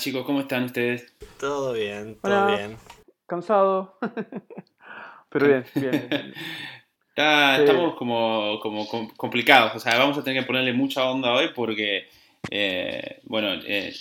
[0.00, 1.14] chicos, ¿cómo están ustedes?
[1.38, 2.76] Todo bien, todo bien.
[3.26, 3.98] Cansado.
[5.28, 6.34] Pero bien, bien.
[7.14, 12.08] Estamos como, como, complicados, o sea, vamos a tener que ponerle mucha onda hoy porque,
[12.50, 13.92] eh, bueno, eh,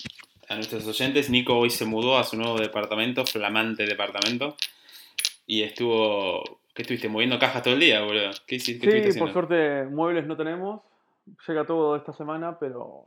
[0.48, 4.55] a nuestros oyentes, Nico hoy se mudó a su nuevo departamento, flamante departamento,
[5.45, 7.09] y estuvo, ¿qué estuviste?
[7.09, 8.31] Moviendo cajas todo el día, boludo.
[8.48, 9.12] ¿Qué hiciste?
[9.12, 10.81] sí, por suerte muebles no tenemos,
[11.45, 13.05] llega todo esta semana, pero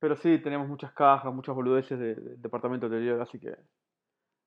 [0.00, 3.54] pero sí, tenemos muchas cajas, muchas boludeces de, departamento anterior, así que...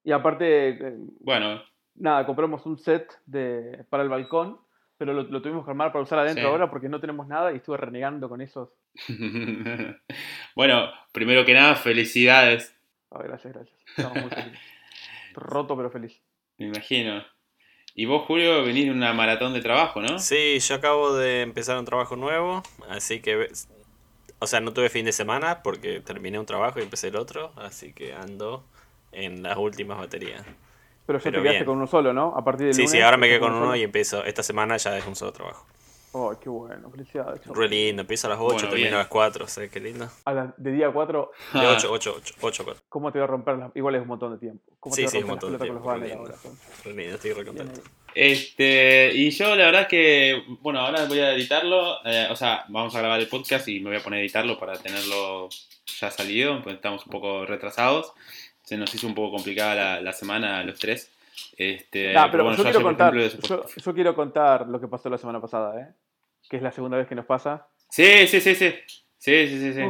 [0.03, 0.69] Y aparte...
[0.69, 1.61] Eh, bueno.
[1.95, 4.59] Nada, compramos un set de, para el balcón,
[4.97, 7.77] pero lo, tuvimos que armar para usar adentro ahora porque no tenemos nada y estuve
[7.77, 8.69] renegando con esos.
[10.55, 12.75] bueno, primero que nada, felicidades.
[13.11, 13.77] gracias, gracias.
[13.95, 14.59] Estamos muy felices.
[15.35, 16.19] Roto pero feliz.
[16.57, 17.23] Me imagino.
[17.93, 20.17] Y vos, Julio, venís de una maratón de trabajo, ¿no?
[20.17, 23.49] Sí, yo acabo de empezar un trabajo nuevo, así que
[24.43, 27.51] o sea, no tuve fin de semana porque terminé un trabajo y empecé el otro,
[27.55, 28.63] así que ando
[29.11, 30.43] en las últimas baterías.
[31.05, 32.33] Pero ya te quedaste con uno solo, ¿no?
[32.35, 34.23] A partir del Sí, sí, ahora me quedé con uno y empiezo.
[34.23, 35.65] Esta semana ya es un solo trabajo.
[36.15, 37.41] Oh, qué bueno, felicidades.
[37.47, 40.07] Re lindo, empiezo a las 8, termino a las 4, ¿sabes qué lindo?
[40.25, 41.31] A de día 4.
[41.53, 42.83] De 8, 8, 8, 8, 4.
[42.87, 43.57] ¿Cómo te va a romper?
[43.57, 43.71] La...
[43.73, 44.63] Igual es un montón de tiempo.
[44.79, 45.91] ¿Cómo sí, te sí, un montón de tiempo.
[45.91, 46.31] Re lindo.
[46.85, 47.81] Re lindo, estoy re contento.
[48.13, 52.95] Este, y yo la verdad que, bueno, ahora voy a editarlo, eh, o sea, vamos
[52.95, 55.49] a grabar el podcast y me voy a poner a editarlo para tenerlo
[55.99, 58.13] ya salido, pues estamos un poco retrasados,
[58.61, 61.11] se nos hizo un poco complicada la, semana a los tres.
[61.57, 65.81] Este, pero, bueno, yo, quiero contar, yo, quiero contar lo que pasó la semana pasada,
[65.81, 65.87] ¿eh?
[66.49, 67.67] Que es la segunda vez que nos pasa.
[67.89, 68.73] Sí, sí, sí, sí,
[69.17, 69.81] sí, sí, sí, sí.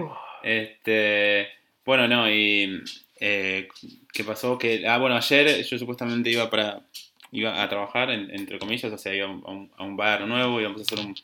[0.44, 1.48] Este,
[1.86, 2.82] bueno, no, y
[3.20, 3.68] eh,
[4.12, 4.58] ¿qué pasó?
[4.58, 6.81] Que, ah, bueno, ayer yo supuestamente iba para
[7.34, 11.06] iba a trabajar, entre comillas, o sea, iba a un, bar nuevo, íbamos a hacer
[11.06, 11.16] un...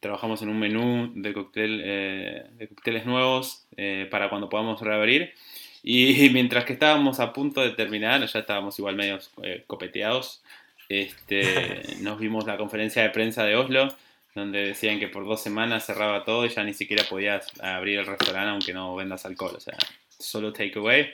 [0.00, 5.34] Trabajamos en un menú de, cóctel, eh, de cócteles nuevos eh, para cuando podamos reabrir.
[5.82, 10.42] Y mientras que estábamos a punto de terminar, ya estábamos igual medio eh, copeteados,
[10.88, 13.94] este, nos vimos la conferencia de prensa de Oslo,
[14.34, 18.06] donde decían que por dos semanas cerraba todo y ya ni siquiera podías abrir el
[18.06, 19.76] restaurante aunque no vendas alcohol, o sea,
[20.08, 21.10] solo takeaway.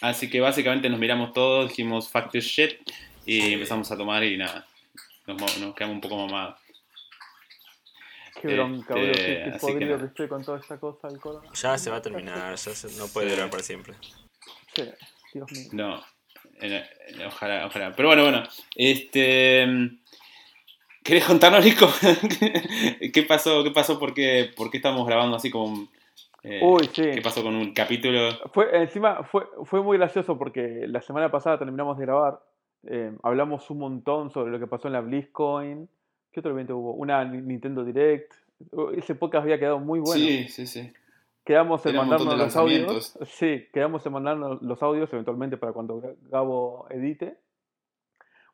[0.00, 2.78] Así que básicamente nos miramos todos, dijimos fuck this shit
[3.26, 4.66] y empezamos a tomar y nada,
[5.26, 6.56] nos, nos quedamos un poco mamados.
[8.40, 9.12] Qué bronca, boludo.
[9.12, 11.48] Qué, este, podrido que, estoy con toda esta cosa del corona.
[11.54, 13.94] Ya se va a terminar, ya no puede durar para siempre.
[14.74, 14.82] Sí,
[15.32, 15.68] Dios mío.
[15.72, 16.04] No,
[17.26, 17.96] ojalá, ojalá.
[17.96, 18.42] Pero bueno, bueno.
[18.76, 19.66] Este.
[21.04, 21.86] ¿Querés contarnos, Nico?
[23.12, 23.62] ¿Qué pasó?
[23.62, 23.98] ¿Qué pasó?
[23.98, 25.86] ¿Por qué, por qué estamos grabando así como
[26.42, 27.02] eh, Uy, sí.
[27.14, 28.30] ¿Qué pasó con un capítulo?
[28.52, 32.40] Fue, encima fue, fue muy gracioso porque la semana pasada terminamos de grabar
[32.86, 35.88] eh, hablamos un montón sobre lo que pasó en la BlizzCoin.
[36.32, 36.94] ¿Qué otro evento hubo?
[36.94, 38.32] Una Nintendo Direct.
[38.96, 40.14] Ese podcast había quedado muy bueno.
[40.14, 40.92] Sí, sí, sí.
[41.44, 43.18] Quedamos en mandarnos los audios.
[43.26, 47.36] Sí, quedamos en mandarnos los audios eventualmente para cuando Gabo edite.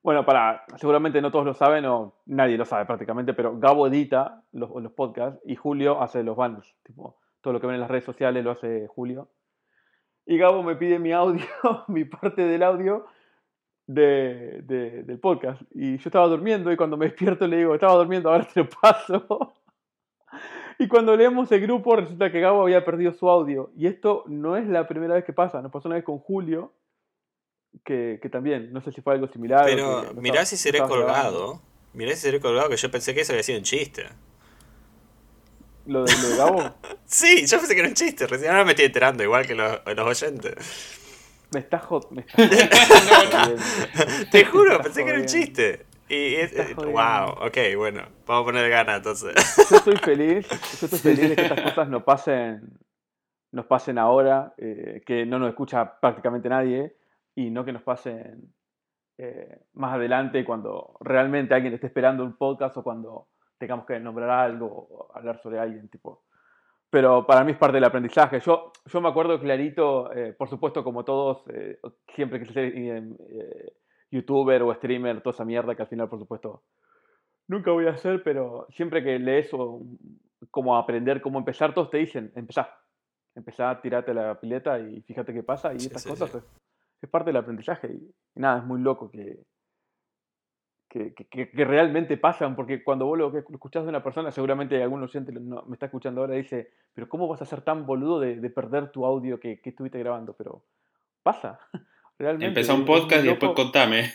[0.03, 4.43] Bueno, para, seguramente no todos lo saben o nadie lo sabe prácticamente, pero Gabo edita
[4.53, 6.75] los, podcasts y Julio hace los banners.
[6.85, 9.29] Tipo, todo lo que ven en las redes sociales lo hace Julio.
[10.25, 11.45] Y Gabo me pide mi audio,
[11.89, 13.07] mi parte del audio,
[13.87, 15.61] de, del podcast.
[15.73, 18.69] Y yo estaba durmiendo y cuando me despierto le digo, estaba durmiendo, ahora te lo
[18.71, 19.55] paso.
[20.79, 23.71] y cuando leemos el grupo resulta que Gabo había perdido su audio.
[23.77, 26.73] Y esto no es la primera vez que pasa, nos pasó una vez con Julio,
[27.85, 29.65] que, que también, no sé si fue algo similar.
[29.65, 31.61] Pero mirá si seré colgado.
[31.93, 34.07] Mirá si seré colgado, que yo pensé que eso había sido un chiste.
[35.87, 36.75] ¿Lo de, lo Gabo?
[37.05, 39.81] sí, yo pensé que era un chiste, recién ahora me estoy enterando, igual que los,
[39.85, 40.99] los oyentes.
[41.53, 42.11] Me está hot.
[42.13, 42.23] Me
[44.31, 45.87] Te juro, pensé que era un chiste.
[46.09, 46.37] Y
[46.77, 49.35] wow, ok, bueno, vamos a poner gana entonces.
[49.71, 52.79] Yo estoy feliz, yo estoy feliz de que estas cosas no pasen,
[53.53, 56.97] nos pasen ahora, eh, que no nos escucha prácticamente nadie,
[57.47, 58.53] y no que nos pasen
[59.19, 63.29] eh, más adelante cuando realmente alguien esté esperando un podcast o cuando
[63.59, 66.25] tengamos que nombrar algo o hablar sobre alguien, tipo.
[66.89, 68.41] Pero para mí es parte del aprendizaje.
[68.41, 71.79] Yo, yo me acuerdo clarito, eh, por supuesto, como todos, eh,
[72.15, 73.73] siempre que se eh,
[74.11, 76.65] youtuber o streamer, toda esa mierda que al final, por supuesto,
[77.47, 79.83] nunca voy a hacer, pero siempre que lees o
[80.51, 82.75] como aprender cómo empezar, todos te dicen, empezá,
[83.35, 86.45] empezá, tirate la pileta y fíjate qué pasa y estas cosas Es,
[87.01, 89.45] es, parte del aprendizaje y, nada, es muy loco que,
[90.91, 95.33] que, que, realmente pasan, porque cuando vos lo escuchás de una persona, seguramente algún oyente
[95.33, 98.91] me está escuchando ahora y dice, pero ¿cómo vas a ser tan boludo de, perder
[98.91, 100.35] tu audio que, estuviste grabando?
[100.35, 100.65] Pero
[101.23, 101.61] pasa,
[102.19, 102.49] realmente.
[102.49, 104.11] Empezó un podcast y después contame.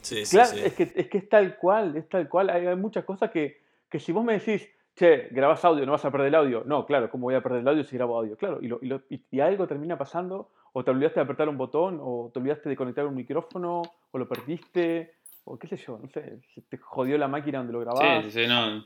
[0.00, 2.50] sí, sí, claro, Es, que, es que es tal cual, es tal cual.
[2.50, 6.10] Hay, muchas cosas que, que si vos me decís, che, grabás audio, no vas a
[6.10, 6.62] perder el audio.
[6.66, 8.36] No, claro, ¿cómo voy a perder el audio si grabo audio?
[8.36, 11.48] Claro, y, lo- y lo- y- y algo termina pasando, o te olvidaste de apretar
[11.48, 15.14] un botón, o te olvidaste de conectar un micrófono, o lo perdiste,
[15.44, 18.24] o qué sé yo, no sé, se te jodió la máquina donde lo grababas.
[18.24, 18.84] Sí, sí, no.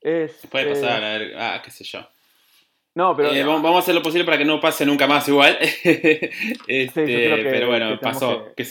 [0.00, 2.00] Es, Puede eh, pasar, a ver, ah, qué sé yo.
[2.94, 5.26] no, pero Eh, vamos vamos a hacer lo posible para que no pase nunca más
[5.28, 5.58] igual.
[6.68, 8.54] Este, que- pero bueno, que pasó.
[8.56, 8.66] que-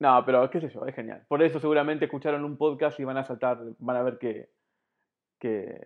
[0.00, 1.22] No, pero qué sé yo, es genial.
[1.28, 4.48] Por eso seguramente escucharon un podcast y van a saltar, van a ver que,
[5.42, 5.80] que,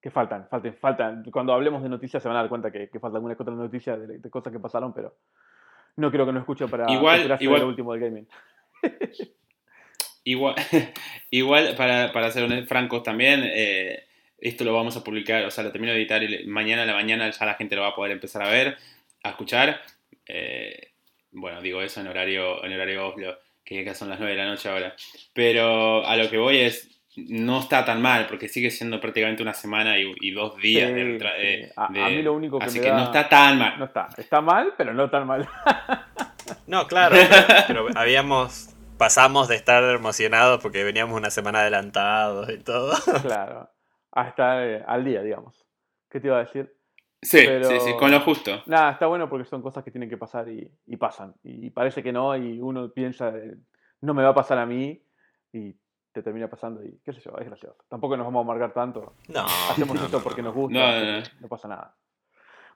[0.00, 1.24] que faltan, faltan, faltan.
[1.32, 3.54] Cuando hablemos de noticias se van a dar cuenta que, que falta alguna que otra
[3.54, 5.16] noticia de, de cosas que pasaron, pero
[5.96, 8.28] no creo que no escuchen para Igual- igual- lo último del gaming.
[10.24, 10.54] Igual,
[11.30, 14.04] igual para, para ser francos también, eh,
[14.38, 16.94] esto lo vamos a publicar, o sea, lo termino de editar y mañana a la
[16.94, 18.76] mañana ya la gente lo va a poder empezar a ver,
[19.22, 19.80] a escuchar.
[20.26, 20.88] Eh,
[21.32, 24.48] bueno, digo eso en horario, en horario Oslo, que acá son las 9 de la
[24.48, 24.94] noche ahora.
[25.32, 29.54] Pero a lo que voy es, no está tan mal, porque sigue siendo prácticamente una
[29.54, 31.18] semana y, y dos días Sí, de, sí.
[31.18, 33.78] de- A- mí lo único que Así me que da- no está tan mal.
[33.78, 35.48] No está, está mal, pero no tan mal.
[36.66, 37.16] No, claro,
[37.68, 38.74] pero habíamos.
[38.98, 42.92] Pasamos de estar emocionados porque veníamos una semana adelantados y todo.
[43.22, 43.70] claro,
[44.12, 45.64] hasta eh, al día, digamos.
[46.10, 46.74] ¿Qué te iba a decir?
[47.22, 48.62] Sí, Pero- sí, sí, con lo justo.
[48.66, 51.34] Nada, está bueno porque son cosas que tienen que pasar y, y pasan.
[51.44, 53.54] Y parece que no, y uno piensa, eh,
[54.02, 55.00] no me va a pasar a mí,
[55.52, 55.74] y
[56.12, 57.76] te termina pasando, y qué sé yo, es gracioso.
[57.88, 59.14] Tampoco nos vamos a amargar tanto.
[59.28, 60.48] No, Hacemos no, esto no, porque no.
[60.48, 61.94] nos gusta, No, no, pasa nada.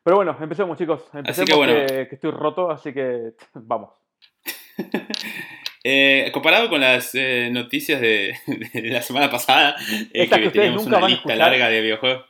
[0.02, 1.02] Pero bueno, empecemos, chicos.
[1.14, 1.72] Empecemos que bueno.
[1.86, 3.90] que, que estoy roto, así que vamos.
[5.86, 8.34] Eh, comparado con las eh, noticias de,
[8.72, 9.76] de la semana pasada,
[10.12, 12.24] eh, que que teníamos una lista larga de videojuegos.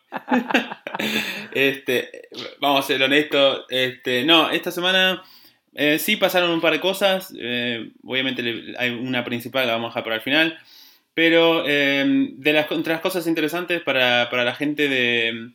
[1.52, 2.28] este,
[2.60, 3.64] vamos a ser honestos.
[3.68, 5.22] Este, no, esta semana
[5.74, 7.32] eh, sí pasaron un par de cosas.
[7.38, 10.58] eh, obviamente hay una principal, la vamos a dejar para el final.
[11.14, 15.50] Pero eh, de las, entre las cosas interesantes para, para la gente de,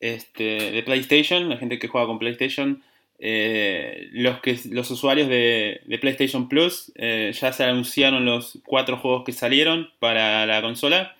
[0.00, 2.82] este, de PlayStation, la gente que juega con PlayStation,
[3.20, 9.24] eh, los, que, los usuarios de, PlayStation Plus eh, ya se anunciaron los cuatro juegos
[9.24, 11.16] que salieron para la consola.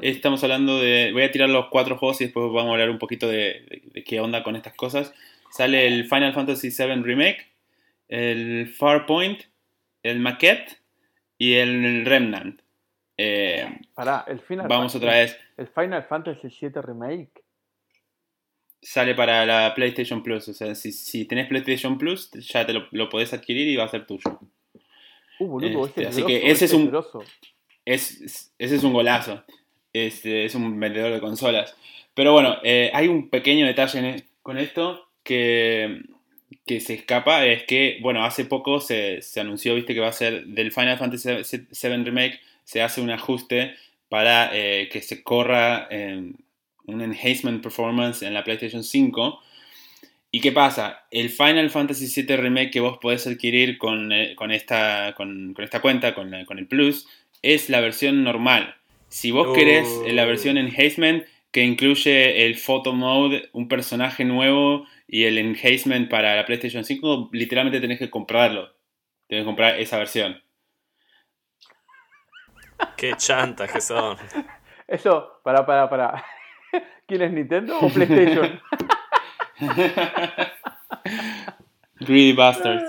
[0.00, 1.10] Estamos hablando de.
[1.12, 4.04] Voy a tirar los cuatro juegos y después vamos a hablar un poquito de- de
[4.04, 5.12] qué onda con estas cosas.
[5.50, 7.46] Sale el Final Fantasy VII Remake,
[8.08, 9.40] el Farpoint,
[10.04, 10.78] el Maquette
[11.38, 12.60] y el Remnant.
[13.18, 15.38] Eh, Pará, el Final vamos Fan- otra vez.
[15.56, 17.42] El Final Fantasy VII Remake.
[18.82, 20.48] Sale para la PlayStation Plus.
[20.48, 23.84] O sea, si, si tenés PlayStation Plus, ya te lo, lo podés adquirir y va
[23.84, 24.38] a ser tuyo.
[25.38, 26.92] Uh, boludo, Este, ese es así grosso, que ese es un-
[27.84, 29.44] es, es- ese es un golazo.
[29.92, 31.74] Este, es un vendedor de consolas.
[32.14, 36.02] Pero bueno, eh, hay un pequeño detalle en e- con esto que,
[36.66, 37.44] que se escapa.
[37.46, 40.98] Es que, bueno, hace poco se, se anunció, viste, que va a ser del Final
[40.98, 42.40] Fantasy VII Remake.
[42.66, 43.74] Se hace un ajuste
[44.08, 46.36] para eh, que se corra en
[46.86, 49.40] un enhancement performance en la PlayStation 5.
[50.32, 51.06] ¿Y qué pasa?
[51.10, 55.64] El Final Fantasy VII Remake que vos podés adquirir con, eh, con, esta, con, con
[55.64, 57.08] esta cuenta, con, la- con el Plus,
[57.42, 58.74] es la versión normal.
[59.08, 59.52] Si vos Oh.
[59.52, 65.38] querés eh, la versión Enhancement, que incluye el Photo Mode, un personaje nuevo y el
[65.38, 68.74] Enhancement para la PlayStation 5, literalmente tenés que comprarlo.
[69.28, 70.42] Tenés que comprar esa versión.
[72.96, 74.16] Qué chantas que son.
[74.88, 76.24] Eso, pará, pará, pará.
[77.06, 78.60] ¿Quién es Nintendo o PlayStation?
[82.00, 82.84] Greedy Bastards.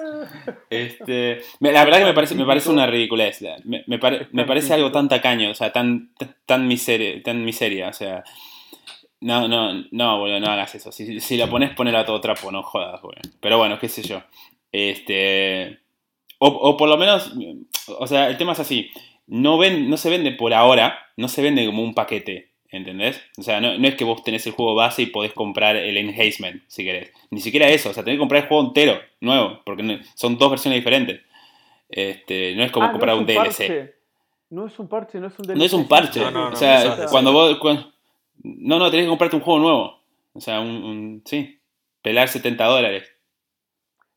[0.70, 3.42] Este, la verdad que me parece, me parece una ridiculez.
[3.64, 6.12] Me, me pare- me parece algo tan tacaño, o sea, tan,
[6.46, 8.24] tan, miseria, tan miseria, o sea.
[9.20, 10.92] No, no, no, boludo, no hagas eso.
[10.92, 13.22] Si, si la pones, ponela a todo trapo, no jodas, boludo.
[13.40, 14.22] Pero bueno, qué sé yo.
[14.72, 15.80] Este.
[16.40, 17.34] O, o por lo menos,
[17.98, 18.92] o sea, el tema es así.
[19.28, 23.22] No, ven, no se vende por ahora, no se vende como un paquete, ¿entendés?
[23.38, 25.98] O sea, no, no es que vos tenés el juego base y podés comprar el
[25.98, 27.12] enhancement, si querés.
[27.30, 30.38] Ni siquiera eso, o sea, tenés que comprar el juego entero, nuevo, porque no- son
[30.38, 31.22] dos versiones diferentes.
[31.90, 33.36] Este, no es como Ah, no comprar es un, DLC.
[33.68, 33.94] parche.
[34.50, 35.58] No es un parche, no es un DLC.
[35.60, 36.20] No es un parche.
[36.22, 37.60] No, no, o sea, cuando vos.
[38.44, 40.04] no, no, tenés que comprarte un juego nuevo.
[40.34, 40.70] O sea, un.
[40.84, 41.60] un- sí.
[42.02, 43.12] Pelar 70 dólares.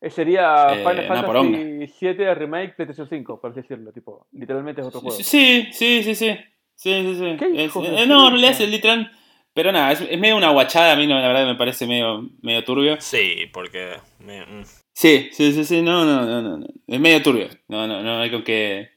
[0.01, 1.07] Eh, Sería Eh, Final.
[1.27, 3.93] Fantasy 7 Remake PlayStation 5, por así decirlo.
[3.93, 5.17] Tipo, literalmente es otro juego.
[5.17, 6.37] Sí, sí, sí, sí.
[6.75, 7.37] Sí, sí, sí.
[7.39, 9.13] ¿Qué Es- de eh, no, en realidad es literal.
[9.53, 10.93] Pero nada, es, es medio una guachada.
[10.93, 12.99] A mí, no, la verdad, me parece medio, medio turbio.
[13.01, 13.97] Sí, porque.
[14.21, 14.65] me- mm.
[14.95, 15.83] Sí, sí, sí, sí.
[15.83, 16.57] No, no, no, no.
[16.59, 16.67] no.
[16.87, 17.49] Es medio turbio.
[17.69, 18.91] No, no, no hay con qué.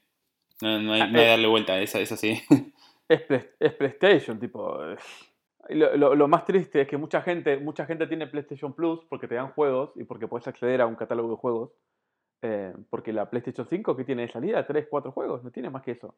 [0.62, 1.30] No, no hay, Ah, no hay eh.
[1.30, 1.82] darle vuelta.
[1.82, 2.42] Es, es así.
[3.10, 3.22] Es,
[3.60, 4.80] es PlayStation, tipo.
[5.70, 9.28] Lo, lo- lo más triste es que mucha gente, mucha gente tiene PlayStation Plus porque
[9.28, 11.72] te dan juegos y porque puedes acceder a un catálogo de juegos.
[12.42, 15.82] Eh, porque la PlayStation 5 que tiene de salida, 3, 4 juegos, no tiene más
[15.84, 16.16] que eso.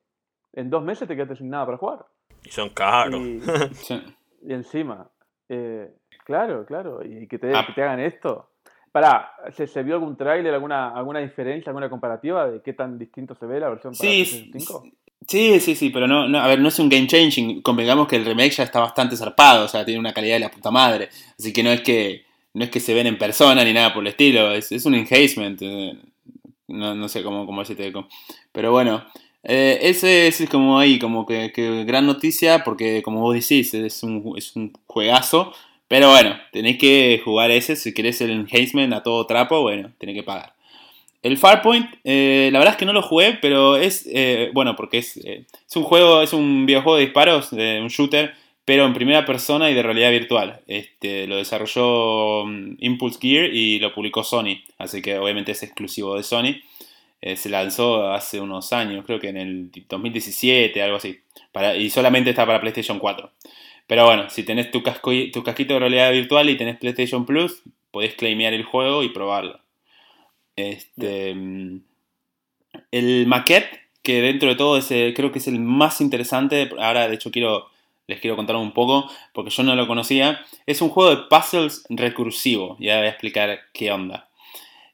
[0.53, 2.05] En dos meses te quedaste sin nada para jugar.
[2.43, 3.21] Y son caros.
[4.41, 5.09] Y, encima,
[5.49, 5.91] eh,
[6.23, 7.63] claro, claro, y que te, Ah.
[7.65, 8.51] que te hagan esto.
[8.91, 13.33] Pará, ¿se, se vio algún tráiler, alguna, alguna diferencia, alguna comparativa de qué tan distinto
[13.35, 14.97] se ve la versión para Sí, PlayStation 5?
[15.27, 17.61] Sí, sí, sí, pero no, no, a ver, no es un game changing.
[17.61, 20.51] Convengamos que el remake ya está bastante zarpado, o sea, tiene una calidad de la
[20.51, 21.09] puta madre.
[21.39, 24.01] Así que no es que no es que se ven en persona ni nada por
[24.03, 25.59] el estilo, es, es un enhancement.
[25.61, 25.93] eh,
[26.69, 27.93] No, no sé cómo, cómo decirte.
[28.53, 29.05] Pero bueno,
[29.43, 34.03] eh, ese es como ahí, como que, que gran noticia, porque como vos decís, es
[34.03, 35.53] un, es un juegazo.
[35.89, 40.15] Pero bueno, tenés que jugar ese, si querés el enhancement a todo trapo, bueno, tenés
[40.15, 40.54] que pagar.
[41.25, 44.99] El Farpoint, eh, la verdad es que no lo jugué, pero es, eh, bueno, porque
[44.99, 49.25] es, eh, es un juego, es un videojuego de disparos, un shooter, pero en primera
[49.25, 50.61] persona y de realidad virtual.
[50.67, 56.15] Este, lo desarrolló mm, Impulse Gear y lo publicó Sony, así que obviamente es exclusivo
[56.15, 56.61] de Sony.
[57.35, 61.21] Se lanzó hace unos años, creo que en el 2017, algo así,
[61.79, 63.31] y solamente está para PlayStation 4.
[63.87, 67.63] Pero bueno, si tenés tu, casco, tu casquito de realidad virtual y tenés PlayStation Plus,
[67.89, 69.64] podés claimear el juego y probarlo.
[70.55, 71.81] Este, mm,
[72.91, 76.69] el maquette, que dentro de todo es, eh, creo que es el más interesante.
[76.79, 77.67] Ahora, de hecho, quiero,
[78.07, 80.45] les quiero contar un poco, porque yo no lo conocía.
[80.65, 82.77] Es un juego de puzzles recursivo.
[82.79, 84.29] Ya voy a explicar qué onda.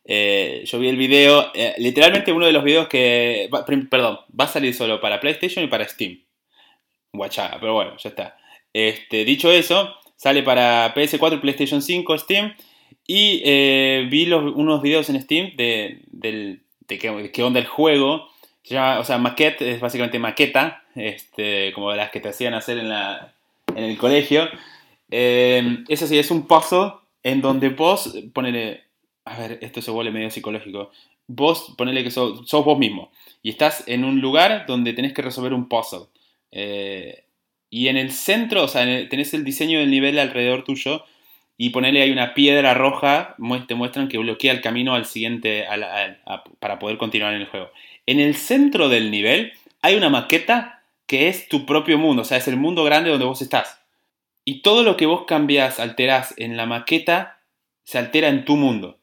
[0.06, 3.50] Eh, yo vi el video, eh, literalmente uno de los videos que,
[3.90, 6.24] perdón, va a salir solo para PlayStation y para Steam.
[7.14, 8.38] Guachada, pero bueno, ya está.
[8.74, 12.56] Este, dicho eso, sale para PS4, PlayStation 5, Steam.
[13.14, 18.30] Y eh, vi unos videos en Steam de, del- de qué, onda el juego.
[18.64, 22.78] Se llama, o sea, maquette es básicamente maqueta, este, como las que te hacían hacer
[22.78, 22.90] en,
[23.76, 24.48] el colegio.
[25.10, 28.84] Eh, es así, es un puzzle en donde vos, ponele,
[29.26, 30.92] a ver, esto se vuelve medio psicológico.
[31.28, 33.12] Vos, ponele que sos, vos mismo
[33.44, 36.06] y estás en un lugar donde tenés que resolver un puzzle.
[36.54, 37.26] Eh,
[37.70, 41.04] y en el centro, o sea, tenés el diseño del nivel alrededor tuyo
[41.64, 43.36] y ponele hay una piedra roja,
[43.68, 45.64] te muestran que bloquea el camino al siguiente
[46.58, 47.70] para poder continuar en el juego.
[48.08, 49.54] En el centro del nivel
[49.84, 53.28] hay una maqueta que es tu propio mundo, o sea, es el mundo grande donde
[53.28, 53.80] vos estás.
[54.44, 57.38] Y todo lo que vos cambiás, alterás en la maqueta,
[57.84, 58.98] se altera en tu mundo.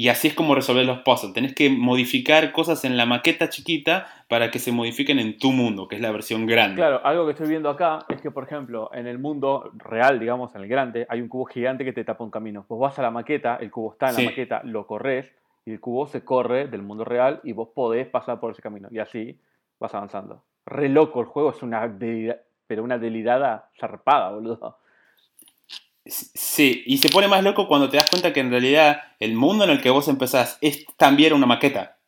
[0.00, 1.34] Y así es como resolver los puzzles.
[1.34, 5.88] Tenés que modificar cosas en la maqueta chiquita para que se modifiquen en tu mundo,
[5.88, 6.76] que es la versión grande.
[6.76, 10.54] Claro, algo que estoy viendo acá es que, por ejemplo, en el mundo real, digamos,
[10.54, 12.64] en el grande, hay un cubo gigante que te tapa un camino.
[12.66, 14.22] Vos vas a la maqueta, el cubo está en Sí.
[14.24, 15.30] la maqueta, lo corres,
[15.66, 18.88] y el cubo se corre del mundo real y vos podés pasar por ese camino.
[18.90, 19.38] Y así
[19.78, 20.42] vas avanzando.
[20.64, 21.94] Re loco el juego, es una
[22.66, 24.78] pero una delirada zarpada, boludo.
[26.06, 29.64] Sí, y se pone más loco cuando te das cuenta que en realidad el mundo
[29.64, 31.98] en el que vos empezás es también una maqueta.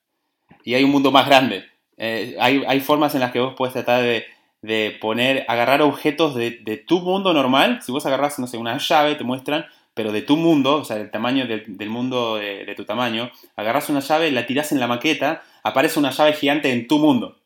[0.64, 1.64] Y hay un mundo más grande.
[1.98, 4.24] Eh, hay, hay formas en las que vos puedes tratar de,
[4.62, 7.80] de poner, agarrar objetos de, de tu mundo normal.
[7.82, 10.96] Si vos agarrás, no sé, una llave, te muestran, pero de tu mundo, o sea,
[10.96, 14.86] del tamaño del, del mundo de, tu tamaño, agarrás una llave, la tirás en la
[14.86, 17.36] maqueta, aparece una llave gigante en tu mundo.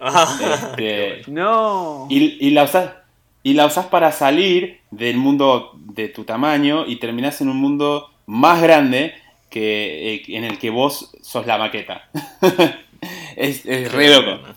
[0.00, 2.06] Este, No.
[2.10, 2.90] y, y la usás,
[3.46, 8.10] y la usás para salir del mundo de tu tamaño y terminás en un mundo
[8.26, 9.14] más grande
[9.48, 12.10] que, eh, en el que vos sos la maqueta.
[13.36, 14.48] es, es re loco.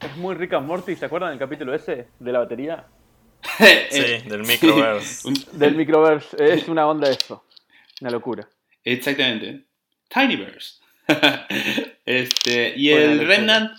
[0.00, 2.86] Es muy rica Morty, ¿se acuerdan del capítulo ese de la batería?
[3.90, 5.28] Sí, del microverse.
[5.52, 7.44] Del microverse, es una onda eso.
[8.00, 8.48] Una locura.
[8.82, 9.64] Exactamente.
[10.08, 10.76] Tinyverse.
[12.06, 13.26] este, y el.
[13.26, 13.72] Remnant,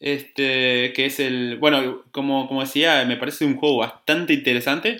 [0.00, 1.56] este, que es el.
[1.58, 4.98] Bueno, como, como decía, me parece un juego bastante interesante.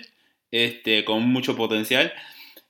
[0.51, 2.11] Este, con mucho potencial.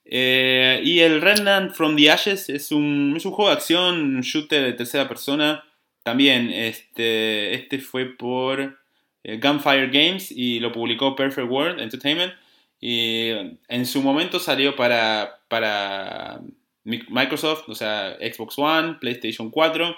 [0.05, 4.21] Eh, y el Remnant from the Ashes es un, es un juego de acción, un
[4.21, 5.63] shooter de tercera persona.
[6.03, 8.79] También, este, este fue por
[9.24, 12.33] eh, Gunfire Games y lo publicó Perfect World Entertainment.
[12.81, 13.29] Y
[13.67, 16.39] en su momento salió para, para
[16.83, 19.95] Mi- Microsoft, o sea, Xbox One, PlayStation 4.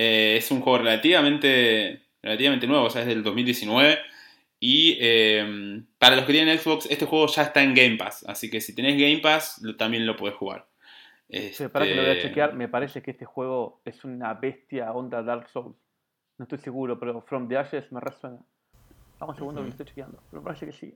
[0.00, 3.98] Eh, es un juego relativamente, relativamente nuevo, o sea, es del 2019.
[4.60, 8.24] Y eh, para los que tienen Xbox, este juego ya está en Game Pass.
[8.28, 10.66] Así que si tenés Game Pass, lo- también lo podés jugar.
[11.28, 14.34] Sí, para que lo voy a Este, chequear, me parece que este juego es una
[14.34, 15.76] bestia onda Dark Souls.
[16.38, 18.38] No estoy seguro, pero From the Ashes me resuena.
[19.18, 20.94] Vamos un segundo que lo estoy chequeando, pero me parece que sí.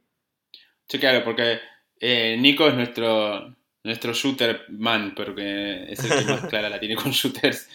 [0.88, 1.59] Chequealo, porque
[2.00, 3.54] eh, Nico es nuestro,
[3.85, 7.68] nuestro shooter man, porque es el que más clara la tiene con shooters.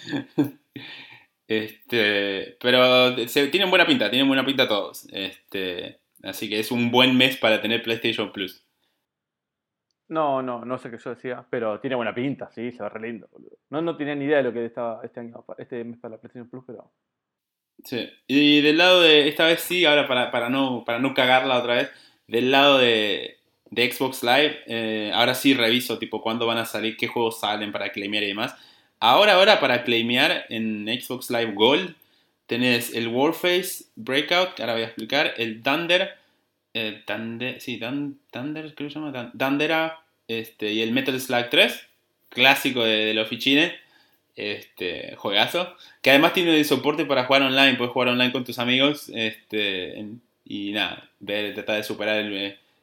[1.48, 5.08] Este, pero se, tienen buena pinta, tienen buena pinta todos.
[5.12, 8.63] Este, así que es un buen mes para tener PlayStation Plus.
[10.10, 13.01] No, no, no sé qué yo decía, pero tiene buena pinta, sí, se ve re
[13.01, 13.58] lindo, boludo.
[13.70, 16.22] No, no tenía ni idea de lo que estaba este año, este mes para la
[16.22, 16.92] PlayStation Plus, pero
[17.84, 18.10] Sí.
[18.27, 21.75] Y del lado de, esta vez sí, ahora para, para, no, para no cagarla otra
[21.75, 21.92] vez,
[22.27, 23.38] del lado de,
[23.70, 27.72] de Xbox Live, eh, ahora sí reviso tipo cuándo van a salir, qué juegos salen
[27.72, 28.56] para claimear y demás.
[29.00, 31.96] Ahora, ahora para claimear en Xbox Live Gold
[32.48, 36.16] tenés el Warface Breakout, que ahora voy a explicar, el Thunder,
[36.74, 41.88] el Thunder, sí, Thunder, creo que se llama, Thundera, este, y el Metal Slug 3,
[42.30, 43.74] clásico de, de los fichines
[44.38, 45.75] este, juegazo.
[46.01, 49.12] Que además tiene soporte para jugar online, puedes jugar online con tus amigos.
[49.13, 50.06] Este,
[50.46, 52.24] y nada, ver, tratar de superar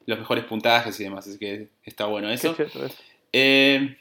[0.07, 1.27] los mejores puntajes y demás.
[1.27, 2.55] Así que está bueno eso.
[3.33, 3.97] Eh,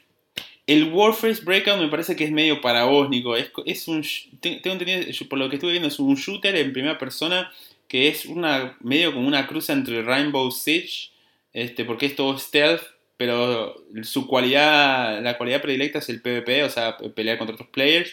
[0.66, 3.36] el Warface Breakout me parece que es medio para vos, Nico.
[3.36, 4.04] Es, un.
[4.40, 7.52] Tengo entendido, por lo que estuve viendo, es un shooter en primera persona
[7.88, 11.10] que es una medio como una cruz entre Rainbow Siege,
[11.52, 16.68] este, porque es todo stealth pero su cualidad, la cualidad predilecta es el PvP, o
[16.68, 18.12] sea, pelear contra otros players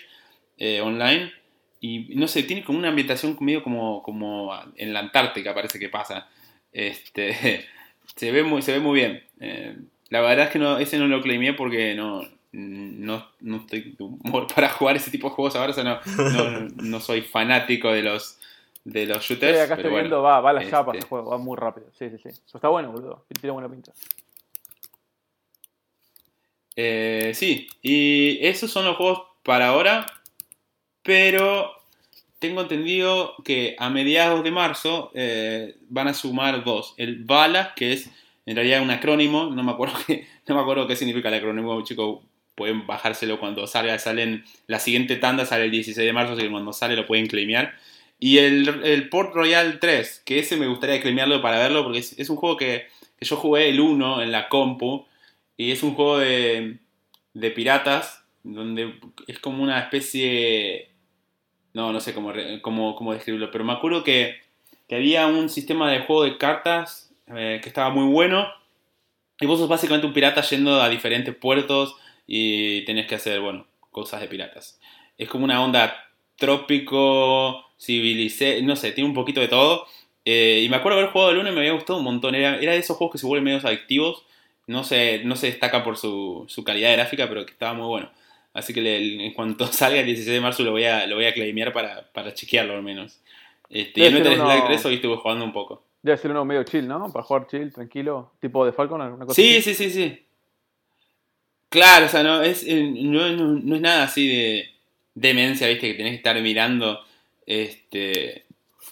[0.58, 1.32] eh, online.
[1.80, 5.90] Y no sé, tiene como una ambientación medio como, como en la Antártica, parece que
[5.90, 6.30] pasa.
[6.72, 7.66] Este,
[8.16, 9.24] se, ve muy, se ve muy bien.
[9.40, 9.76] Eh,
[10.10, 14.48] la verdad es que no, ese no lo claimé porque no, no, no estoy humor
[14.54, 18.38] para jugar ese tipo de juegos ahora, o sea, no, no, soy fanático de los,
[18.84, 19.58] de los shooters.
[19.58, 21.88] Sí, acá estoy viendo, va, va la chapa este juego, va muy rápido.
[21.98, 22.30] Sí, sí, sí.
[22.54, 23.26] está bueno, boludo.
[23.40, 23.94] Tiene buena pinta.
[26.76, 30.06] Eh, sí, y esos son los juegos para ahora,
[31.04, 31.72] pero
[32.40, 36.96] tengo entendido que a mediados de marzo eh, van a sumar dos.
[36.98, 38.10] El BALA, que es
[38.46, 41.82] en realidad un acrónimo, no me acuerdo qué, no me acuerdo qué significa el acrónimo,
[41.84, 42.22] chicos,
[42.62, 46.52] pueden bajárselo cuando salga, salen, la siguiente tanda sale el 16 de marzo, así que
[46.52, 47.74] cuando sale lo pueden claimear.
[48.20, 52.36] Y el, Port Royal 3, que ese me gustaría claimearlo para verlo, porque es, un
[52.36, 52.86] juego que,
[53.18, 55.08] que, yo jugué el 1 en la compu,
[55.58, 56.78] y es un juego de,
[57.34, 58.94] de piratas, donde
[59.26, 60.92] es como una especie...
[61.74, 64.36] No, no sé cómo, cómo, cómo describirlo, pero me acuerdo que,
[64.88, 68.48] que, había un sistema de juego de cartas eh, que estaba muy bueno.
[69.40, 71.96] Y vos sos básicamente un pirata yendo a diferentes puertos
[72.34, 74.80] y tenés que hacer, bueno, cosas de piratas.
[75.18, 75.94] Es como una onda
[76.38, 79.86] trópico, civilicé, no sé, tiene un poquito de todo.
[80.24, 82.36] Eh, y me acuerdo haber jugado el 1 y me había gustado un montón.
[82.36, 84.26] Era, era de esos juegos que se vuelven medio adictivos
[84.66, 88.10] no se, no se destaca por su, su calidad gráfica, pero que estaba muy bueno.
[88.54, 91.34] Así que en cuanto salga el 16 de marzo lo voy a, lo voy a
[91.34, 93.20] claimear para, para chequearlo al menos.
[93.70, 95.84] Este, y el Metal Slug 3 hoy estuve jugando un poco.
[96.02, 97.12] Debe ser uno medio chill, ¿no?
[97.12, 100.26] Para jugar chill, tranquilo, tipo de Falcon, alguna cosa Sí, sí, sí, sí.
[101.72, 104.72] Claro, o sea, no es, eh, no, no, es nada así de
[105.16, 107.00] demencia, viste, que tenés que estar mirando.
[107.46, 108.44] Este.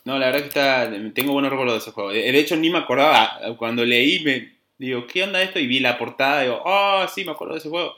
[0.05, 0.89] No, la verdad que está.
[1.13, 2.11] Tengo buenos recuerdos de ese juego.
[2.11, 3.37] De hecho, ni me acordaba.
[3.57, 5.59] Cuando leí, me, digo, ¿qué onda esto?
[5.59, 7.95] Y vi la portada y digo, oh, sí, me acuerdo de ese juego.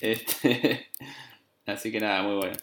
[0.00, 0.88] Este,
[1.66, 2.56] así que nada, muy bueno.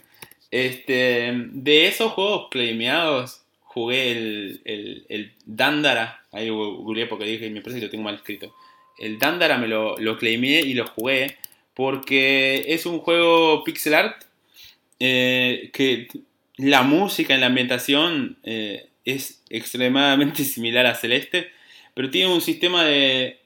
[0.50, 6.24] Este, de esos juegos claimeados, jugué el, el, el Dandara.
[6.32, 8.56] Ahí googleé porque dije, me parece que lo tengo mal escrito.
[8.98, 11.38] El Dandara me lo, lo claimeé y lo jugué
[11.74, 14.24] porque es un juego pixel art
[15.00, 16.08] eh, que
[16.58, 21.52] la música en la ambientación eh, es extremadamente similar a Celeste,
[21.94, 23.40] pero tiene un sistema de,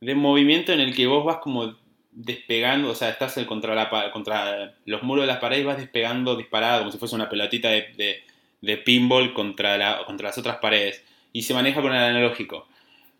[0.00, 1.76] de movimiento en el que vos vas como
[2.14, 6.80] despegando, o sea, estás contra, la, contra los muros de las paredes, vas despegando disparado,
[6.80, 8.22] como si fuese una pelotita de,
[8.60, 11.02] de, pinball contra, la, contra las otras paredes.
[11.32, 12.68] Y se maneja con el analógico.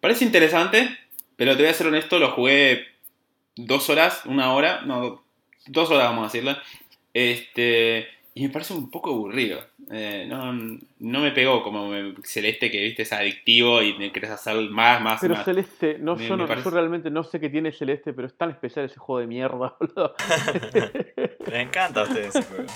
[0.00, 0.96] Parece interesante,
[1.36, 2.93] pero te voy a ser honesto, lo jugué
[3.56, 5.22] dos horas, una hora, no,
[5.66, 6.56] dos horas vamos a decirlo.
[7.12, 9.60] Este, y me parece un poco aburrido.
[9.90, 11.92] Eh, no, no, me pegó como
[12.24, 15.44] Celeste, que viste es adictivo y me querés hacer más, más, pero más.
[15.44, 18.86] Celeste, no, yo, no yo, realmente no sé qué tiene Celeste, pero es tan especial
[18.86, 20.14] ese juego de mierda, boludo.
[21.50, 22.72] Me encanta a ustedes ese juego.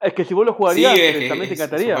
[0.00, 0.94] Es que si vos lo jugarías,
[1.28, 1.96] también te encantaría.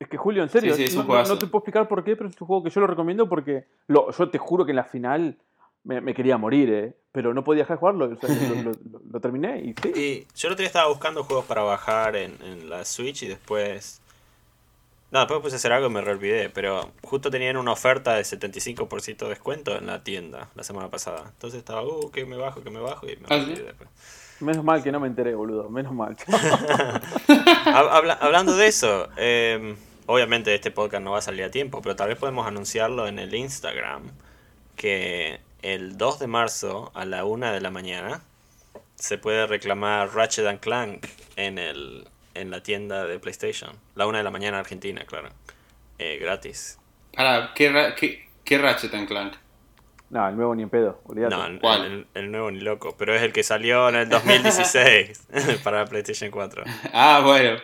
[0.00, 2.46] Es, que Julio, en serio, no, no, te puedo explicar por qué, pero es un
[2.46, 5.38] juego que yo lo recomiendo porque lo, yo te juro que en la final
[5.84, 6.94] me, quería morir, ¿eh?
[7.12, 8.06] pero no podía dejar de jugarlo.
[9.10, 10.26] lo, terminé y sí.
[10.36, 14.00] yo el otro día estaba buscando juegos para bajar en, la Switch y después.
[15.10, 18.22] No, después puse a hacer algo y me olvidé, pero justo tenían una oferta de
[18.22, 21.24] 75% de descuento en la tienda la semana pasada.
[21.26, 23.88] Entonces estaba, uh, que me bajo, que me bajo y me ¿Ah, olvidé después.
[24.40, 26.14] Menos mal que no me enteré, boludo, menos mal.
[28.20, 32.08] hablando de eso, em, obviamente este podcast no va a salir a tiempo, pero tal
[32.08, 34.02] vez podemos anunciarlo en el Instagram
[34.76, 38.22] que el 2 de marzo a la 1 de la mañana
[38.96, 43.70] se puede reclamar Ratchet and Clank en, el, en la tienda de PlayStation.
[43.94, 45.28] La 1 de la mañana Argentina, claro.
[45.98, 46.78] Eh, gratis.
[47.16, 49.34] Ahora, ¿qué, qué, Ratchet and Clank?
[50.10, 53.32] No, el nuevo ni en pedo, No, El, el, nuevo ni loco, pero es el
[53.32, 55.26] que salió en el 2016
[55.64, 56.64] para PlayStation 4.
[56.92, 57.58] Ah, bueno.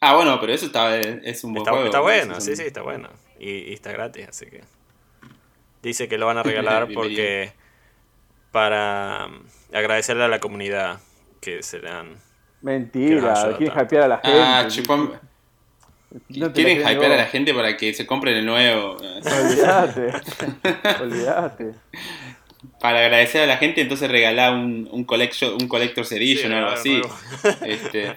[0.00, 1.86] Ah, bueno, pero eso está, es un buen Está, juego.
[1.86, 3.08] está bueno, Es sí, sí, está bueno.
[3.38, 4.62] Y, y está gratis, así que.
[5.86, 7.52] Dice que lo van a regalar porque.
[8.50, 10.98] Para um, agradecerle a la comunidad
[11.40, 12.16] que se le han.
[12.62, 14.40] Mentira, quieren hypear a la gente.
[14.40, 15.12] Ah, chupam.
[16.30, 18.96] No te Quieren hypear a la gente para que se compren el nuevo.
[18.96, 20.12] Olvídate.
[21.02, 21.74] Olvídate.
[22.80, 26.76] Para agradecer a la gente, entonces regalar un, un, collection, un Collector's Edition o algo
[26.78, 27.00] Sí,
[27.44, 27.58] así.
[27.64, 28.16] Este,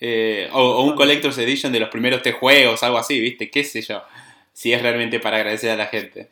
[0.00, 3.50] eh, o, o un Collector's Edition de los primeros tres juegos, algo así, ¿viste?
[3.50, 4.02] ¿Qué sé yo?
[4.58, 6.30] Si es realmente para agradecer a la gente.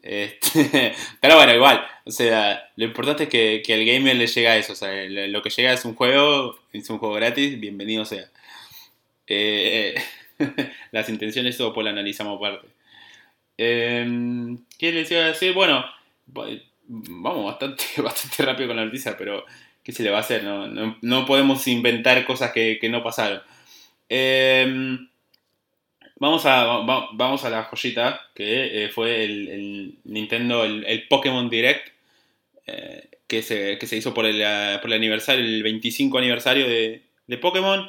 [0.00, 1.84] Este, pero bueno, igual.
[2.04, 4.74] O sea, lo importante es que, que al gamer le llega eso.
[4.74, 8.26] O sea, lo que llega es un juego, es un juego gratis, bienvenido sea.
[9.26, 9.94] Eh,
[10.92, 12.68] las intenciones todo pues las analizamos aparte.
[13.58, 15.52] Eh, ¿Qué les iba a decir?
[15.52, 15.84] Bueno,
[16.36, 16.46] va-
[16.86, 19.44] vamos bastante, bastante rápido con la noticia, pero
[19.82, 20.44] ¿qué se le va a hacer?
[20.44, 23.42] No, no, no podemos inventar cosas que, que no pasaron.
[24.08, 24.98] Eh,
[26.24, 31.06] vamos, a, va- vamos a la joyita que eh, fue el, el Nintendo, el, el
[31.08, 31.88] Pokémon Direct,
[32.66, 36.66] eh, que, se, que se hizo por el, ah, por el aniversario, el 25 aniversario
[36.68, 37.88] de, de Pokémon.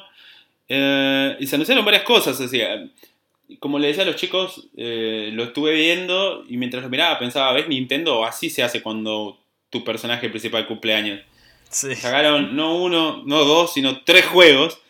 [0.68, 2.84] Eh, y se anunciaron varias cosas, o sea,
[3.60, 7.68] como le decía a los chicos, lo estuve viendo y mientras lo miraba pensaba, ¿ves
[7.68, 8.24] Nintendo?
[8.24, 9.38] Así se hace cuando
[9.70, 11.20] tu personaje principal cumple años.
[11.70, 11.94] Sí.
[11.94, 14.80] Sacaron no uno, no dos, sino tres juegos,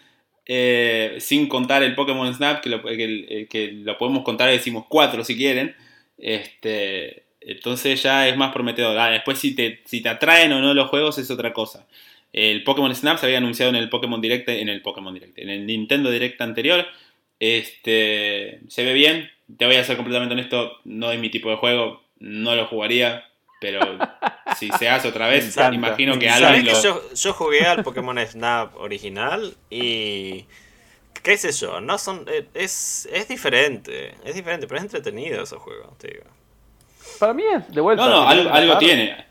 [0.46, 5.24] eh, sin contar el Pokémon Snap, que lo, que, que lo podemos contar, decimos cuatro
[5.24, 5.74] si quieren.
[6.18, 8.98] Este, entonces ya es más prometedor.
[8.98, 11.86] Ah, después si te, si te atraen o no los juegos es otra cosa.
[12.32, 15.48] El Pokémon Snap se había anunciado en el Pokémon Direct, en el Pokémon Direct, en
[15.48, 16.86] el Nintendo Direct anterior.
[17.40, 19.30] Este, se ve bien.
[19.58, 23.28] Te voy a ser completamente honesto, no es mi tipo de juego, no lo jugaría,
[23.60, 23.80] pero
[24.56, 26.82] si se hace otra vez, imagino que me ¿Sabés alguien que lo...
[26.82, 30.46] yo, yo jugué al Pokémon Snap original y.
[31.22, 31.80] ¿Qué sé yo?
[31.80, 32.24] No son.
[32.28, 34.14] eh, Es, es diferente.
[34.24, 36.24] Es diferente, pero es entretenido ese juego, te digo.
[37.18, 38.04] Para mí es de vuelta.
[38.04, 39.26] No, no, algo, tiene.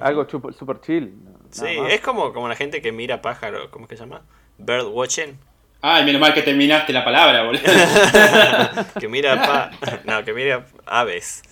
[0.00, 1.14] Algo super chill.
[1.50, 1.92] Sí, más.
[1.92, 4.22] es como, como la gente que mira pájaro, ¿cómo es que se llama?
[4.58, 5.38] Bird watching.
[5.82, 7.62] Ay, menos mal que terminaste la palabra, boludo.
[9.00, 9.70] que mira pa-
[10.04, 11.42] no, que mira aves.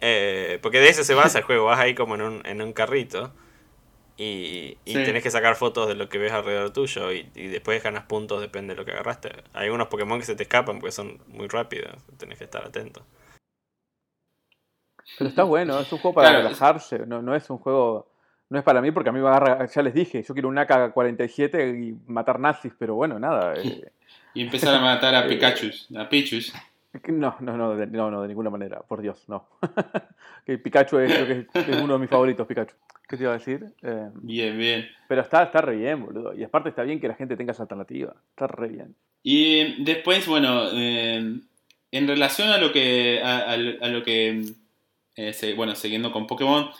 [0.00, 1.64] Eh, porque de eso se basa el juego.
[1.66, 3.32] Vas ahí como en un, en un carrito
[4.18, 5.02] y, y Sí.
[5.04, 8.40] tenés que sacar fotos de lo que ves alrededor tuyo y, y después ganas puntos,
[8.42, 9.30] depende de lo que agarraste.
[9.54, 11.94] Hay algunos Pokémon que se te escapan porque son muy rápidos.
[12.18, 13.02] Tenés que estar atento.
[15.18, 18.08] Pero está bueno, es un juego para Claro, relajarse, no, no es un juego,
[18.50, 20.56] no es para mí porque a mí me agarra, ya les dije, yo quiero un
[20.58, 23.54] AK-47 y matar nazis, pero bueno, nada.
[23.62, 23.90] eh,
[24.34, 26.52] Y empezar a matar a Eh, Pikachu, a Pichus.
[27.08, 29.46] no, no, no, de, no, no, de ninguna manera, por Dios, no.
[30.46, 32.74] que Pikachu es, creo que es, es uno de mis favoritos, Pikachu.
[33.08, 33.66] ¿Qué te iba a decir?
[33.82, 34.86] Eh, Bien, bien.
[35.08, 36.34] pero está, está re bien, boludo.
[36.34, 38.14] Y aparte está bien que la gente tenga esa alternativa.
[38.30, 38.94] Está re bien.
[39.22, 41.38] Y después, bueno, eh,
[41.92, 44.42] en relación a lo que, a, a lo a lo que,
[45.16, 46.70] eh, se- bueno, siguiendo con Pokémon,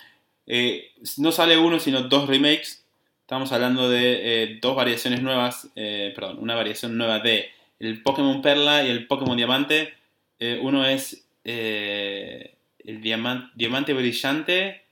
[0.46, 2.85] eh, no sale uno, sino dos remakes.
[3.20, 8.42] Estamos hablando de eh, dos variaciones nuevas, eh, perdón, una variación nueva de el Pokémon
[8.42, 9.94] Perla y el Pokémon Diamante.
[10.61, 14.83] Uno es el diamante, diamante brillante.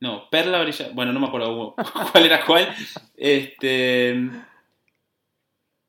[0.00, 0.94] No, Perla brillante.
[0.94, 1.74] Bueno, no me acuerdo
[2.12, 2.74] cuál era cuál.
[3.16, 4.16] Este.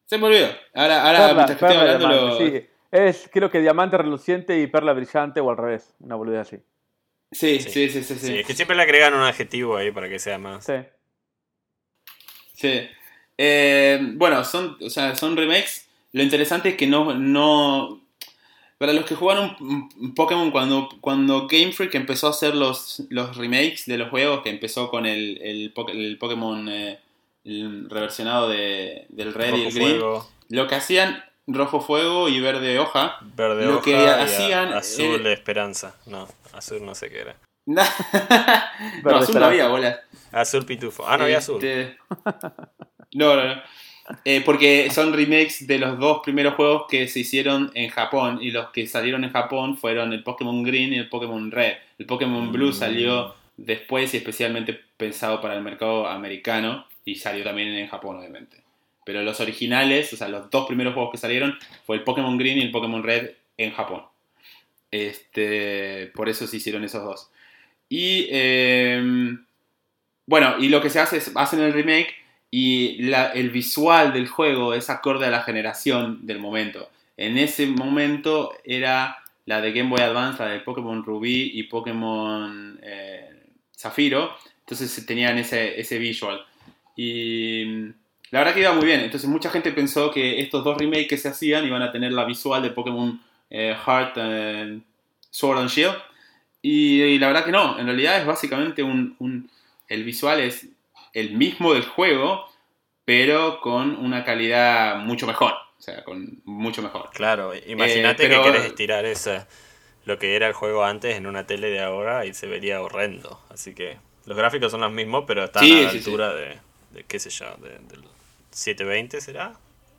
[0.05, 0.47] Se me olvidó.
[0.73, 2.67] Ahora, ahora Perla, mientras que estoy hablando, lo- diamante, sí.
[2.91, 6.57] Es creo que diamante reluciente y perla brillante o al revés, una boludez así.
[7.33, 7.89] Sí, Sí.
[7.89, 10.65] sí, sí, sí, es que siempre le agregan un adjetivo ahí para que sea más.
[10.65, 10.73] Sí.
[12.53, 12.87] Sí.
[13.37, 15.87] Eh, bueno, son, o sea, son remakes.
[16.11, 18.01] Lo interesante es que no, no.
[18.77, 19.55] Para los que jugaron
[20.15, 24.49] Pokémon cuando, cuando Game Freak empezó a hacer los, los remakes de los juegos, que
[24.49, 26.99] empezó con el, el, Poké- el Pokémon eh,
[27.45, 32.39] el reversionado de, del Red y el Green, fuego, lo que hacían rojo fuego y
[32.39, 33.17] verde hoja.
[33.36, 35.95] verde lo hoja que y a- hacían, azul eh, de esperanza.
[36.06, 37.36] No, azul no sé qué era.
[37.65, 39.99] no, azul no había bolas.
[40.32, 41.06] Azul pitufo.
[41.08, 41.63] Ah, no había azul.
[41.63, 41.97] Este,
[43.13, 43.62] No, no, no.
[44.25, 48.39] Eh, porque son remakes de los dos primeros juegos que se hicieron en Japón.
[48.41, 51.73] Y los que salieron en Japón fueron el Pokémon Green y el Pokémon Red.
[51.99, 52.73] El Pokémon Blue Mm.
[52.73, 56.86] salió después y especialmente pensado para el mercado americano.
[57.06, 58.62] Y salió también en Japón, obviamente.
[59.05, 62.57] Pero los originales, o sea, los dos primeros juegos que salieron, fue el Pokémon Green
[62.57, 64.03] y el Pokémon Red en Japón.
[64.91, 67.31] Este, por eso se hicieron esos dos.
[67.89, 69.45] Y em,
[70.25, 72.13] bueno, y lo que se hace es, hacen el remake
[72.51, 76.89] y el visual del juego es acorde a la generación del momento.
[77.17, 82.79] En ese momento era la de Game Boy Advance, la de Pokémon Rubí y Pokémon
[82.83, 83.43] eh,
[83.75, 84.35] Zafiro.
[84.59, 86.45] Entonces tenían ese, ese visual.
[86.95, 87.65] Y
[88.33, 89.01] la verdad que iba muy bien.
[89.01, 92.25] Entonces mucha gente pensó que estos dos remakes que se hacían iban a tener la
[92.25, 94.83] visual de Pokémon eh, Heart and
[95.29, 95.95] Sword and Shield.
[96.63, 99.51] Y, la verdad que no, en realidad es básicamente un,
[99.87, 100.65] El visual es
[101.13, 102.49] el mismo del juego,
[103.05, 105.53] pero con una calidad mucho mejor.
[105.77, 107.11] O sea, con mucho mejor.
[107.13, 109.47] Claro, imagínate eh, que quieres estirar esa,
[110.05, 113.39] lo que era el juego antes en una tele de ahora y se vería horrendo.
[113.51, 116.57] Así que los gráficos son los mismos, pero están a la altura De,
[116.93, 117.45] de, qué sé yo,
[118.53, 119.53] 720 será,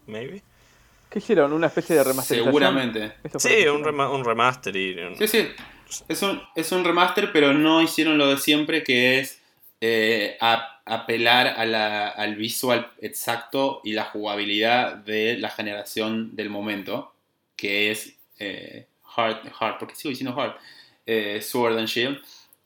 [0.06, 0.42] maybe.
[1.10, 1.52] ¿Qué hicieron?
[1.52, 2.46] ¿Una especie de remasterización?
[2.46, 3.12] Seguramente.
[3.38, 4.96] Sí, un, un remaster y...
[5.18, 5.48] Sí, sí.
[6.08, 9.40] Es un, es un remaster, pero no hicieron lo de siempre, que es
[9.80, 17.14] eh, apelar a la, al visual exacto y la jugabilidad de la generación del momento,
[17.54, 18.86] que es eh,
[19.16, 20.56] Hard, Hard, porque sigo diciendo Hard,
[21.06, 22.20] eh, Sword and Shield.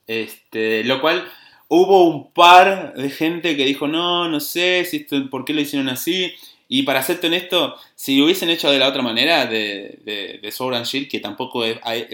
[0.07, 1.29] Este, lo cual
[1.69, 4.85] hubo un par de gente que dijo, no, no sé
[5.31, 6.33] por qué lo hicieron así.
[6.67, 10.75] Y para serte honesto, si lo hubiesen hecho de la otra manera, de, de, Sword
[10.75, 11.63] and Shield, que tampoco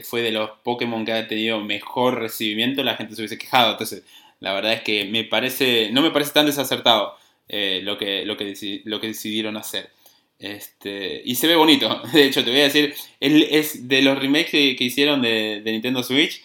[0.04, 3.72] fue de los Pokémon que ha tenido mejor recibimiento, la gente se hubiese quejado.
[3.72, 4.04] Entonces,
[4.40, 7.16] la verdad es que me parece, no me parece tan desacertado
[7.48, 9.90] eh, lo, que, lo, que lo que decidieron hacer.
[10.40, 12.02] Este, y se ve bonito.
[12.14, 16.42] De hecho, te voy a decir, es de los remakes que, hicieron de, Nintendo Switch,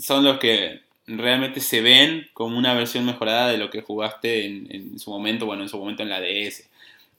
[0.00, 4.66] son los que realmente se ven como una versión mejorada de lo que jugaste en,
[4.70, 6.68] en su momento, bueno, en su momento en la DS.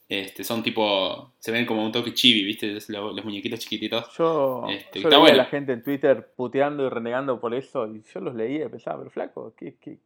[0.09, 2.67] Este, son tipo, se ven como un toque chibi, ¿viste?
[2.67, 4.15] Los, los muñequitos chiquititos.
[4.17, 8.19] Yo, este, yo a la gente en Twitter puteando y renegando por eso y yo
[8.19, 9.97] los leía y pensaba, pero flaco, ¿qué, qué,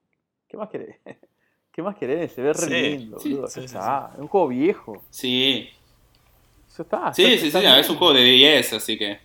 [0.47, 0.97] qué más querés?
[1.71, 2.31] ¿Qué más querés?
[2.31, 3.75] Se ve re lindo, sí, sí, es
[4.17, 5.03] un juego viejo.
[5.11, 5.69] Sí.
[6.67, 7.13] Eso está.
[7.13, 9.19] Sí, sí, sí, es un juego de 10, así que...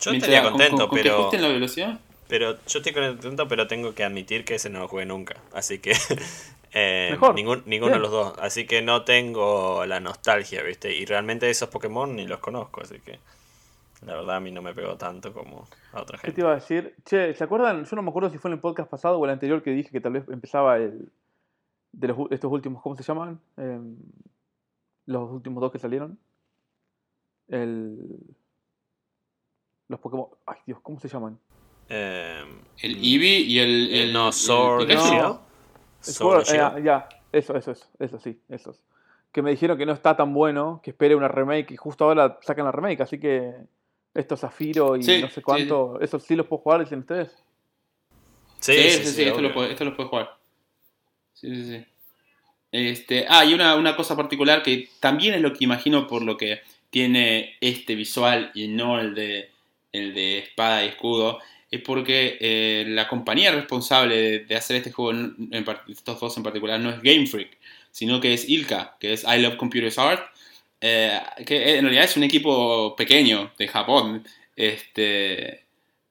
[0.00, 1.28] Yo estaría contento, pero...
[1.28, 2.00] Que la velocidad?
[2.30, 5.36] Pero yo estoy contento, pero tengo que admitir que ese no lo jugué nunca.
[5.52, 5.92] Así que
[6.72, 8.38] Eh, ningún, ninguno de los dos.
[8.38, 10.94] Así que no tengo la nostalgia, ¿viste?
[10.94, 13.18] Y realmente esos Pokémon ni los conozco, así que
[14.06, 16.26] la verdad a mí no me pegó tanto como a otra gente.
[16.26, 16.94] ¿Qué te iba a decir?
[17.04, 17.84] Che, ¿se acuerdan?
[17.84, 19.90] Yo no me acuerdo si fue en el podcast pasado o el anterior que dije
[19.90, 21.10] que tal vez empezaba el.
[21.92, 23.40] de los, estos últimos, ¿cómo se llaman?
[23.56, 23.96] Em,
[25.06, 26.18] los últimos dos que salieron.
[27.48, 28.36] El.
[29.88, 30.28] Los Pokémon.
[30.46, 31.36] Ay, Dios, ¿cómo se llaman?
[31.90, 32.44] Eh,
[32.78, 33.92] el Eevee y el.
[33.92, 34.88] el, no, Sword.
[34.90, 34.94] Eh,
[36.84, 38.80] ya, eso, eso, eso, eso, sí, esos.
[39.32, 42.38] Que me dijeron que no está tan bueno, que espere una remake y justo ahora
[42.42, 43.54] sacan la remake, así que
[44.14, 46.04] esto Zafiro y no sé cuánto, sí.
[46.04, 47.36] ¿esos sí los puedo jugar, dicen ustedes?
[48.60, 50.36] Sí, sí, sí, esto, lo puede, esto lo puede jugar.
[51.34, 51.86] Sí, sí, sí.
[52.72, 56.36] Este, ah, y una, una cosa particular que también es lo que imagino por lo
[56.36, 59.50] que tiene este visual y no el de,
[59.92, 65.12] el de espada y escudo, es porque eh, la compañía responsable de, hacer este juego,
[65.12, 67.58] en, estos dos en particular, no es Game Freak,
[67.90, 70.22] sino que es Ilka, que es I Love Computers Art,
[70.80, 74.24] eh, que en realidad es un equipo pequeño de Japón.
[74.56, 75.64] Este,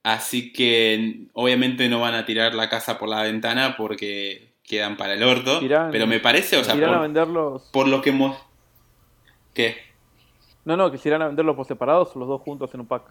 [0.04, 5.14] así que obviamente no van a tirar la casa por la ventana porque quedan para
[5.16, 5.60] el orto.
[5.92, 7.64] pero me parece, o sea, por, a venderlos...
[7.74, 8.38] por lo que hemos...
[9.54, 9.78] ¿Qué?
[10.64, 13.04] No, no, quisieran venderlos por separados o los dos juntos en un pack.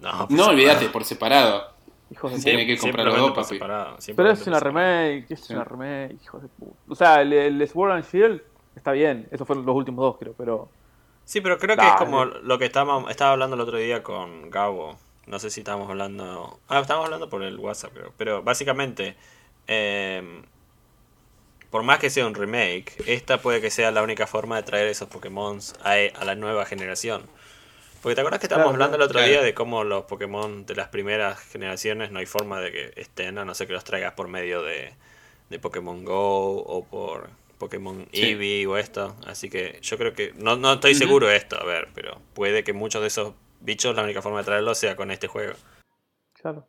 [0.00, 1.70] No, no olvídate, por separado.
[2.10, 3.58] Hijos de Tiene que comprar los dos, papi.
[4.16, 6.76] Pero es una remake, es una remake, hijos de puta.
[6.88, 8.42] O sea, el, el Sword and Shield
[8.74, 10.68] está bien, esos fueron los últimos dos, creo, pero.
[11.24, 14.50] Sí, pero creo que es como lo que estábamos, estaba hablando el otro día con
[14.50, 14.98] Gabo.
[15.26, 16.58] No sé si estábamos hablando.
[16.66, 18.12] Ah, estábamos hablando por el WhatsApp, creo.
[18.16, 19.16] Pero básicamente,
[19.68, 20.42] eh,
[21.70, 24.88] por más que sea un remake, esta puede que sea la única forma de traer
[24.88, 27.22] esos Pokémon a, a la nueva generación.
[28.02, 30.88] Porque te acuerdas que estábamos hablando el otro día de cómo los Pokémon de las
[30.88, 34.28] primeras generaciones no hay forma de que estén, a no ser que los traigas por
[34.28, 34.94] medio de,
[35.50, 39.16] de Pokémon Go o por Pokémon Eevee o esto.
[39.26, 42.64] Así que yo creo que, no, no estoy seguro de esto, a ver, pero puede
[42.64, 45.52] que muchos de esos bichos la única forma de traerlos sea con este juego.
[46.32, 46.66] Claro.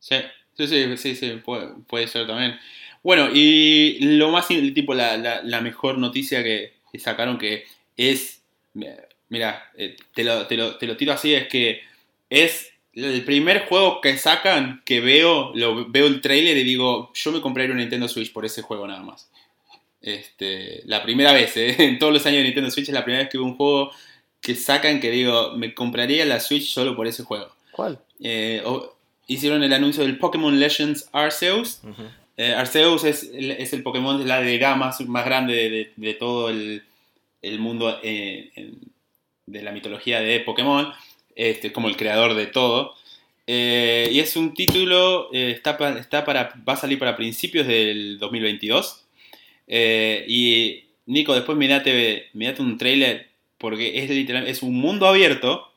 [0.00, 0.16] Sí,
[0.56, 2.58] sí, sí, sí, sí puede, puede ser también.
[3.04, 7.64] Bueno, y lo más, tipo, la, la, la mejor noticia que sacaron que
[7.96, 8.42] es
[9.28, 11.82] mira, eh, te, lo, te, lo, te, lo, tiro así, es que
[12.30, 17.32] es el primer juego que sacan que veo, lo, veo el trailer y digo, yo
[17.32, 19.30] me compraría un Nintendo Switch por ese juego nada más.
[20.00, 21.76] Este, la primera vez, ¿eh?
[21.84, 23.92] en todos los años de Nintendo Switch es la primera vez que veo un juego
[24.40, 27.52] que sacan que digo, me compraría la Switch solo por ese juego.
[27.72, 27.98] ¿Cuál?
[28.20, 28.62] Eh,
[29.26, 31.80] hicieron el anuncio del Pokémon Legends Arceus.
[32.56, 36.84] Arceus es, es, el Pokémon de la de gama más grande de, de, todo el,
[37.42, 38.52] el mundo en,
[39.50, 40.92] de la mitología de Pokémon,
[41.34, 42.94] este, como el creador de todo.
[43.46, 48.18] Eh, y es un título, eh, está, está, para, va a salir para principios del
[48.18, 49.04] 2022.
[49.66, 55.72] Eh, y Nico, después mirate, mirate un trailer porque es literal, es un mundo abierto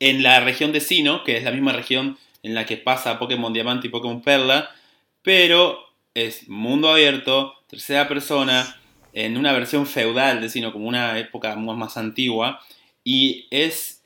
[0.00, 3.52] en la región de Sino, que es la misma región en la que pasa Pokémon
[3.52, 4.74] Diamante y Pokémon Perla,
[5.22, 5.78] pero
[6.14, 8.81] es mundo abierto, tercera persona,
[9.12, 12.60] en una versión feudal de Sino, como una época más antigua,
[13.04, 14.02] y es,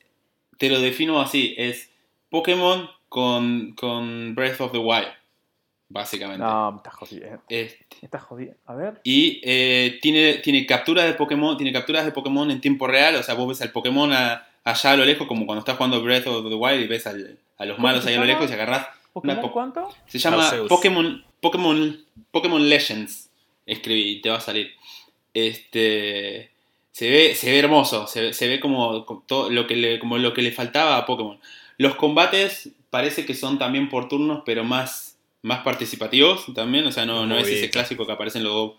[0.58, 1.90] te lo defino así, es
[2.30, 5.08] Pokémon con, con Breath of the Wild,
[5.88, 6.42] básicamente.
[6.44, 7.42] No, me estás jodiendo.
[7.48, 8.56] Este, Me estás jodiendo.
[8.66, 9.00] A ver.
[9.04, 13.22] y eh, tiene, tiene capturas de Pokémon, tiene capturas de Pokémon en tiempo real, o
[13.22, 16.26] sea, vos ves al Pokémon a- allá a lo lejos, como cuando estás jugando Breath
[16.26, 18.54] of the Wild y ves al- a los ¿Cómo malos ahí a lo lejos y
[18.54, 18.88] agarrás.
[19.12, 19.88] ¿Pokémon po- cuánto?
[20.06, 20.68] Se llama Arceus.
[20.68, 23.30] Pokémon, Pokémon, Pokémon Legends.
[23.64, 24.72] Escribí, te va a salir.
[25.36, 26.50] Este.
[26.92, 29.98] Se ve, se ve hermoso, se ve, se ve como, como todo lo que le,
[29.98, 31.38] como lo que le faltaba a Pokémon.
[31.76, 36.86] Los combates parece que son también por turnos, pero más, más participativos también.
[36.86, 38.72] O sea, no, no es ese clásico que aparece en los dos.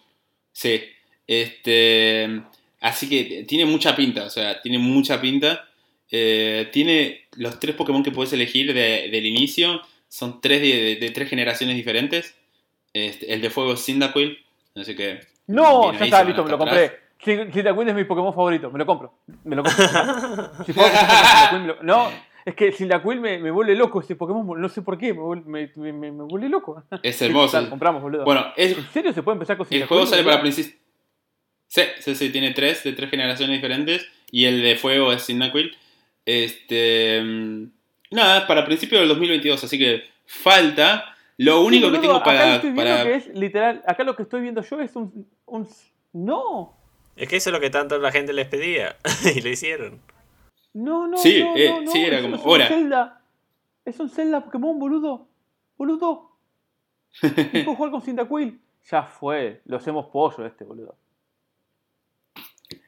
[0.51, 0.81] Sí.
[1.27, 2.41] Este.
[2.79, 5.67] Así que tiene mucha pinta, o sea, tiene mucha pinta.
[6.09, 9.81] Eh, tiene los tres Pokémon que puedes elegir de- del inicio.
[10.09, 12.35] Son tres de, de- de tres generaciones diferentes.
[12.93, 14.39] Este, el de fuego es Cyndaquil.
[14.75, 15.19] Así que.
[15.47, 16.99] No, ya está, listo, me lo compré.
[17.23, 19.19] Cyn- Cyndaquil es mi Pokémon favorito, me lo compro.
[19.43, 19.85] Me lo compro.
[20.65, 20.87] si puedo
[21.53, 22.09] me lo- No,
[22.45, 25.91] es que Cyndaquil me, me vuelve loco ese Pokémon, no sé por qué, me, me,
[25.93, 26.83] me, vuelve loco.
[27.01, 27.59] Es hermoso.
[27.61, 28.23] Lo compramos, boludo.
[28.25, 29.87] Bueno, es, ¿En serio se puede empezar con el Cyndaquil?
[29.87, 30.41] juego sale para?
[30.41, 30.75] Princess.
[31.69, 34.07] Sí, sí, sí, tiene tres de tres generaciones diferentes.
[34.31, 35.75] Y el de fuego es Cyndaquil.
[36.25, 37.21] Este.
[37.23, 37.63] mm,
[38.11, 41.16] Nada, para principios del 2022, así que falta.
[41.37, 42.55] Lo único Sí, que tengo acá lo para.
[42.55, 45.27] estoy viendo para- que es literal, acá lo que estoy viendo yo es un...
[45.45, 45.67] un
[46.13, 46.73] no,
[47.15, 48.95] Es que eso es lo que tanto la gente les pedía.
[49.35, 50.01] y lo hicieron.
[50.73, 52.67] no, no, Sí, no, eh, no, no, sí, era eso como, es un.
[52.67, 53.21] Zelda.
[53.85, 55.27] Es un Zelda Pokémon, boludo.
[55.77, 56.31] Boludo.
[57.21, 58.59] Y puedo jugar con Cyndaquil.
[58.89, 60.95] Ya fue, lo hacemos pollo este, boludo.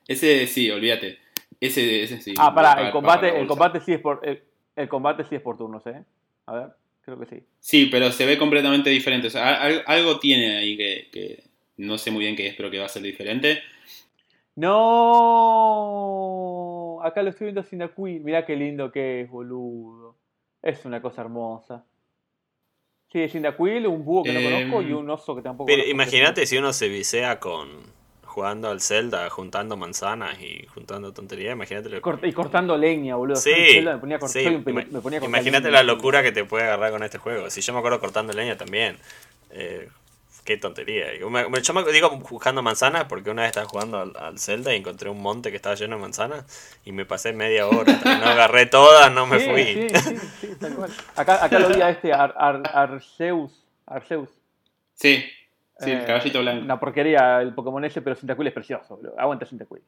[0.08, 1.20] Ese sí, olvídate.
[1.60, 2.34] Ese, ese sí.
[2.38, 4.22] Ah, pará, el combate, el combate sí es por.
[4.24, 4.42] El,
[4.76, 6.04] el combate sí es por turnos, eh.
[6.46, 6.70] A ver,
[7.02, 7.44] creo que sí.
[7.60, 9.28] Sí, pero se ve completamente diferente.
[9.28, 11.44] O sea, al- algo tiene ahí que, que
[11.78, 13.62] no sé muy bien qué es, pero que va a ser diferente.
[15.80, 18.22] No, acá lo estoy viendo sin Cyndaquil.
[18.24, 20.18] Mirá qué lindo que es, boludo.
[20.62, 21.86] Es una cosa hermosa.
[23.12, 26.46] Sí, Cyndaquil, un búho que no Em, conozco y un oso que tampoco Pero imagínate
[26.46, 27.98] si uno se visea con
[28.40, 33.36] jugando al Zelda, juntando manzanas y juntando tonterías, imagínate lo Cort- y cortando leña, boludo.
[33.36, 35.18] Sí, Yo en Zelda me ponía a cortar, sí, soy un pele- ima- me ponía
[35.18, 35.78] a cortar imagínate leña.
[35.78, 37.50] la locura que te puede agarrar con este juego.
[37.50, 38.98] Si yo me acuerdo cortando leña también.
[39.52, 39.90] eh,
[40.46, 41.16] qué tontería.
[41.20, 44.74] Yo me, yo me digo buscando manzanas porque una vez estaba jugando al, al Zelda
[44.74, 46.44] y encontré un monte que estaba lleno de manzanas
[46.86, 47.92] y me pasé media hora.
[48.06, 49.64] no agarré todas, no me Sí, fui.
[49.66, 50.92] Sí, sí, sí, tal cual.
[51.16, 53.52] Acá, acá lo vi a este Ar- Ar- Arceus.
[53.86, 54.30] Arceus.
[54.96, 55.24] Sí,
[55.80, 56.64] sí, el Eh, caballito blanco.
[56.66, 59.00] Una porquería el Pokémon ese, pero Cyndaquil es precioso.
[59.18, 59.82] Aguanta Cyndaquil.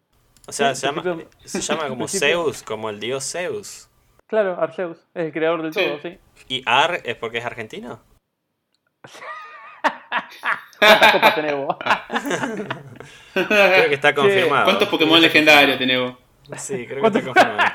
[0.47, 1.03] O sea, Sí, se, llama,
[1.43, 3.87] se llama como Zeus, como el dios Zeus.
[4.27, 4.97] Claro, Arceus.
[5.13, 5.83] Es el creador del Sí.
[5.85, 6.17] todo, sí.
[6.47, 8.01] ¿Y Ar es porque es argentino?
[10.79, 11.75] ¿Cuántas copas tenés vos?
[13.33, 13.47] Creo
[13.89, 14.65] que está confirmado.
[14.65, 16.15] ¿Cuántos Pokémon legendarios tenés vos?
[16.57, 17.71] Sí, creo que ¿Cuántos- está confirmado.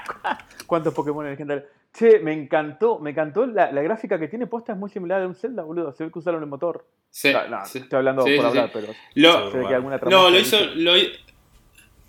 [0.67, 1.67] ¿Cuántos Pokémon legendarios?
[1.97, 5.27] Che, me encantó, me encantó la, la gráfica que tiene posta es muy similar a
[5.27, 5.93] un Zelda, boludo.
[5.93, 6.87] Se ve que usaron el motor.
[7.11, 7.79] Sí, No, no, sí.
[7.79, 10.97] estoy hablando Sí, por hablar, pero Lo, se ve que alguna no, lo hizo, lo,
[10.97, 11.13] hi-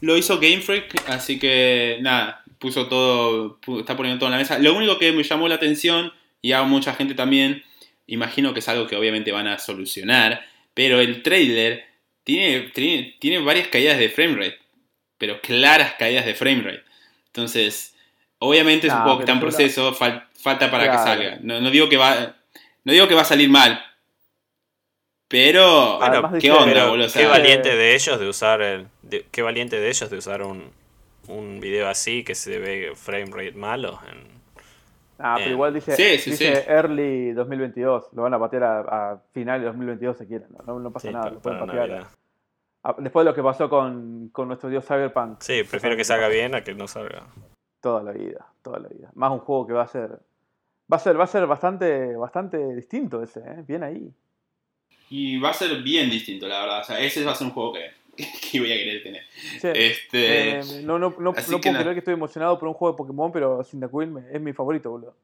[0.01, 4.59] lo hizo Game Freak, así que nada, puso todo, está poniendo todo en la mesa.
[4.59, 7.63] Lo único que me llamó la atención, y a mucha gente también,
[8.07, 10.41] imagino que es algo que obviamente van a solucionar,
[10.73, 11.85] pero el trailer
[12.23, 14.57] tiene, tiene, tiene varias caídas de framerate,
[15.17, 16.83] pero claras caídas de framerate.
[17.27, 17.96] Entonces,
[18.39, 21.37] obviamente es un Ah, juego que está en proceso, fal- falta para que salga.
[21.41, 22.35] No, no digo que va,
[22.83, 23.79] no digo que va a salir mal.
[25.29, 27.07] Pero, Bueno, ¿qué onda, Pero boludo?
[27.07, 30.41] O qué valiente de ellos de usar el, de- qué valiente de ellos de usar
[30.41, 30.71] un,
[31.27, 33.99] un video así que se ve frame rate malo.
[34.09, 34.37] en-
[35.19, 36.61] Ah, pero igual dice, Sí, sí, dice sí.
[36.69, 38.09] early 2022.
[38.13, 38.79] Lo van a patear a,
[39.13, 40.47] a final de 2022 si quieren.
[40.65, 42.07] No, no, pasa sí, nada, lo pueden patear.
[42.83, 45.41] Ah, Después de lo que pasó con, con nuestro dios Cyberpunk.
[45.41, 47.23] Sí, prefiero que salga bien a que no salga.
[47.81, 49.09] Toda la vida, toda la vida.
[49.13, 50.19] Más un juego que va a ser.
[50.91, 53.63] Va a ser, va a ser bastante, bastante distinto ese, ¿eh?
[53.67, 54.11] Bien ahí.
[55.09, 56.81] Y va a ser bien distinto, la verdad.
[56.81, 57.91] O sea, ese va a ser un juego que,
[58.51, 59.23] que voy a querer tener.
[59.75, 60.59] Este.
[60.59, 62.93] eh, no no, no, así no que puedo creer que estoy emocionado por un juego
[62.93, 65.15] de Pokémon, pero Cyndaquil es mi favorito, boludo.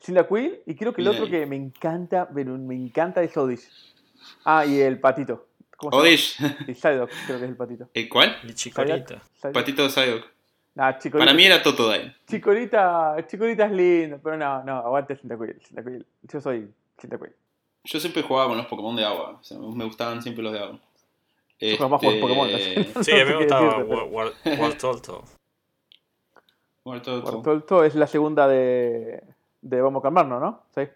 [0.00, 1.40] Cyndaquil, y creo que el Bien otro ahí.
[1.40, 3.68] que me encanta, pero me encanta es Odish.
[4.44, 5.46] Ah, y el patito.
[5.80, 6.36] Odish.
[6.66, 7.88] Y Psyduck, creo que es el patito.
[7.94, 8.36] ¿El cuál?
[8.44, 9.20] Y chicorita.
[9.34, 9.54] Psyduck.
[9.54, 10.26] Patito de Psyduck.
[10.78, 12.14] Nah, Para mí era Totodile.
[12.28, 16.06] Chikorita, Chikorita es lindo, pero no, no, aguante Cyndaquil, Cyndaquil.
[16.22, 17.34] Yo soy Cyndaquil.
[17.82, 19.38] Yo siempre jugaba con los Pokémon de agua.
[19.40, 20.78] O sea, me gustaban siempre los de agua.
[21.58, 22.48] Yo juego más Pokémon.
[22.54, 25.24] Este, no Sí, a mí me gustaba decirte, pero- War, War, War Tolto.
[26.84, 27.32] Muerto todo.
[27.32, 29.20] Bartolto es la segunda de,
[29.60, 30.62] de Vamos a calmarnos, ¿no?
[30.76, 30.88] Sí.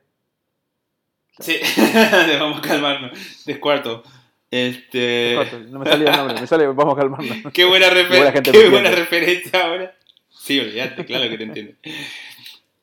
[1.41, 1.59] Sí,
[2.39, 3.45] vamos a calmarnos.
[3.45, 4.05] Descuarto.
[4.53, 5.37] Este.
[5.71, 7.39] No me salía el nombre, me sale Vamos a calmarnos.
[7.55, 9.97] Qué buena, refer- qué buena referencia ahora.
[10.29, 11.73] Sí, olvídate, claro que te entiendo.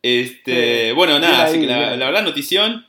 [0.02, 2.86] Este, bueno, nada, así que la, la verdad, notición.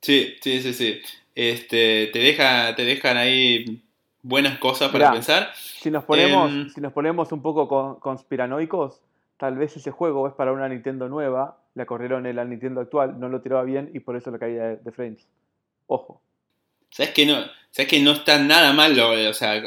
[0.00, 1.00] Sí, sí, sí, sí.
[1.34, 3.82] Este, te, deja, te dejan ahí
[4.22, 5.12] buenas cosas para Mirá.
[5.14, 5.50] pensar.
[5.54, 6.68] Si nos ponemos, Em.
[6.70, 9.00] si nos ponemos un poco con- conspiranoicos,
[9.36, 13.18] tal vez ese juego es para una Nintendo nueva, la corrieron en la Nintendo actual,
[13.18, 15.26] no lo tiraba bien y por eso la caída de, de frames.
[15.88, 16.20] Ojo.
[16.92, 18.98] ¿Sabes que no, sabes que no está nada mal?
[19.00, 19.62] O sea,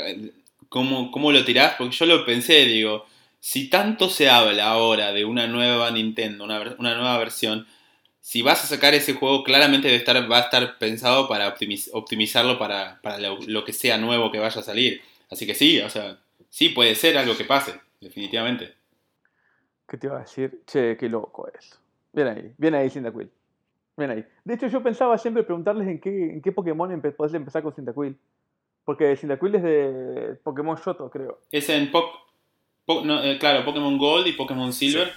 [0.70, 1.74] ¿cómo, ¿cómo lo tirás?
[1.78, 3.06] Porque yo lo pensé, digo,
[3.40, 7.68] si tanto se habla ahora de una nueva Nintendo, una, una nueva versión,
[8.22, 11.90] si vas a sacar ese juego, claramente debe estar, va a estar pensado para optimiz-
[11.94, 15.02] optimizarlo para, para lo, que sea nuevo que vaya a salir.
[15.30, 16.18] Así que sí, o sea,
[16.50, 18.74] sí puede ser algo que pase, definitivamente.
[19.88, 20.62] ¿Qué te iba a decir?
[20.66, 21.78] Che, qué loco eso.
[22.14, 23.30] Bien ahí, bien ahí, Cyndaquil.
[23.98, 24.26] Bien ahí.
[24.44, 27.74] De hecho, yo pensaba siempre preguntarles en qué, en qué Pokémon empe podés empezar con
[27.74, 28.18] Cyndaquil.
[28.84, 31.40] Porque Cyndaquil es de Pokémon Shoto, creo.
[31.52, 32.12] Es en Po-
[33.04, 35.12] no, eh, claro, Pokémon Gold y Pokémon Silver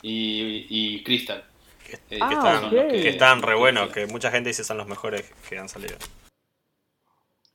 [0.00, 1.44] y, y Crystal.
[1.86, 2.70] Que, Eh, que Ah, están, ok.
[2.90, 5.96] que están re buenos, que mucha gente dice son los mejores que han salido.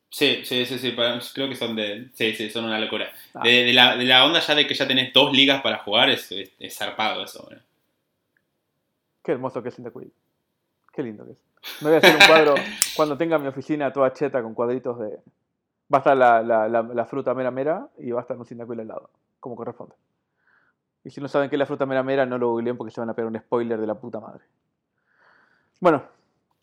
[0.09, 2.09] Sí, sí, sí, sí, para- creo que son de.
[2.13, 3.11] Sí, sí, son una locura.
[3.33, 3.41] Ah.
[3.43, 6.09] De, de la, de la onda ya de que ya tenés dos ligas para jugar
[6.09, 7.61] es, es, es zarpado eso, bueno.
[9.23, 10.11] Qué hermoso que es Cyndaquil.
[10.95, 11.43] Qué lindo que es.
[11.81, 12.55] Me voy a hacer un cuadro
[12.95, 15.19] cuando tenga mi oficina toda cheta con cuadritos de.
[15.93, 18.45] Va a estar la, la, la, la fruta mera mera y va a estar un
[18.45, 19.95] Cyndaquil al lado, como corresponde.
[21.03, 23.01] Y si no saben qué es la fruta mera mera, no lo googleen porque se
[23.01, 24.43] van a pegar un spoiler de la puta madre.
[25.79, 26.03] Bueno,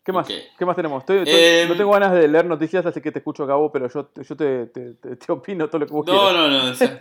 [0.03, 0.27] ¿qué más?
[0.27, 1.01] ¿Qué más tenemos?
[1.01, 1.69] Estoy- estoy- Em.
[1.69, 4.65] no tengo ganas de leer noticias, así que te escucho, Gabo, pero yo, yo te,
[4.67, 6.33] te, te- te opino todo lo que vos No, quieras.
[6.35, 6.69] no, no.
[6.71, 6.97] o sea,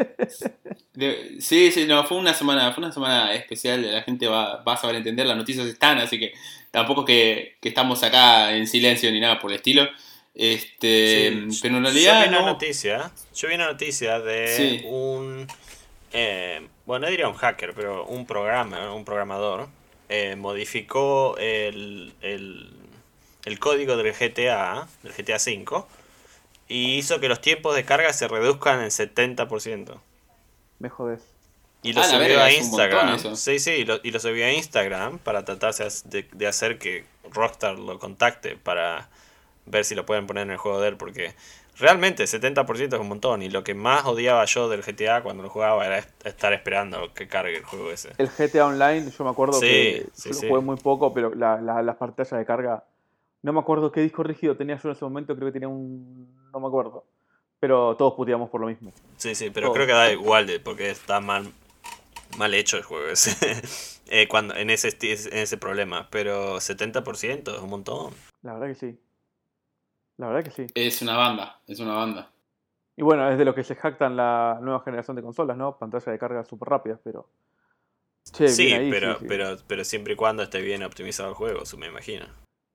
[0.94, 3.90] de- sí, sí, no, fue una semana, fue una semana especial.
[3.92, 6.32] La gente va, va a saber entender, las noticias están, así que
[6.70, 9.88] tampoco que, que estamos acá en silencio ni nada por el estilo.
[10.34, 12.46] Este, Sí, pero en yo realidad vi una no.
[12.46, 14.82] noticia, yo vi una noticia de Sí.
[14.86, 15.46] un,
[16.12, 19.68] eh, bueno, no diría un hacker, pero un programa, un programador,
[20.08, 22.70] eh, modificó el, el,
[23.44, 25.86] el código del GTA, del GTA V,
[26.68, 30.00] y hizo que los tiempos de carga se reduzcan en 70%.
[30.78, 31.34] Me jodes.
[31.82, 33.18] Y lo Ah, subió verga, a Instagram.
[33.34, 37.04] Sí, sí, y lo, y lo subió a Instagram para tratarse de, de hacer que
[37.32, 39.08] Rockstar lo contacte para
[39.66, 40.96] ver si lo pueden poner en el juego de él.
[40.96, 41.34] Porque
[41.78, 43.42] realmente 70% es un montón.
[43.42, 47.12] Y lo que más odiaba yo del GTA cuando lo jugaba era est- estar esperando
[47.14, 48.16] que cargue el juego ese.
[48.18, 50.48] El GTA Online, yo me acuerdo Sí, que sí, lo sí.
[50.48, 52.84] jugué muy poco, pero la- la- las pantallas de carga,
[53.42, 56.28] no me acuerdo qué disco rígido tenía yo en ese momento, creo que tenía un...
[56.52, 57.04] no me acuerdo.
[57.58, 58.92] Pero todos puteamos por lo mismo.
[59.16, 61.52] Sí, sí, pero creo que da igual de, porque está mal,
[62.38, 63.62] mal hecho el juego ese.
[64.08, 66.08] Eh, cuando, en, ese, en ese problema.
[66.10, 68.12] Pero 70% es un montón.
[68.42, 68.98] La verdad que sí.
[70.16, 70.66] La verdad que sí.
[70.74, 72.30] Es una banda, es una banda.
[72.96, 75.78] Y bueno, es de lo que se jactan la nueva generación de consolas, ¿no?
[75.78, 77.28] Pantallas de carga súper rápidas, pero...
[78.32, 79.26] Che, sí, ahí, pero, sí, sí.
[79.28, 82.26] pero, pero siempre y cuando esté bien optimizado el juego, eso me imagino.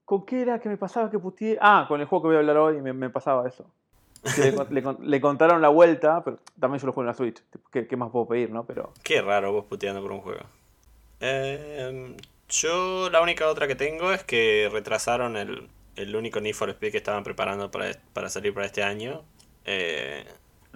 [0.07, 1.57] ¿Con qué era que me pasaba que puteé?
[1.59, 3.65] Ah, con el juego que voy a hablar hoy me, me pasaba eso.
[4.69, 7.43] Le, le contaron la vuelta, pero también yo lo juego en la Switch.
[7.73, 8.63] ¿Qué, qué más puedo pedir, no?
[8.65, 8.93] Pero...
[9.03, 10.39] Qué raro vos puteando por un juego.
[11.19, 12.15] Eh,
[12.47, 16.91] yo la única otra que tengo es que retrasaron el, el único Need for Speed
[16.91, 19.23] que estaban preparando para, para salir para este año.
[19.65, 20.25] Eh,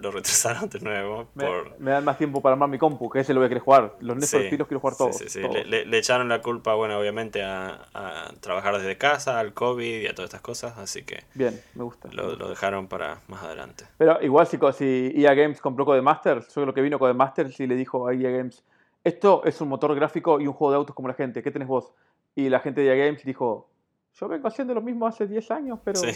[0.02, 1.78] lo retrasaron de nuevo Me, por...
[1.80, 3.96] me dan más tiempo para armar mi compu, que ese lo voy a querer jugar.
[4.00, 5.16] Los Need Sí, quiero jugar todos.
[5.16, 5.40] sí, sí.
[5.40, 5.54] todos.
[5.54, 10.02] Le, le- le echaron la culpa, bueno, obviamente a, a trabajar desde casa, al COVID
[10.02, 12.08] y a todas estas cosas, así que Bien, me gusta.
[12.12, 13.84] lo, lo dejaron para más adelante.
[13.96, 17.76] Pero igual si, si EA Games compró Codemasters, yo creo que vino Codemasters y le
[17.76, 18.62] dijo a EA Games,
[19.04, 21.68] esto es un motor gráfico y un juego de autos como la gente, ¿qué tenés
[21.68, 21.92] vos?
[22.34, 23.68] Y la gente de EA Games dijo,
[24.14, 26.08] yo vengo haciendo lo mismo hace 10 años, pero Sí.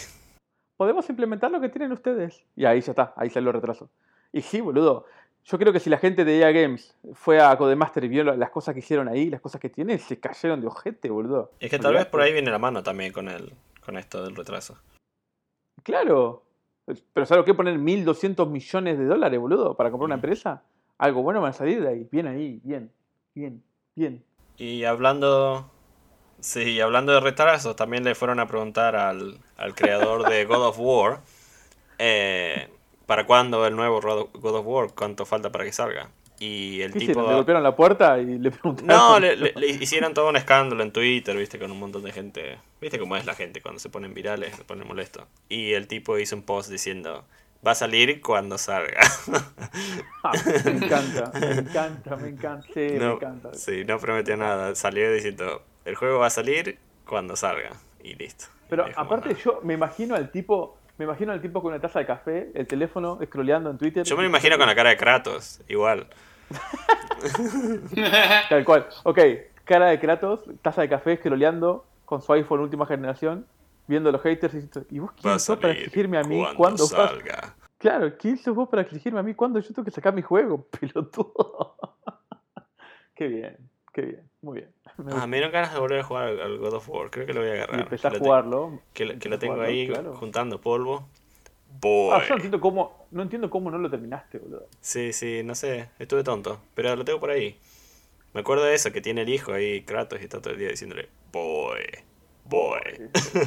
[0.77, 2.45] Podemos implementar lo que tienen ustedes.
[2.57, 3.89] Y ahí ya está, ahí salió el retraso.
[4.33, 5.07] Y sí, boludo,
[5.45, 8.51] yo creo que si la gente de EA Games fue a Codemaster y vio las
[8.51, 11.53] cosas que hicieron ahí, las cosas que tienen, se cayeron de ojete, boludo.
[11.61, 13.53] Es que tal vez por ahí viene la mano también con el,
[13.85, 14.77] con esto del retraso.
[15.83, 16.43] Claro.
[17.13, 20.19] Pero ¿sabes lo que poner 1.200 millones de dólares, boludo, para comprar una Mm.
[20.19, 20.63] empresa?
[20.99, 22.09] Algo bueno van a salir de ahí.
[22.11, 22.91] Bien ahí, bien,
[23.35, 23.63] bien,
[23.95, 24.25] bien.
[24.57, 25.71] Y hablando.
[26.41, 30.77] Sí, hablando de retrasos, también le fueron a preguntar al, al creador de God of
[30.79, 31.21] War.
[31.99, 32.69] eh,
[33.07, 34.89] ¿Para cuándo el nuevo God of War?
[34.95, 36.11] ¿Cuánto falta para que salga?
[36.39, 37.13] Y el ¿Qué tipo.
[37.13, 37.29] hicieron?
[37.29, 38.87] Le golpearon la puerta y le preguntaron.
[38.89, 42.13] No, le, le- le hicieron todo un escándalo en Twitter, viste, con un montón de
[42.13, 42.59] gente.
[42.81, 45.27] Viste cómo es la gente cuando se ponen virales, se ponen molesto.
[45.49, 47.25] Y el tipo hizo un post diciendo:
[47.67, 49.01] va a salir cuando salga.
[50.23, 52.67] Ah, me encanta, me encanta, me encanta.
[52.75, 53.51] Sí, me No, encanta.
[53.53, 54.75] sí, no prometió nada.
[54.75, 57.71] Salió diciendo, el juego va a salir cuando salga.
[58.03, 58.47] Y listo.
[58.69, 62.01] Pero es aparte yo me imagino al tipo, me imagino al tipo con una taza
[62.01, 64.05] de café, el teléfono, scrolleando en Twitter.
[64.05, 66.09] Yo me lo imagino con la cara de Kratos, igual.
[68.49, 68.87] Tal cual.
[69.05, 69.19] Ok,
[69.65, 73.47] cara de Kratos, taza de café, scrolleando con su iPhone última generación,
[73.87, 76.85] viendo a los haters y diciendo, ¿y vos quién sos para exigirme a mí cuando
[76.89, 77.11] vas?
[77.11, 77.55] salga.
[77.79, 80.67] Claro, ¿quién sos vos para exigirme a mí cuándo yo tengo que sacar mi juego,
[80.81, 81.77] pelotudo?
[83.15, 83.57] qué bien,
[83.93, 84.71] qué bien, muy bien.
[85.05, 87.11] Me Ah, me dieron ganas de volver a jugar al God of War.
[87.11, 87.81] Creo que lo voy a y agarrar.
[87.81, 88.81] empecé a Que lo te- jugarlo.
[88.95, 90.15] Que, lo- que lo tengo jugarlo, ahí claro.
[90.15, 91.09] juntando polvo.
[91.81, 92.15] Boy.
[92.15, 94.67] Ah, yo no entiendo cómo, no entiendo cómo no lo terminaste, boludo.
[94.81, 97.59] Sí, sí, no sé, estuve tonto, pero lo tengo por ahí.
[98.33, 100.69] Me acuerdo de eso, que tiene el hijo ahí, Kratos, y está todo el día
[100.71, 101.83] diciéndole, boy,
[102.45, 102.81] boy.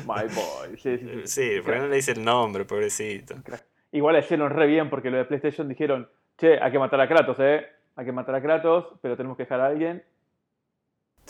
[0.05, 0.77] My boy.
[0.77, 1.21] Sí, sí, sí.
[1.25, 3.35] Sí, porque no le dice el nombre, pobrecito.
[3.91, 7.07] Igual le hicieron re bien porque lo de PlayStation dijeron, che, hay que matar a
[7.07, 7.65] Kratos, eh.
[7.95, 10.03] Hay que matar a Kratos, pero tenemos que dejar a alguien.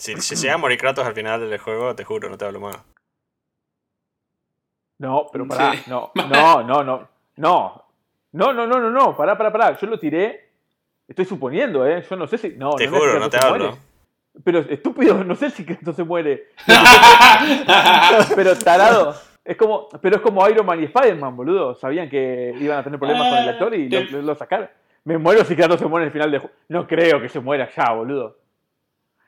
[0.00, 2.58] Si, si llega a morir Kratos al final del juego, te juro, no te hablo
[2.60, 2.78] más.
[4.98, 5.82] No, pero pará, Sí.
[5.88, 7.84] no, no, no, no, no.
[8.32, 9.76] No, no, no, no, no, pará, pará, pará.
[9.78, 10.48] Yo lo tiré.
[11.08, 12.04] Estoy suponiendo, ¿eh?
[12.08, 12.50] Yo no sé si.
[12.50, 13.64] No, te no, juro, no te hablo.
[13.66, 13.78] muere.
[14.44, 16.48] Pero estúpido, no sé si Kratos se muere.
[18.36, 19.14] pero tarado.
[19.44, 21.74] Es como, pero es como Iron Man y Spider-Man, boludo.
[21.74, 24.68] Sabían que iban a tener problemas con el Ah, actor y lo, lo sacaron.
[25.04, 26.54] Me muero si Kratos se muere en el final de juego.
[26.68, 28.36] No creo que se muera ya, boludo.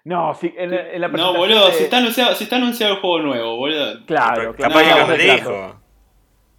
[0.04, 2.94] No, si en, la- en la No, boludo, de- si está, anunciado, si está anunciado
[2.94, 4.04] el juego nuevo, boludo.
[4.06, 4.74] Claro, Pero claro.
[4.74, 5.40] capaz que No, con el Kratos.
[5.42, 5.80] hijo.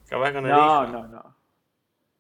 [0.10, 0.92] Capaz que con el No, hijo.
[0.94, 1.36] no, no.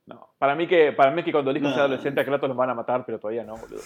[0.05, 0.29] No.
[0.37, 1.73] Para mí que, para mí que cuando el hijo No.
[1.73, 3.81] sea adolescente a Kratos los van a matar, pero todavía no, boludo.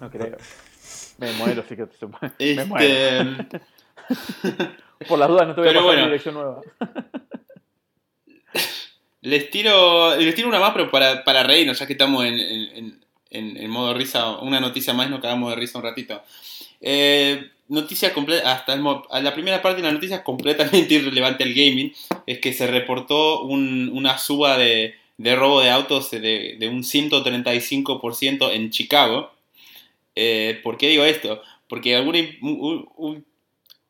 [0.00, 0.36] No creo.
[1.18, 2.32] Me muero, sí que se muere.
[2.38, 2.84] Me muero.
[3.40, 3.60] Este,
[5.08, 6.04] Por las dudas no te voy a Pero pasar mi bueno.
[6.04, 6.60] dirección nueva.
[9.22, 13.00] les tiro les tiro una más, pero para, para reírnos, ya que estamos en, en,
[13.30, 16.22] en- en modo risa, una noticia más, nos cagamos de risa un ratito.
[16.80, 21.42] Eh, noticia completa, hasta el a la primera parte de la noticia es completamente irrelevante
[21.44, 21.92] al gaming,
[22.26, 28.50] es que se reportó un- una suba de, robo de autos de, de un 135%
[28.52, 29.32] en Chicago.
[30.14, 31.42] Eh, ¿Por qué digo esto?
[31.68, 33.24] Porque algún, un,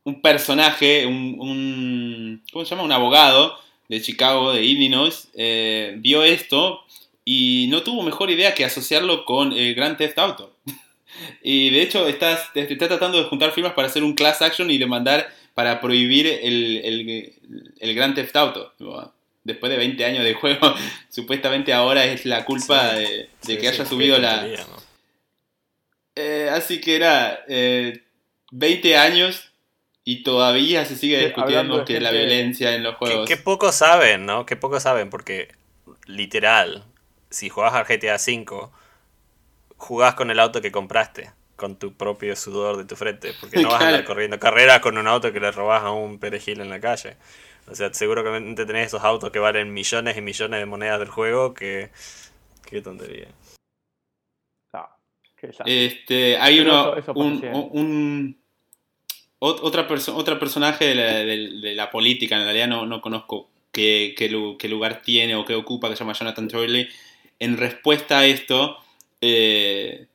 [0.05, 2.85] un- personaje, un, un- ¿cómo se llama?
[2.85, 3.57] Un abogado
[3.89, 6.81] de Chicago, de Illinois, eh, vio esto
[7.25, 10.56] y no tuvo mejor idea que asociarlo con el Grand Theft Auto.
[11.43, 14.79] Y de hecho está, está tratando de juntar firmas para hacer un class action y
[14.79, 17.33] demandar para prohibir el, el,
[17.81, 18.73] el Grand Theft Auto.
[19.45, 20.75] Después de 20 años de juego,
[21.09, 22.97] supuestamente ahora es la culpa Sí.
[22.97, 24.47] de, de Sí, que sí, haya qué subido la,
[26.15, 28.03] eh, así que era eh,
[28.53, 29.53] 20 años
[30.05, 33.29] y todavía se sigue discutiendo que la violencia en los juegos.
[33.29, 34.47] que poco saben, ¿no?
[34.47, 35.49] Que poco saben, porque
[36.07, 36.85] literal,
[37.31, 38.69] si jugás al GTA V,
[39.77, 43.69] jugás con el auto que compraste, con tu propio sudor de tu frente, porque no
[43.71, 46.69] vas a andar corriendo carreras con un auto que le robás a un perejil en
[46.69, 47.17] la calle.
[47.69, 51.55] O sea, seguramente tenés esos autos que valen millones y millones de monedas del juego
[51.55, 51.91] que...
[52.65, 53.29] Qué tontería.
[55.49, 55.87] Desastre.
[55.87, 58.41] Este, hay uno, eso- eso un,
[59.39, 63.51] otra perso- otro personaje de la, de- de la política, en realidad no, no conozco
[63.71, 66.89] qué, qué lugar tiene o qué ocupa, que se llama Jonathan Turley.
[67.39, 68.79] En respuesta a esto,
[69.21, 70.07] eh,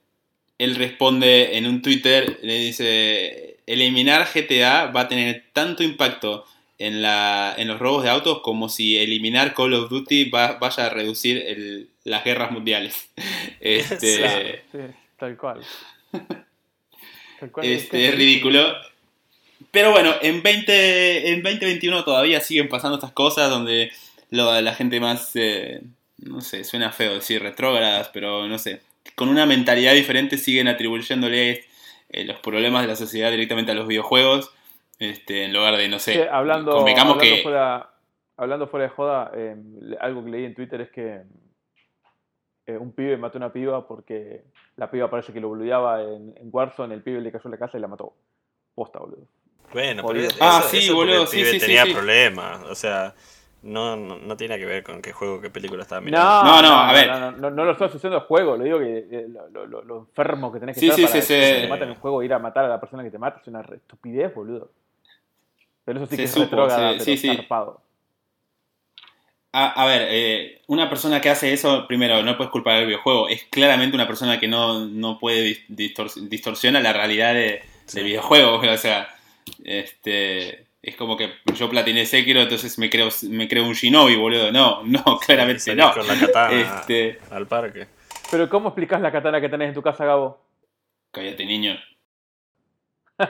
[0.57, 6.45] él responde en un Twitter, le dice, eliminar GTA va a tener tanto impacto
[6.77, 10.85] en, la, en los robos de autos como si eliminar Call of Duty va- vaya
[10.87, 13.09] a reducir el- las guerras mundiales.
[13.59, 14.17] Este,
[14.71, 14.89] Claro.
[14.89, 15.61] Sí, tal cual.
[17.39, 17.65] Tal cual.
[17.65, 18.75] este, es ridículo.
[19.71, 23.91] Pero bueno, en, 20, en 2021 todavía siguen pasando estas cosas donde
[24.29, 25.81] lo, la gente más, eh,
[26.17, 28.81] no sé, suena feo decir retrógradas, pero no sé,
[29.15, 31.65] con una mentalidad diferente siguen atribuyéndole
[32.09, 34.53] eh, los problemas de la sociedad directamente a los videojuegos,
[34.99, 37.41] este, en lugar de, no sé, Che, hablando, hablando, que...
[37.43, 37.89] fuera,
[38.37, 39.55] hablando fuera de joda, eh,
[39.99, 41.21] algo que leí en Twitter es que
[42.67, 44.43] eh, un pibe mató a una piba porque
[44.77, 47.57] la piba parece que lo boludeaba en, en Warzone, el pibe le cayó en la
[47.57, 48.13] casa y la mató.
[48.75, 49.27] Posta, boludo.
[49.73, 50.27] Bueno, pero Jodido.
[50.27, 51.93] eso, Ah, eso sí, porque boludo, el sí, pibe sí, sí, tenía sí.
[51.93, 52.63] problemas.
[52.63, 53.15] O sea,
[53.63, 56.25] no, no, no tiene que ver con qué juego, qué película estaba mirando.
[56.43, 57.07] No, No, no, a ver.
[57.07, 59.81] No, no, no lo estoy asociando al juego, lo digo que eh, lo, lo- lo-
[59.83, 61.61] lo enfermo que tenés que Sí, estar sí, para sí, que sí.
[61.61, 63.39] te matan en el juego e ir a matar a la persona que te mata
[63.41, 64.71] es una estupidez, boludo.
[65.85, 67.27] Pero eso sí Se que es retrógrada, pero sí, sí.
[67.35, 67.81] zarpado.
[69.53, 73.27] A, a ver, eh, una persona que hace eso, primero, no puedes culpar al videojuego.
[73.27, 77.97] Es claramente una persona que no, no puede dis- distors- distorsiona la realidad de, Sí.
[77.97, 78.61] del videojuego.
[78.73, 79.09] O sea,
[79.65, 84.51] este, es como que yo platiné Sekiro, entonces me creo, me creo un shinobi, boludo.
[84.51, 85.93] No, no, claramente no.
[85.93, 86.51] Con la katana
[86.81, 87.19] este...
[87.29, 87.87] al parque.
[88.31, 90.41] Pero ¿cómo explicas la katana que tenés en tu casa, Gabo?
[91.11, 91.77] Cállate, niño.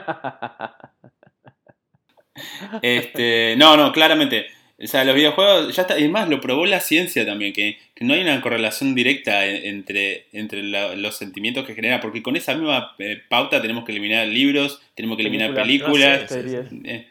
[2.82, 4.46] este, no, no, claramente.
[4.82, 8.14] O sea, los videojuegos, ya está, y más lo probó la ciencia también, que, no
[8.14, 13.22] hay una correlación directa entre, entre los sentimientos que genera, porque con esa misma eh,
[13.28, 16.32] pauta tenemos que eliminar libros, tenemos que eliminar películas.
[16.32, 17.06] Eh,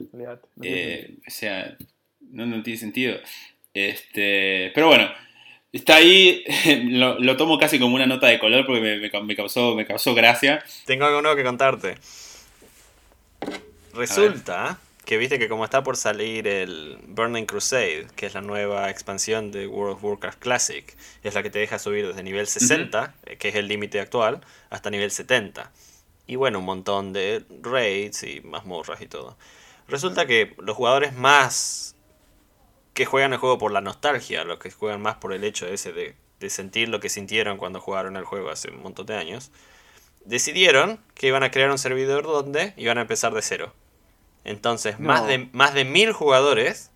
[0.00, 1.76] o sea,
[2.20, 3.18] no, no, tiene sentido.
[3.74, 5.08] Este, pero bueno,
[5.72, 6.44] está ahí,
[6.88, 10.64] lo, tomo casi como una nota de color porque me, causó, me causó gracia.
[10.86, 11.94] Tengo algo nuevo que contarte.
[13.94, 18.90] Resulta que viste que como está por salir el Burning Crusade, que es la nueva
[18.90, 23.14] expansión de World of Warcraft Classic, es la que te deja subir desde nivel 60,
[23.38, 25.72] que es el límite actual, hasta nivel 70.
[26.26, 29.38] Y bueno, un montón de raids y mazmorras y todo.
[29.88, 31.96] Resulta que los jugadores más
[32.92, 35.92] que juegan el juego por la nostalgia, los que juegan más por el hecho ese
[35.92, 39.50] de, de sentir lo que sintieron cuando jugaron el juego hace un montón de años,
[40.24, 43.72] decidieron que iban a crear un servidor donde iban a empezar de cero.
[44.44, 46.90] Entonces, más, de, más de mil jugadores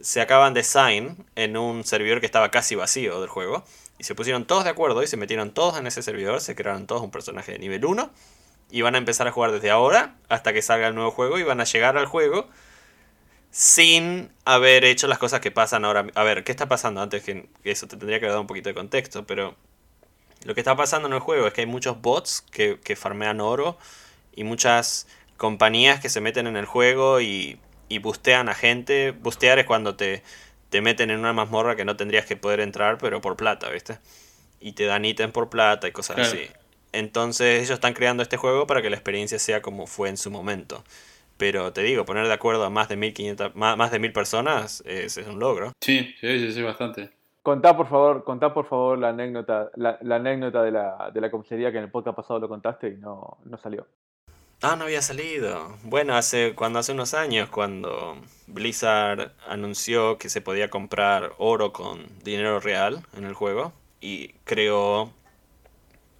[0.00, 3.64] se acaban de sign en un servidor que estaba casi vacío del juego.
[3.98, 6.40] Y se pusieron todos de acuerdo y se metieron todos en ese servidor.
[6.40, 8.10] Se crearon todos un personaje de nivel 1
[8.72, 11.42] y van a empezar a jugar desde ahora hasta que salga el nuevo juego y
[11.42, 12.48] van a llegar al juego
[13.50, 16.06] sin haber hecho las cosas que pasan ahora.
[16.14, 17.02] A ver, ¿qué está pasando?
[17.02, 19.54] Antes que eso te tendría que dar un poquito de contexto, pero
[20.44, 23.42] lo que está pasando en el juego es que hay muchos bots que, que farmean
[23.42, 23.76] oro
[24.34, 25.06] y muchas
[25.36, 27.60] compañías que se meten en el juego y,
[27.90, 29.10] y bustean a gente.
[29.10, 30.22] Bustear es cuando te,
[30.70, 33.98] te meten en una mazmorra que no tendrías que poder entrar, pero por plata, ¿viste?
[34.60, 36.48] Y te dan ítem por plata y cosas así.
[36.92, 40.30] Entonces ellos están creando este juego para que la experiencia sea como fue en su
[40.30, 40.84] momento.
[41.36, 44.82] Pero te digo, poner de acuerdo a más de 1500, más, más de mil personas
[44.86, 45.72] es, un logro.
[45.80, 47.10] Sí, sí, sí, bastante.
[47.42, 51.72] Contá por favor, contá por favor la anécdota, la, anécdota de la, de la comisaría
[51.72, 53.86] que en el podcast pasado lo contaste y no, no salió.
[54.64, 55.76] Ah, no había salido.
[55.82, 58.16] Bueno, hace cuando hace unos años, cuando
[58.46, 65.10] Blizzard anunció que se podía comprar oro con dinero real en el juego y creó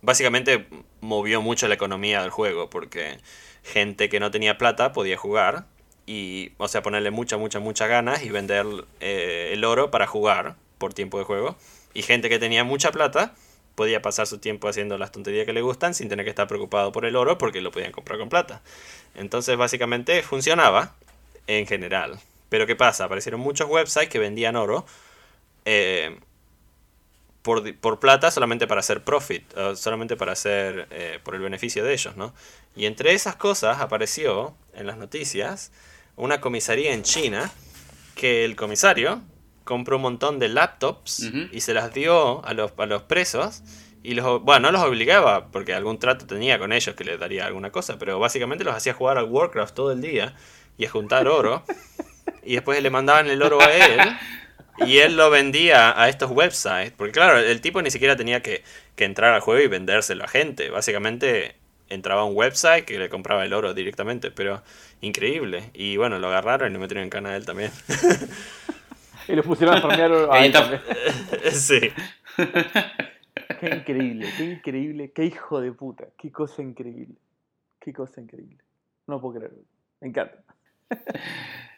[0.03, 0.67] básicamente
[1.01, 3.19] movió mucho la economía del juego porque
[3.63, 5.65] gente que no tenía plata podía jugar
[6.05, 8.67] y, o sea, ponerle mucha, mucha, mucha ganas y vender
[9.01, 11.57] eh, el oro para jugar por tiempo de juego.
[11.95, 13.35] Y gente que tenía mucha plata
[13.75, 16.93] podía pasar su tiempo haciendo las tonterías que le gustan sin tener que estar preocupado
[16.93, 18.63] por el oro porque lo podían comprar con plata.
[19.15, 20.95] Entonces, básicamente funcionaba
[21.47, 22.19] en general.
[22.49, 23.05] Pero ¿qué pasa?
[23.05, 24.85] Aparecieron muchos websites que vendían oro.
[25.65, 26.19] Eh,
[27.43, 32.17] por, plata solamente para hacer profit, solamente para hacer eh, por el beneficio de ellos,
[32.17, 32.33] ¿no?
[32.77, 35.73] Y entre esas cosas apareció en las noticias
[36.17, 37.51] una comisaría en China
[38.15, 39.23] que el comisario
[39.65, 43.63] compró un montón de laptops y se las dio a los, a los presos
[44.03, 47.47] y los, bueno, no los obligaba porque algún trato tenía con ellos que les daría
[47.47, 50.35] alguna cosa, pero básicamente los hacía jugar al Warcraft todo el día
[50.77, 51.65] y a juntar oro
[52.43, 54.01] y después le mandaban el oro a él
[54.79, 56.93] y él lo vendía a estos websites.
[56.93, 58.63] Porque claro, el tipo ni siquiera tenía que,
[58.97, 60.71] entrar al juego y vendérselo a gente.
[60.71, 61.57] Básicamente
[61.89, 64.31] entraba a un website que le compraba el oro directamente.
[64.31, 64.63] Pero
[65.01, 65.71] increíble.
[65.75, 67.73] Y bueno, lo agarraron y lo metieron en cana a él también.
[69.29, 70.81] y lo pusieron a farmear oro a él también.
[71.53, 71.91] sí.
[73.61, 76.07] Qué increíble, qué increíble, qué hijo de puta.
[76.17, 77.17] Qué cosa increíble.
[77.81, 78.59] Qué cosa increíble.
[79.07, 79.63] No puedo creerlo.
[80.01, 80.43] Me encanta.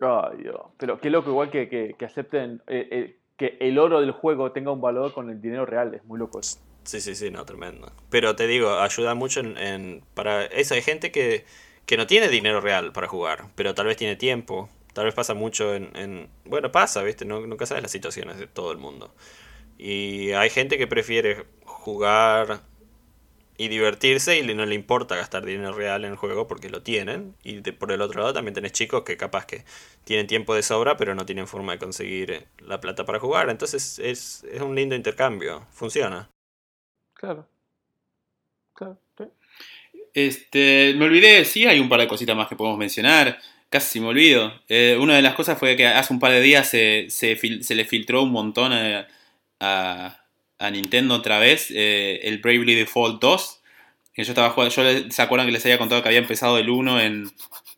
[0.00, 0.60] Ay, Dios.
[0.76, 4.70] Pero qué loco, igual que, que, acepten eh, eh, que el oro del juego tenga
[4.70, 5.94] un valor con el dinero real.
[5.94, 6.40] Es muy loco.
[6.42, 7.92] Sí, sí, sí, no, tremendo.
[8.10, 10.74] Pero te digo, ayuda mucho en, para eso.
[10.74, 11.44] Hay gente que,
[11.86, 14.68] que no tiene dinero real para jugar, pero tal vez tiene tiempo.
[14.94, 15.94] Tal vez pasa mucho en...
[15.96, 17.24] en bueno, pasa, ¿viste?
[17.24, 19.14] No, nunca sabes las situaciones de todo el mundo.
[19.78, 22.62] Y hay gente que prefiere jugar
[23.58, 27.34] y divertirse y no le importa gastar dinero real en el juego porque lo tienen.
[27.42, 29.64] Y por el otro lado también tenés chicos que capaz que
[30.04, 33.50] tienen tiempo de sobra pero no tienen forma de conseguir eh, la plata para jugar.
[33.50, 35.66] Entonces es, un lindo intercambio.
[35.72, 36.30] Funciona.
[37.14, 37.46] Claro.
[38.74, 38.98] Claro.
[40.14, 43.38] Este, me olvidé, sí hay un par de cositas más que podemos mencionar.
[43.68, 44.52] Casi me olvido.
[44.68, 47.74] Eh, una de las cosas fue que hace un par de días se, se, se
[47.74, 49.08] le filtró un montón a
[49.60, 50.24] a
[50.70, 53.60] Nintendo otra vez eh, el Bravely Default 2.
[54.14, 56.68] Que yo estaba jugando, yo se acuerdan que les había contado que había empezado el
[56.68, 57.30] 1 en,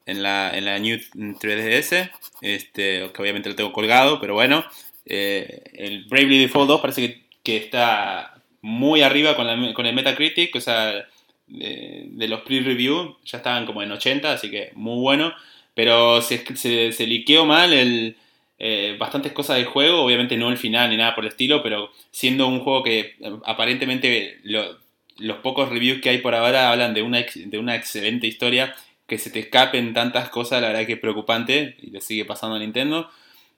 [0.07, 2.11] en, la, en la New 3DS.
[2.41, 4.65] Este, que obviamente lo tengo colgado, pero bueno.
[5.05, 10.57] Eh, el Bravely Default 2 parece que, está muy arriba con, con, el Metacritic.
[10.57, 11.07] O sea,
[11.47, 15.35] de, los pre-review, ya estaban como en 80, así que muy bueno.
[15.75, 18.17] Pero se, se, se liqueó mal el,
[18.63, 21.91] eh, bastantes cosas del juego, obviamente no el final ni nada por el estilo, pero
[22.11, 27.01] siendo un juego que eh, aparentemente los pocos reviews que hay por ahora hablan de
[27.01, 28.75] una, de una excelente historia,
[29.07, 32.57] que se te escapen tantas cosas, la verdad que es preocupante y le sigue pasando
[32.57, 33.11] a Nintendo.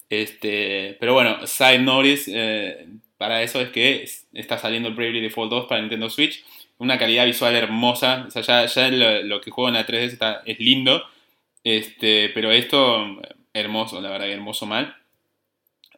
[0.08, 2.86] Este, pero bueno, side notice eh,
[3.18, 6.44] para eso es que está saliendo el Bravely Default 2 para Nintendo Switch,
[6.78, 10.60] una calidad visual hermosa, o sea, ya, lo, que juego en la 3DS está, es
[10.60, 11.02] lindo,
[11.64, 13.20] este, pero esto
[13.52, 14.96] hermoso, la verdad hermoso mal.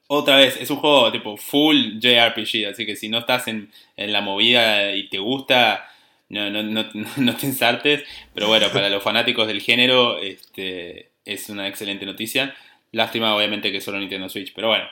[0.07, 4.21] Otra vez, es un juego tipo full JRPG, así que si no estás en, la
[4.21, 5.89] movida y te gusta,
[6.29, 6.85] no, no, no,
[7.17, 8.05] no, te ensartes.
[8.35, 12.55] Pero bueno, para los fanáticos del género, este, es una excelente noticia.
[12.93, 14.85] Lástima, obviamente, que solo Nintendo Switch, pero bueno,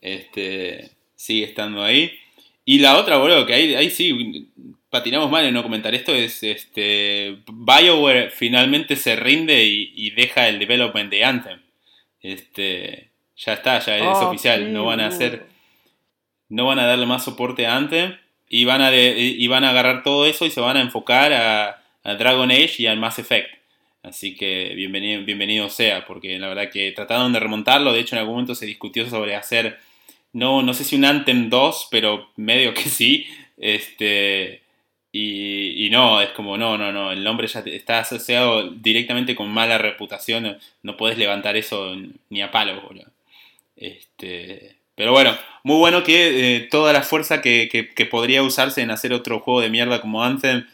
[0.00, 2.12] este, sigue estando ahí.
[2.64, 4.48] Y la otra, boludo, que ahí, ahí sí
[4.88, 10.58] patinamos mal en no comentar esto, es este BioWare finalmente se rinde y deja el
[10.58, 11.60] development de Anthem.
[12.22, 14.72] Este, ya está, ya es ah, oficial.
[14.72, 15.46] no van a hacer,
[16.48, 18.16] no van a darle más soporte a Anthem
[18.48, 21.76] y van a, y van a agarrar todo eso y se van a enfocar a,
[22.02, 23.50] Dragon Age y al Mass Effect.
[24.02, 27.92] Así que bienvenido, bienvenido sea, porque la verdad que trataron de remontarlo.
[27.92, 29.78] De hecho, en algún momento se discutió sobre hacer,
[30.32, 33.26] no, no sé si un Anthem 2, pero medio que sí.
[33.58, 34.62] Este,
[35.12, 39.76] y, no, es como, no, no, no, el nombre ya está asociado directamente con mala
[39.76, 41.96] reputación, no, puedes levantar eso
[42.28, 43.06] ni a palo, boludo.
[43.76, 48.90] Este, pero bueno, muy bueno que eh, toda la fuerza que, que, podría usarse en
[48.90, 50.66] hacer otro juego de mierda como Anthem,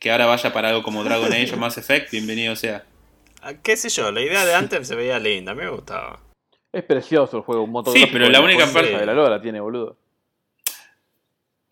[0.00, 2.84] que ahora vaya para algo como Dragon Age o Mass Effect, bienvenido sea.
[3.42, 4.10] Ah, ¿Qué sé yo?
[4.10, 6.20] La idea de Anthem se veía linda, a mí me gustaba.
[6.72, 9.60] Es precioso el juego, un motor Sí, pero la única parte de la lola tiene,
[9.60, 9.98] boludo.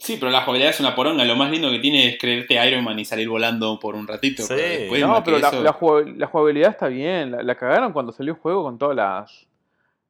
[0.00, 1.24] Sí, pero la jugabilidad es una poronga.
[1.24, 4.42] Lo más lindo que tiene es creerte Iron Man y salir volando por un ratito.
[4.42, 4.88] Sí.
[4.98, 7.32] no, pero la, jugabilidad está bien.
[7.46, 9.46] La, cagaron cuando salió el juego con todas las.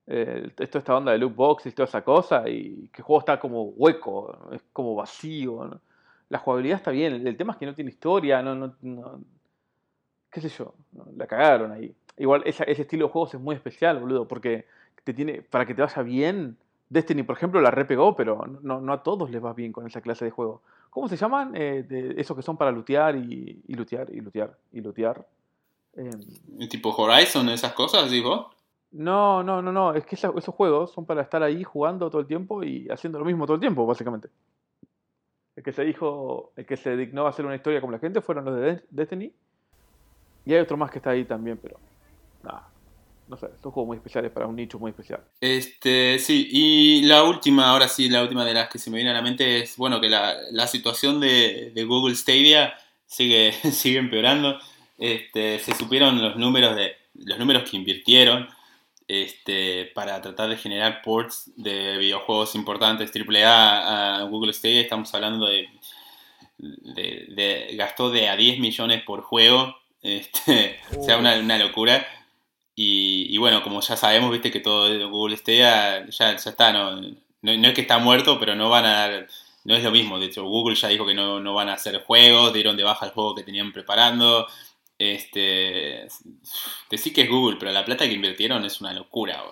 [0.07, 2.49] Eh, esto, esta onda de loot box y toda esa cosa.
[2.49, 5.81] Y que el juego está como hueco, es como vacío.
[6.29, 7.27] La jugabilidad está bien.
[7.27, 8.43] El, tema es que no tiene historia.
[8.43, 9.21] No, no,
[10.31, 10.73] qué sé yo.
[11.17, 11.93] la cagaron ahí.
[12.17, 14.29] Igual ese, ese estilo de juegos es muy especial, boludo.
[14.29, 14.67] Porque
[15.03, 16.57] te tiene, para que te vaya bien
[16.91, 20.01] Destiny, por ejemplo, la repegó, pero no, no, a todos les va bien con esa
[20.01, 20.63] clase de juego.
[20.91, 21.55] ¿Cómo se llaman?
[21.55, 25.25] Eh, de esos que son para lootear y, y lootear y lootear y lootear.
[25.95, 28.51] Eh, ¿Tipo Horizon, esas cosas, digo?
[28.91, 29.95] No, no, no, no.
[29.95, 33.25] Es que esos juegos son para estar ahí jugando todo el tiempo y haciendo lo
[33.25, 34.29] mismo todo el tiempo, básicamente.
[35.55, 38.21] El que se dijo, el que se dignó a hacer una historia como la gente
[38.21, 39.33] fueron los de Destiny.
[40.45, 41.79] Y hay otro más que está ahí también, pero
[42.43, 42.69] nada
[43.31, 45.23] no sé, son juegos muy especiales para un nicho muy especial.
[45.41, 49.11] Este, sí, y la última, ahora sí, la última de las que se me viene
[49.11, 52.75] a la mente es, bueno, que la, la situación de, de, Google Stadia
[53.07, 54.59] sigue, sigue empeorando.
[54.99, 58.49] Este, se supieron los números, de, los números que invirtieron
[59.07, 64.81] este, para tratar de generar ports de videojuegos importantes AAA a Google Stadia.
[64.81, 65.69] Estamos hablando de,
[66.59, 69.77] de, de gastó de a 10 millones por juego.
[70.03, 72.05] Este, o sea, una, una locura.
[72.83, 76.99] Y, bueno, como ya sabemos, viste que todo Google Stadia ya, ya está, no,
[77.43, 79.27] no, es que está muerto, pero no van a dar,
[79.65, 80.19] no es lo mismo.
[80.19, 83.05] De hecho, Google ya dijo que no, no van a hacer juegos, dieron de baja
[83.05, 84.47] el juego que tenían preparando.
[84.99, 86.09] Este,
[86.89, 89.45] decir que es Google, pero la plata que invirtieron es una locura.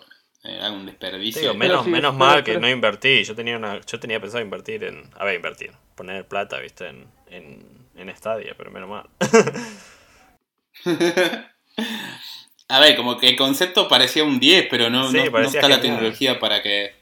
[0.42, 1.52] Era un desperdicio.
[1.52, 3.24] menos, menos mal que no invertí.
[3.24, 5.10] Yo tenía una, yo tenía pensado invertir en.
[5.18, 5.72] A ver, invertir.
[5.96, 9.06] Poner plata, viste, en, en, en Stadia, pero menos mal.
[12.68, 16.38] A ver, como que el concepto parecía un 10, pero no, no, está la tecnología
[16.38, 16.92] para que.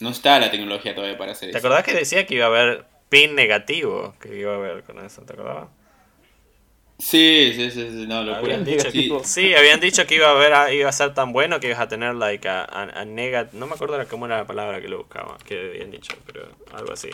[0.00, 1.58] No está la tecnología todavía para hacer eso.
[1.58, 4.14] ¿Te acordás que decía que iba a haber pin negativo?
[4.20, 5.68] Que iba a haber con eso, ¿te acordabas?
[6.98, 9.10] Sí, sí, sí, no, lo habían dicho sí.
[9.22, 11.86] sí, habían dicho que iba a haber, iba a ser tan bueno que ibas a
[11.86, 15.70] tener like a, a, no me acuerdo cómo era la palabra que lo buscaba, que
[15.70, 17.10] habían dicho, pero algo así.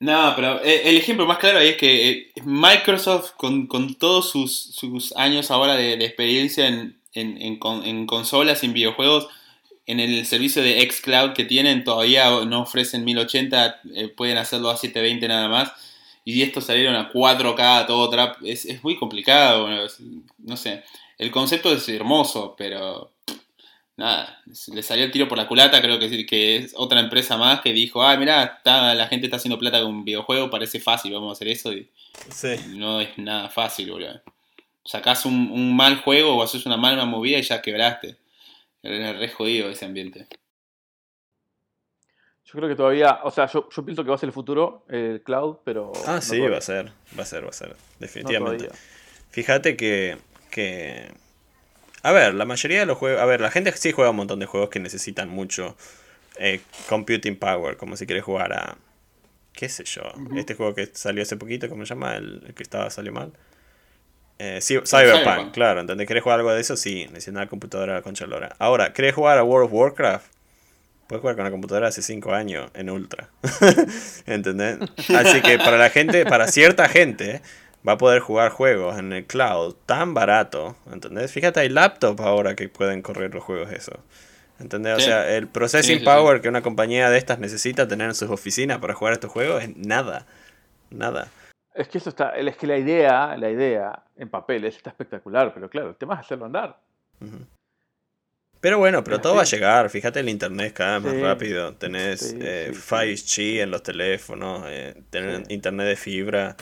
[0.00, 4.30] No, pero eh, el ejemplo más claro ahí es que eh, Microsoft, con, con todos
[4.30, 9.28] sus, sus, años ahora de, experiencia en, en, en, consolas, en videojuegos,
[9.86, 14.76] en el servicio de xCloud que tienen, todavía no ofrecen 1080, eh, pueden hacerlo a
[14.76, 15.72] 720 nada más.
[16.24, 18.36] Y estos salieron a 4K, todo trap.
[18.44, 19.68] Es, es muy complicado.
[20.38, 20.84] no sé.
[21.16, 23.10] El concepto es hermoso, pero
[23.98, 24.40] nada,
[24.72, 27.72] le salió el tiro por la culata, creo que, que es otra empresa más que
[27.72, 31.32] dijo, ah, mira, la gente está haciendo plata con un videojuego, parece fácil, vamos a
[31.32, 31.72] hacer eso.
[31.72, 31.90] Y,
[32.76, 34.22] no es nada fácil, boludo.
[34.84, 38.16] Sacás un, mal juego o haces una mala movida y ya quebraste.
[38.82, 40.28] Es re jodido ese ambiente.
[42.44, 44.86] Yo creo que todavía, o sea, yo, yo pienso que va a ser el futuro,
[44.88, 45.92] el cloud, pero...
[46.06, 46.50] Ah, no sí, todavía.
[46.50, 48.68] va a ser, va a ser, va a ser, definitivamente.
[49.30, 50.16] Fíjate que,
[50.50, 51.12] que...
[52.02, 53.20] A ver, la mayoría de los juegos...
[53.20, 55.76] A ver, la gente sí juega un montón de juegos que necesitan mucho
[56.38, 58.76] eh, computing power, como si quieres jugar a...
[59.52, 60.02] ¿Qué sé yo?
[60.36, 62.14] Este juego que salió hace poquito, ¿cómo se llama?
[62.14, 63.32] El, el que estaba salió mal.
[64.38, 65.52] Eh, sí, Cyberpunk, Cyberpunk.
[65.52, 66.06] claro, ¿entendés?
[66.06, 66.76] ¿Querés jugar algo de eso?
[66.76, 68.54] Sí, necesitas una computadora con lora.
[68.60, 70.26] Ahora, ¿querés jugar a World of Warcraft?
[71.08, 73.30] Puedes jugar con la computadora hace 5 años en ultra.
[74.26, 74.78] ¿Entendés?
[75.08, 77.42] Así que para la gente, para cierta gente,
[77.86, 80.76] va a poder jugar juegos en el cloud tan barato.
[80.92, 81.32] ¿Entendés?
[81.32, 83.98] Fíjate, hay laptops ahora que pueden correr los juegos eso.
[84.60, 84.96] ¿Entendés?
[84.96, 88.14] O sea, el processing Sí, sí, power que una compañía de estas necesita tener en
[88.14, 90.26] sus oficinas para jugar estos juegos es nada.
[90.90, 91.28] Nada.
[91.74, 95.70] Es que eso está, es que la idea, la idea en papeles está espectacular, pero
[95.70, 96.76] claro, el tema es hacerlo andar.
[98.60, 99.88] Pero bueno, pero todo va a llegar.
[99.88, 101.18] Fíjate el internet cada vez Sí.
[101.20, 101.74] más rápido.
[101.74, 102.80] Tenés Sí, eh, sí, sí.
[102.80, 105.54] 5G en los teléfonos, eh, tener Sí.
[105.54, 106.56] internet de fibra.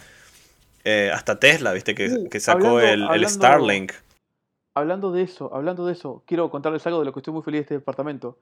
[0.88, 3.92] Eh, hasta Tesla, viste, que, que sacó hablando- el, el hablando- Starlink.
[4.74, 7.58] Hablando de eso, hablando de eso, quiero contarles algo de lo que estoy muy feliz
[7.58, 8.38] de este departamento.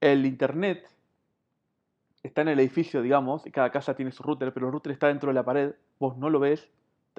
[0.00, 0.88] El internet
[2.22, 5.08] está en el edificio, digamos, y cada casa tiene su router, pero el router está
[5.08, 6.66] dentro de la pared, vos no lo ves,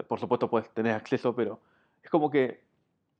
[0.08, 1.60] por supuesto puedes tener acceso, pero
[2.02, 2.64] es como que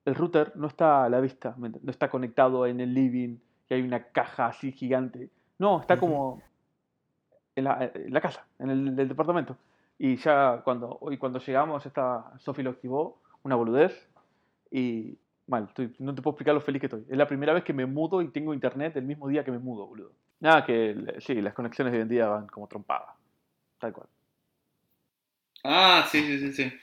[0.06, 3.38] el router no está a la vista, ¿me ent- no está conectado en el living,
[3.70, 5.30] y hay una caja así gigante.
[5.60, 6.42] No, está como
[7.56, 9.58] en la, en la casa, en el, departamento.
[10.00, 14.08] Y ya cuando, hoy cuando llegamos, ya está, Sofi lo activó, una boludez,
[14.72, 15.18] y
[15.48, 15.70] mal,
[16.00, 17.06] no te puedo explicar lo feliz que estoy.
[17.10, 19.60] Es la primera vez que me mudo y tengo internet el mismo día que me
[19.60, 20.12] mudo, boludo.
[20.40, 23.16] Nada, que sí, las conexiones de hoy en día van como trompadas.
[23.80, 24.08] Tal cual.
[25.64, 26.74] Ah, sí, sí, sí, sí.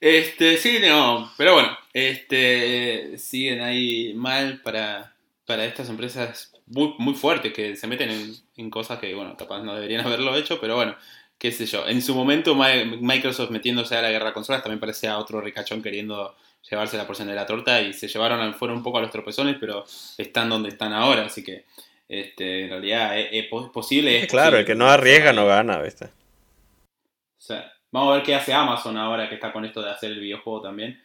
[0.00, 5.14] Este, sí, no, pero bueno, este, siguen ahí mal para,
[5.46, 9.62] para estas empresas muy, muy fuertes que se meten en, en cosas que, bueno, capaz
[9.62, 10.96] no deberían haberlo hecho, pero bueno,
[11.40, 11.88] qué sé yo.
[11.88, 15.82] En su momento Mi- Microsoft metiéndose a la guerra de consolas también parecía otro ricachón
[15.82, 16.36] queriendo
[16.70, 19.56] llevarse la porción de la torta y se llevaron, fueron un poco a los tropezones,
[19.58, 19.84] pero
[20.18, 21.64] están donde están ahora, así que,
[22.08, 24.18] este, en realidad es, es pos- posible.
[24.20, 26.04] es Claro, posible el que no arriesga no gana, ¿viste?
[26.04, 30.12] o sea, vamos a ver qué hace Amazon ahora que está con esto de hacer
[30.12, 31.00] el videojuego también.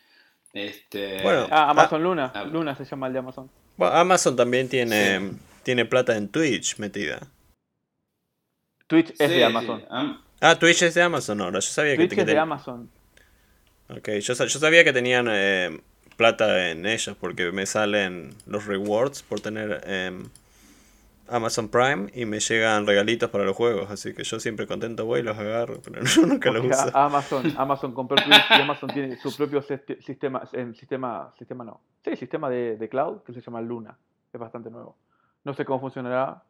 [0.53, 2.31] Este, Bueno, Ah, Amazon Luna.
[2.35, 2.43] ah.
[2.43, 3.49] Luna se llama el de Amazon.
[3.77, 5.37] Bueno, Amazon también tiene, Sí.
[5.63, 7.19] tiene plata en Twitch metida.
[8.87, 9.83] Twitch es sí, de Amazon.
[9.89, 11.59] Am- Ah, Twitch es de Amazon ahora.
[11.59, 12.89] Yo sabía que, Twitch que es de ten- Amazon.
[13.89, 15.79] Ok, yo, sa- yo sabía que tenían eh,
[16.17, 20.23] plata en ellos porque me salen los rewards por tener em,
[21.27, 25.21] Amazon Prime y me llegan regalitos para los juegos, así que yo siempre contento voy
[25.21, 26.95] y los agarro, pero yo nunca los uso.
[26.97, 32.15] Amazon, Amazon compró Twitch y Amazon tiene su propio sistema, en sistema, sistema no, sí,
[32.15, 33.97] sistema de, de cloud que se llama Luna.
[34.33, 34.97] Es bastante nuevo.
[35.43, 36.43] No sé cómo funcionará.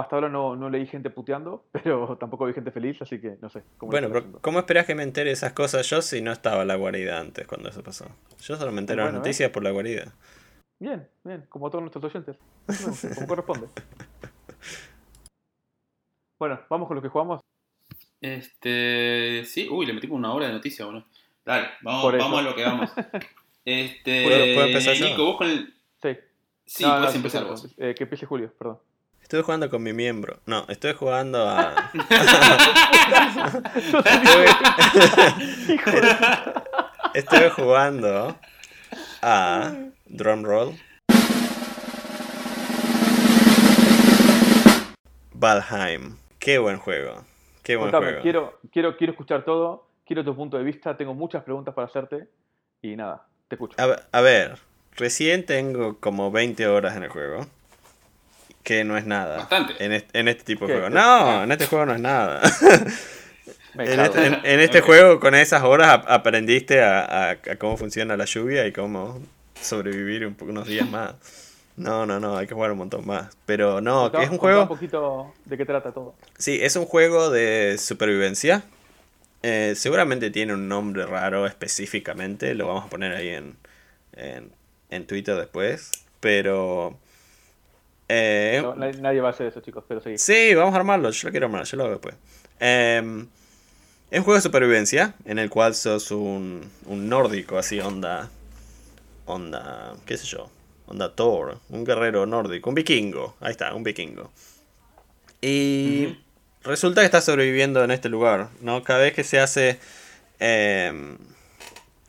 [0.00, 3.48] Hasta ahora no, no leí gente puteando, pero tampoco vi gente feliz, así que no
[3.50, 3.62] sé.
[3.78, 4.40] Cómo Bueno, pero.
[4.40, 7.46] ¿cómo esperás que me entere de esas cosas yo si no estaba la guarida antes
[7.46, 8.06] cuando eso pasó?
[8.40, 9.20] Yo solo me entero de las Bueno, ¿eh?
[9.20, 10.12] noticias por la guarida.
[10.78, 12.36] Bien, bien, como todos nuestros oyentes.
[12.66, 13.66] Bueno, como corresponde.
[16.38, 17.40] Bueno, vamos con lo que jugamos.
[18.20, 21.04] Este, sí, uy, le metimos una hora de noticia, bueno.
[21.44, 22.90] Dale, vamos, vamos a lo que vamos.
[23.62, 25.04] Este, ¿Puedo- puedo empezar yo?
[25.06, 25.74] Nico, vos con el...
[26.02, 26.16] Sí.
[26.64, 27.68] Sí, No, puedes empezar vos.
[27.76, 28.78] eh, que empiece Julio, perdón.
[29.30, 30.40] Estuve jugando con mi miembro.
[30.44, 31.88] No, estoy jugando a.
[37.14, 38.36] Estoy jugando
[39.22, 39.72] a
[40.06, 40.74] Drumroll.
[45.32, 46.16] Valheim.
[46.40, 47.24] Qué buen juego.
[47.62, 48.22] Qué buen Contame, juego.
[48.22, 52.28] quiero, quiero, quiero escuchar todo, quiero tu punto de vista, tengo muchas preguntas para hacerte
[52.82, 53.76] y nada, te escucho.
[53.80, 54.58] A, ver- a ver,
[54.96, 57.46] recién tengo como 20 horas en el juego.
[58.62, 59.38] Que no es nada.
[59.38, 59.74] Bastante.
[59.84, 60.78] En este, en este tipo de ¿Qué?
[60.80, 60.94] juego.
[60.94, 62.40] No, en este juego no es nada.
[63.74, 67.56] Me En este, en- en este juego, con esas horas, ap- aprendiste a, a- a
[67.58, 69.20] cómo funciona la lluvia y cómo
[69.60, 71.14] sobrevivir un unos días más.
[71.76, 73.34] No, no, no, hay que jugar un montón más.
[73.46, 74.62] Pero no, que es un juego.
[74.62, 76.14] un poquito de qué trata todo.
[76.36, 78.64] Sí, es un juego de supervivencia.
[79.42, 82.54] Eh, seguramente tiene un nombre raro específicamente.
[82.54, 83.56] Lo vamos a poner ahí en,
[84.16, 84.50] en,
[84.90, 85.90] en Twitter después.
[86.18, 86.98] Pero.
[88.12, 90.18] Eh, No, nadie, va a hacer eso, chicos, pero sí.
[90.18, 91.10] Sí, vamos a armarlo.
[91.10, 92.14] Yo lo quiero armar, yo lo hago después.
[92.58, 93.26] Em,
[94.10, 98.28] es un juego de supervivencia en el cual sos un, un nórdico, así, onda.
[99.26, 99.94] Onda.
[100.06, 100.50] ¿Qué sé yo?
[100.86, 101.58] Onda Thor.
[101.68, 102.68] Un guerrero nórdico.
[102.68, 103.36] Un vikingo.
[103.40, 104.30] Ahí está, un vikingo.
[105.40, 106.18] Y.
[106.62, 108.82] Resulta que estás sobreviviendo en este lugar, ¿no?
[108.82, 109.78] Cada vez que se hace.
[110.40, 111.16] em,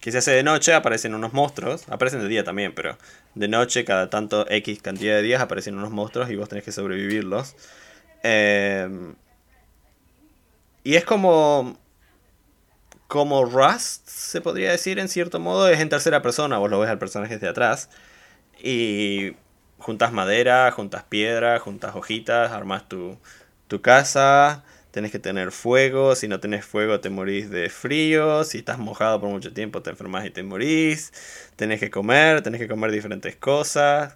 [0.02, 1.88] que se hace de noche aparecen unos monstruos.
[1.88, 2.98] Aparecen de día también, pero
[3.36, 6.72] de noche, cada tanto X cantidad de días, aparecen unos monstruos y vos tenés que
[6.72, 7.56] sobrevivirlos.
[8.24, 9.16] Em,
[10.84, 11.80] y es como.
[13.08, 16.90] Como Rust, se podría decir en cierto modo, es en tercera persona, vos lo ves
[16.90, 17.90] al personaje de atrás.
[18.64, 19.36] Y
[19.80, 23.18] juntas madera, juntas piedra, juntas hojitas, armas tu,
[23.68, 28.60] tu casa, tenés que tener fuego, si no tenés fuego te morís de frío, si
[28.60, 31.12] estás mojado por mucho tiempo te enfermas y te morís,
[31.56, 34.16] tenés que comer, tenés que comer diferentes cosas.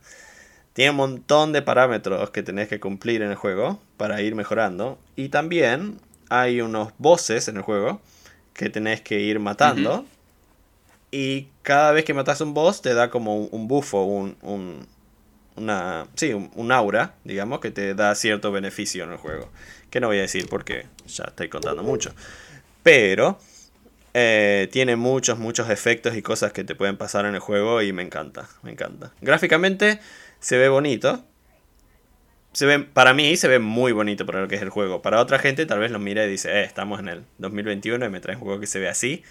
[0.73, 4.99] Tiene un montón de parámetros que tenés que cumplir en el juego para ir mejorando.
[5.15, 5.99] Y también
[6.29, 8.01] hay unos bosses en el juego
[8.53, 10.05] que tenés que ir matando.
[11.11, 14.85] Y cada vez que matas un boss te da como un, bufo, un, un,
[15.55, 19.49] una, sí, un, aura, digamos, que te da cierto beneficio en el juego.
[19.95, 22.13] Que no voy a decir porque ya estoy contando mucho.
[22.83, 23.39] Pero
[24.13, 27.93] eh, tiene muchos, muchos efectos y cosas que te pueden pasar en el juego y
[27.93, 29.13] me encanta, me encanta.
[29.21, 30.01] Gráficamente
[30.41, 31.23] se ve bonito,
[32.51, 35.01] se ve, para mí se ve muy bonito para lo que es el juego.
[35.01, 38.09] Para otra gente tal vez lo mire y dice, eh, estamos en el 2021 y
[38.09, 39.23] me traes un juego que se ve así.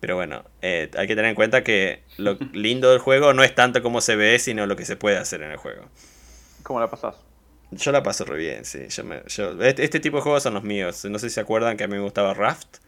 [0.00, 3.54] Pero bueno, eh, hay que tener en cuenta que lo lindo del juego no es
[3.54, 5.84] tanto como se ve, sino lo que se puede hacer en el juego.
[6.64, 7.27] ¿Cómo la pasas?
[7.70, 8.80] Yo la paso re bien, sí.
[8.80, 11.04] Este, este, tipo de juegos son los míos.
[11.04, 12.78] No sé si se acuerdan que a mí me gustaba Raft.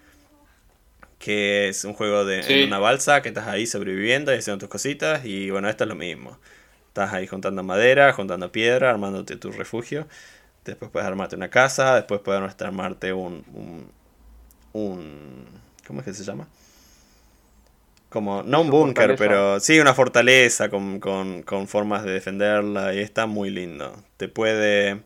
[1.18, 5.24] Que es un juego de una balsa que estás ahí sobreviviendo y haciendo tus cositas.
[5.24, 6.38] Y bueno, esto es lo mismo.
[6.88, 10.06] Estás ahí juntando madera, juntando piedra, armándote tu refugio.
[10.64, 11.96] Después puedes armarte una casa.
[11.96, 13.90] Después puedes armarte un, un,
[14.72, 15.44] un.
[15.86, 16.48] ¿Cómo es que se llama?
[18.10, 22.92] Como, no un búnker, pero sí una fortaleza con, con, con, formas de defenderla.
[22.92, 23.94] Y está muy lindo.
[24.16, 25.02] Te puede.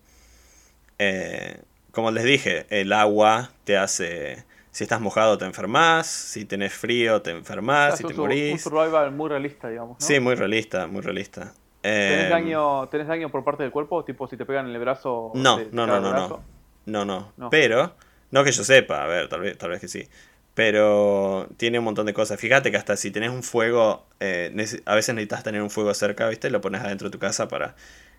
[0.99, 1.61] Eh,
[1.93, 4.45] como les dije, el agua te hace.
[4.71, 8.53] Si estás mojado te enfermas, si tenés frío te enfermas, si te morís.
[8.55, 9.99] Un survival muy realista, digamos.
[10.01, 11.53] Sí, muy realista, muy realista.
[11.83, 14.03] ¿Tenés, em, daño, ¿Tenés daño por parte del cuerpo?
[14.03, 15.31] Tipo, si te pegan en el brazo.
[15.35, 16.43] No, no, no, no,
[16.87, 17.51] no, no, no.
[17.51, 17.95] Pero,
[18.31, 20.09] no que yo sepa, a ver, tal vez, tal vez que sí.
[20.55, 22.41] Pero tiene un montón de cosas.
[22.41, 24.55] Fíjate que hasta si tenés un fuego, eh,
[24.87, 26.51] a veces necesitas tener un fuego cerca, ¿viste?
[26.51, 27.75] Lo pones adentro de tu casa para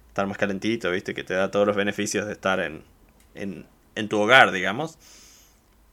[0.08, 1.14] estar más calentito, ¿viste?
[1.14, 2.84] Que te da todos los beneficios de estar en,
[3.36, 3.66] en,
[3.96, 4.98] en tu hogar, digamos.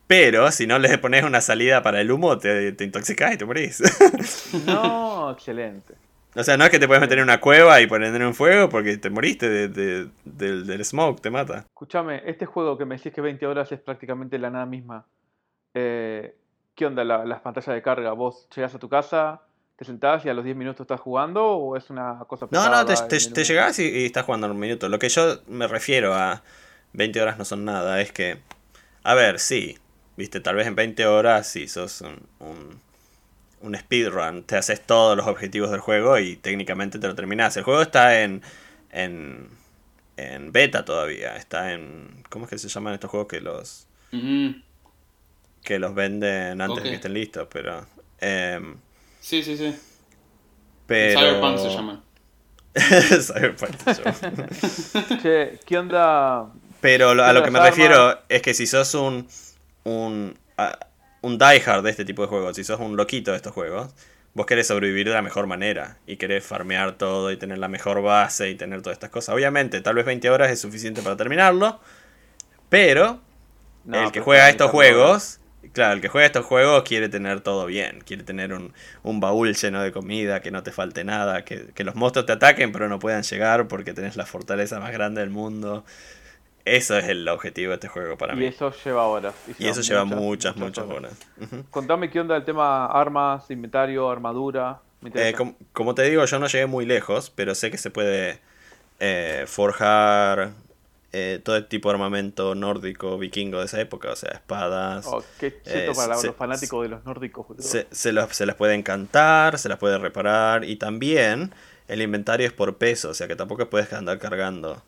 [0.06, 3.44] Pero si no le pones una salida para el humo, te, te intoxicás y te
[3.44, 3.82] morís.
[4.66, 5.94] No, excelente.
[6.34, 8.68] O sea, no es que te puedes meter en una cueva y poner un fuego
[8.68, 11.66] porque te moriste de, del, smoke, te mata.
[11.68, 15.06] Escúchame, este juego que me decís que 20 horas es prácticamente la nada misma.
[15.74, 16.36] Eh,
[16.74, 18.12] ¿Qué onda las pantallas de carga?
[18.12, 19.42] ¿Vos llegás a tu casa,
[19.76, 22.86] te sentás y a los 10 minutos estás jugando o es una cosa No, no,
[22.86, 24.88] te, te, llegás y, estás jugando en un minuto.
[24.88, 26.42] Lo que yo me refiero a
[26.94, 28.38] 20 horas no son nada es que,
[29.02, 29.78] a ver, sí,
[30.16, 32.80] viste, tal vez en 20 horas sí sos un
[33.62, 34.42] un speedrun.
[34.42, 37.56] Te haces todos los objetivos del juego y técnicamente te lo terminas.
[37.56, 38.42] El juego está en,
[38.90, 39.48] en,
[40.16, 41.36] en beta todavía.
[41.36, 42.22] Está en.
[42.28, 43.86] ¿Cómo es que se llaman estos juegos que los.
[45.62, 47.86] Que los venden antes de que estén listos, pero.
[48.20, 48.76] Em,
[49.20, 49.74] sí, sí, sí.
[50.86, 51.20] Pero...
[51.20, 52.02] Cyberpunk se llama.
[52.74, 55.58] Cyberpunk se llama.
[55.66, 56.50] ¿qué onda?
[56.80, 59.28] Pero a lo que me refiero es que si sos un.
[59.84, 60.36] un
[61.22, 63.94] un diehard de este tipo de juegos, si sos un loquito de estos juegos,
[64.34, 68.02] vos querés sobrevivir de la mejor manera y querés farmear todo y tener la mejor
[68.02, 69.34] base y tener todas estas cosas.
[69.34, 71.80] Obviamente, tal vez 20 horas es suficiente para terminarlo,
[72.68, 73.20] pero
[73.90, 75.38] el que juega estos juegos,
[75.72, 79.54] claro, el que juega estos juegos quiere tener todo bien, quiere tener un, un baúl
[79.54, 82.88] lleno de comida, que no te falte nada, que, que los monstruos te ataquen pero
[82.88, 85.84] no puedan llegar porque tenés la fortaleza más grande del mundo.
[86.64, 88.44] Eso es el objetivo de este juego para mí.
[88.44, 89.34] Y eso lleva horas.
[89.58, 91.12] Y, eso lleva muchas, muchas, horas.
[91.70, 94.80] Contame qué onda el tema armas, inventario, armadura.
[95.14, 95.34] Eh,
[95.72, 98.38] como, te digo, yo no llegué muy lejos, pero sé que se puede
[99.00, 100.52] eh, forjar
[101.12, 105.06] eh, todo tipo de armamento nórdico, vikingo de esa época, o sea, espadas.
[105.06, 107.46] Oh, qué cheto para los fanáticos de los nórdicos.
[107.58, 111.52] Se, se, se las puede encantar, se las puede reparar y también
[111.88, 114.82] el inventario es por peso, o sea que tampoco puedes andar cargando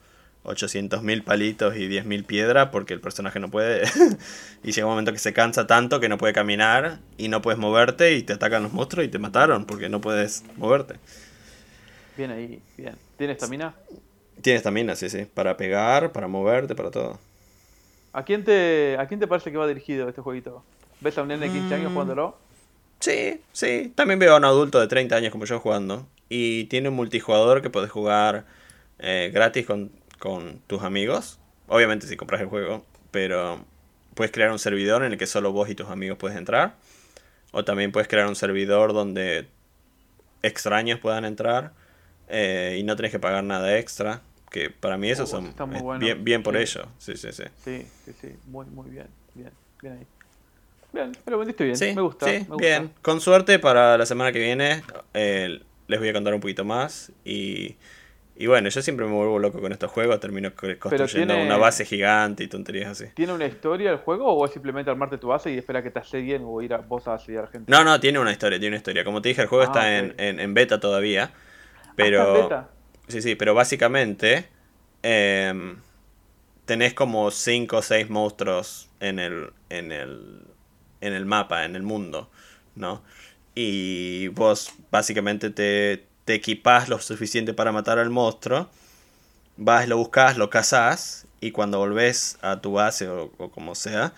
[0.45, 3.83] 800.000 palitos y 10.000 piedras porque el personaje no puede.
[4.63, 7.59] y llega un momento que se cansa tanto que no puede caminar y no puedes
[7.59, 10.95] moverte y te atacan los monstruos y te mataron porque no puedes moverte.
[12.17, 12.97] Bien ahí, bien.
[13.17, 13.75] ¿Tiene estamina?
[14.45, 15.25] Tiene estamina, sí, sí.
[15.25, 17.19] Para pegar, para moverte, para todo.
[18.13, 20.63] ¿A quién te, a quién te parece que va dirigido este jueguito?
[21.01, 21.95] ¿Ves a un nene de 15 años mm.
[21.95, 22.39] jugándolo?
[23.01, 23.93] Sí, sí.
[23.95, 26.07] También veo a un adulto de 30 años como yo jugando.
[26.29, 28.45] Y tiene un multijugador que puedes jugar
[28.99, 29.91] eh, gratis con
[30.25, 31.39] con tus amigos.
[31.69, 33.63] Obviamente si compras el juego, pero
[34.15, 36.77] puedes crear un servidor en el que solo vos y tus amigos puedes entrar.
[37.53, 39.49] O también puedes crear un servidor donde
[40.43, 41.73] extraños puedan entrar
[42.29, 44.23] eh, y no tenés que pagar nada extra.
[44.55, 46.01] Que para mí esos Uh, son muy bueno.
[46.07, 46.63] bien, bien por Sí.
[46.63, 46.87] ello.
[46.99, 47.43] Sí, sí, sí.
[47.65, 48.29] Sí, sí, sí.
[48.47, 49.09] Muy, muy bien.
[49.35, 49.51] Bien,
[49.83, 50.07] bien ahí.
[50.93, 51.77] Bien, pero vendiste bien.
[51.77, 52.27] Sí, me gusta.
[52.27, 52.61] sí, me gusta.
[52.61, 52.91] bien.
[53.03, 57.11] Con suerte para la semana que viene eh, les voy a contar un poquito más
[57.25, 57.75] y,
[58.37, 61.57] y bueno, yo siempre me vuelvo loco con estos juegos, termino co- construyendo tiene- una
[61.57, 63.07] base gigante y tonterías así.
[63.15, 65.99] ¿Tiene una historia el juego o es simplemente armarte tu base y esperar que te
[65.99, 67.73] asedien o ir a vos a asediar gente?
[67.73, 69.05] No, no, tiene una historia, tiene una historia.
[69.05, 71.97] Como te dije, el juego Ah, está en, en, en beta todavía, Ah, ¿está en
[71.97, 72.33] pero...
[72.43, 72.74] beta?
[73.09, 74.49] Sí, sí, pero básicamente
[75.03, 75.77] em,
[76.67, 80.43] tenés como 5 o 6 monstruos en el, en, el,
[81.01, 82.31] en el mapa, en el mundo,
[82.77, 83.03] ¿no?
[83.55, 88.71] Y vos básicamente te, te equipás lo suficiente para matar al monstruo,
[89.57, 94.15] vas, lo buscas, lo cazás, y cuando volvés a tu base o, o como sea,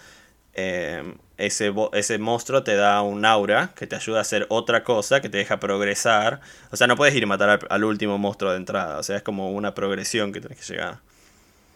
[0.56, 5.20] em, ese, ese monstruo te da un aura que te ayuda a hacer otra cosa,
[5.22, 6.40] que te deja progresar.
[6.72, 8.98] O sea, no puedes ir y matar al, al último monstruo de entrada.
[8.98, 11.00] O sea, es como una progresión que tenés que llegar.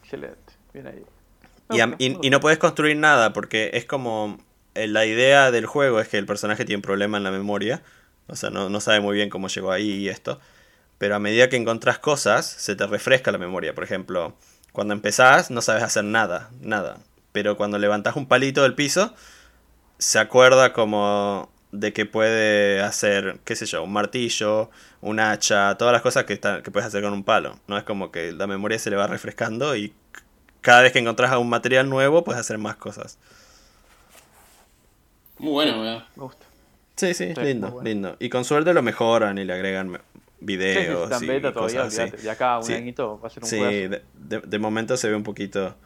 [0.02, 0.54] Excelente.
[0.72, 1.06] Bien ahí.
[1.68, 1.96] Y, a-
[2.30, 4.38] no puedes construir nada porque es como...
[4.74, 7.82] eh, La idea del juego es que el personaje tiene un problema en la memoria.
[8.26, 10.40] O sea, no, no sabe muy bien cómo llegó ahí y esto.
[10.98, 13.74] Pero a medida que encontrás cosas, se te refresca la memoria.
[13.74, 14.36] Por ejemplo,
[14.72, 16.98] cuando empezás no sabes hacer nada, nada.
[17.32, 19.14] Pero cuando levantás un palito del piso,
[19.98, 24.70] se acuerda como de que puede hacer, qué sé yo, un martillo,
[25.00, 27.58] un hacha, todas las cosas que, están- que puedes hacer con un palo.
[27.68, 29.92] No es como que la memoria se le va refrescando y
[30.62, 33.18] cada vez que encontrás un material nuevo puedes hacer más cosas.
[35.38, 36.04] Muy bueno, weón.
[36.16, 36.46] Me gusta.
[36.96, 37.88] Sí, sí, Sí, lindo, bueno.
[37.88, 38.16] lindo.
[38.18, 40.04] Y con suerte lo mejoran y le agregan me- Sí,
[40.38, 42.00] sí, videos está y beta todavía, cosas así.
[42.02, 42.22] olvídate.
[42.22, 42.72] De acá a un Sí.
[42.74, 43.76] añito va a ser un Sí, juegazo.
[43.88, 44.02] de,
[44.38, 45.76] de- de momento se ve un poquito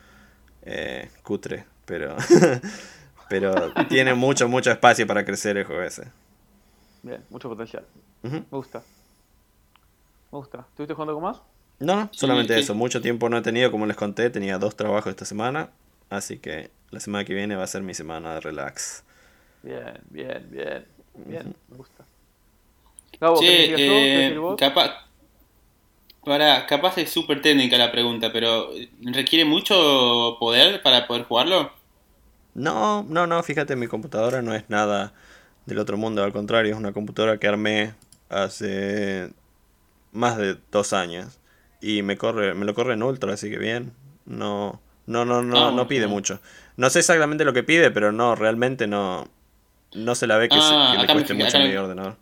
[0.64, 2.16] eh, cutre, pero
[3.28, 6.04] pero tiene mucho, mucho espacio para crecer el juego ese.
[7.02, 7.84] Bien, mucho potencial.
[8.22, 8.82] Me gusta.
[10.32, 10.66] Me gusta.
[10.70, 11.42] ¿Estuviste jugando con más?
[11.80, 12.60] No, no, solamente sí.
[12.60, 12.74] eso.
[12.74, 15.70] Mucho tiempo no he tenido, como les conté, tenía dos trabajos esta semana,
[16.08, 19.04] así que la semana que viene va a ser mi semana de relax.
[19.62, 20.86] Bien, bien, bien.
[21.26, 22.04] Bien, me gusta.
[23.12, 25.03] ¿Qué eh, capaz,
[26.24, 28.70] para, capaz es súper técnica la pregunta, pero
[29.02, 31.72] ¿requiere mucho poder para poder jugarlo?
[32.54, 35.12] No, no, no, fíjate, mi computadora no es nada
[35.66, 37.94] del otro mundo, al contrario, es una computadora que armé
[38.28, 39.30] hace
[40.12, 41.40] más de dos años
[41.80, 43.94] y me corre, me lo corre en ultra, así que bien.
[44.26, 46.40] No, no, no, no, Ah, no pide mucho.
[46.76, 49.28] No sé exactamente lo que pide, pero no, realmente no,
[49.94, 52.16] no se la ve que, se- Ah, que le cueste fijé, mucho mi ordenador.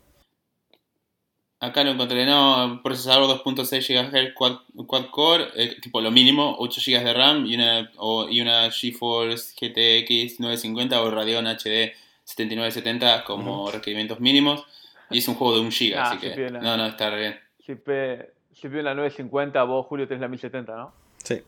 [1.63, 6.81] Acá lo encontré, no, procesador 2.6 GHz quad, quad core, eh, tipo lo mínimo, 8
[6.85, 11.93] GB de RAM y una, o- y una GeForce GTX 950 o Radeon HD
[12.25, 14.65] 7970 como requerimientos mínimos.
[15.09, 16.59] Y es un juego de 1 GB, Ah, así sí, que piola.
[16.59, 17.39] no, no, está re bien.
[17.65, 20.93] Si pe- si pido la 950, vos, Julio, tenés la 1070, ¿no?
[21.23, 21.41] Sí.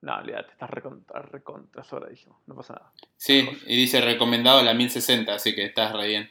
[0.00, 2.40] No, olvídate, estás recontra, recontra sobradísimo.
[2.46, 2.92] No pasa nada.
[3.16, 6.30] Sí, y dice recomendado la 1060, así que estás re bien.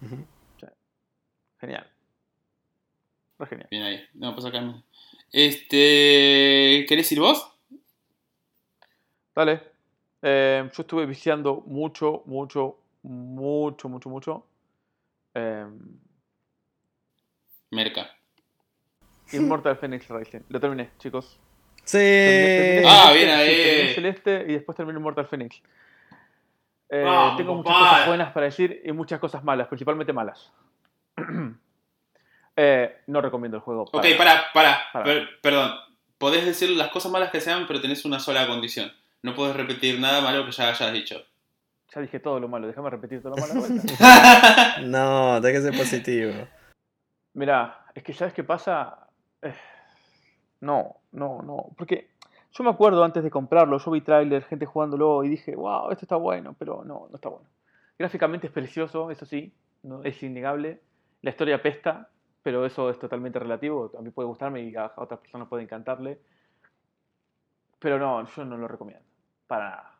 [0.00, 0.26] Ujú.
[1.60, 1.86] Genial.
[3.46, 3.68] Genial.
[3.70, 4.04] Bien ahí.
[4.14, 4.82] No, pues acá no.
[5.32, 6.84] Este.
[6.88, 7.48] ¿Querés ir vos?
[9.34, 9.62] Dale.
[10.22, 14.46] Eh, yo estuve viciando mucho, mucho, mucho, mucho, mucho.
[15.34, 15.66] Eh,
[17.70, 18.10] Merca.
[19.32, 20.40] Immortal Phoenix Rising.
[20.50, 21.38] Lo terminé, chicos.
[21.84, 21.98] Sí.
[21.98, 23.56] Terminé- terminé Ah, bien sí, ahí.
[23.56, 25.60] terminé Celeste y después terminé Immortal Phoenix.
[26.90, 30.52] Eh, Vamos, tengo muchas cosas buenas para decir y muchas cosas malas, principalmente malas.
[32.56, 33.82] Eh, no recomiendo el juego.
[33.82, 34.78] Ok, para- para, para.
[34.92, 35.04] Para.
[35.04, 35.72] per- perdón.
[36.18, 38.92] Podés decir las cosas malas que sean, pero tenés una sola condición.
[39.22, 41.16] No podés repetir nada malo que ya hayas dicho.
[41.94, 43.54] Ya dije todo lo malo, déjame repetir todo lo malo.
[44.82, 46.32] No, tiene que ser positivo.
[47.34, 49.08] Mira, es que ¿sabes qué pasa?
[49.42, 49.54] Eh,
[50.60, 51.66] no, no, no.
[51.76, 52.10] Porque
[52.52, 56.04] yo me acuerdo antes de comprarlo, yo vi tráiler, gente jugándolo y dije, wow, esto
[56.04, 57.48] está bueno, pero no, no está bueno.
[57.98, 59.52] Gráficamente es precioso, eso sí,
[59.82, 60.80] no, es innegable.
[61.22, 62.08] La historia pesta,
[62.42, 63.90] pero eso es totalmente relativo.
[63.98, 66.18] A mí puede gustarme y a otras personas puede encantarle.
[67.78, 69.04] Pero no, yo no lo recomiendo.
[69.46, 69.98] Para nada.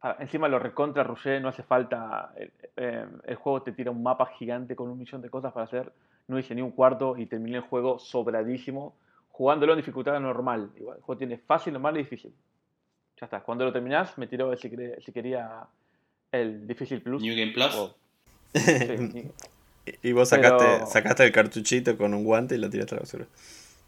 [0.00, 2.32] Para- encima lo recontra rushé, no hace falta.
[2.36, 5.64] El, eh, el juego te tira un mapa gigante con un millón de cosas para
[5.64, 5.92] hacer.
[6.28, 8.94] No hice ni un cuarto y terminé el juego sobradísimo.
[9.30, 10.70] Jugándolo en dificultad normal.
[10.76, 12.34] Igual, el juego tiene fácil, normal y difícil.
[13.20, 13.40] Ya está.
[13.40, 15.66] Cuando lo terminás, me tiró si, quería- si quería
[16.32, 17.22] el difícil plus.
[17.22, 17.74] New Game Plus.
[17.74, 17.96] o-
[18.54, 19.30] sí,
[20.02, 23.00] Y vos sacaste, Pero- sacaste el cartuchito con un guante y lo tiraste a la
[23.02, 23.26] basura.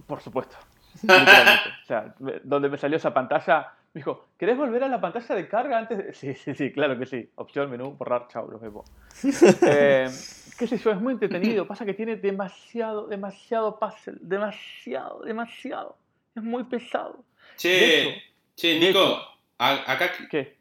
[0.06, 0.56] Por supuesto.
[1.02, 1.68] Literalmente.
[1.82, 5.34] O sea, me- donde me salió esa pantalla, me dijo, ¿querés volver a la pantalla
[5.34, 5.98] de carga antes?
[5.98, 7.28] de-?" Sí, sí, sí, claro que sí.
[7.36, 8.90] Opción, menú, borrar, chao, los vemos.
[9.62, 10.08] Eh,
[10.58, 11.66] qué sé yo, es muy entretenido.
[11.66, 14.18] Pasa que tiene demasiado, demasiado puzzle.
[14.20, 15.96] Demasiado, demasiado.
[16.34, 17.24] Es muy pesado.
[17.56, 18.22] Che,
[18.56, 19.18] che, Nico,
[19.58, 20.10] acá...
[20.30, 20.56] ¿Qué?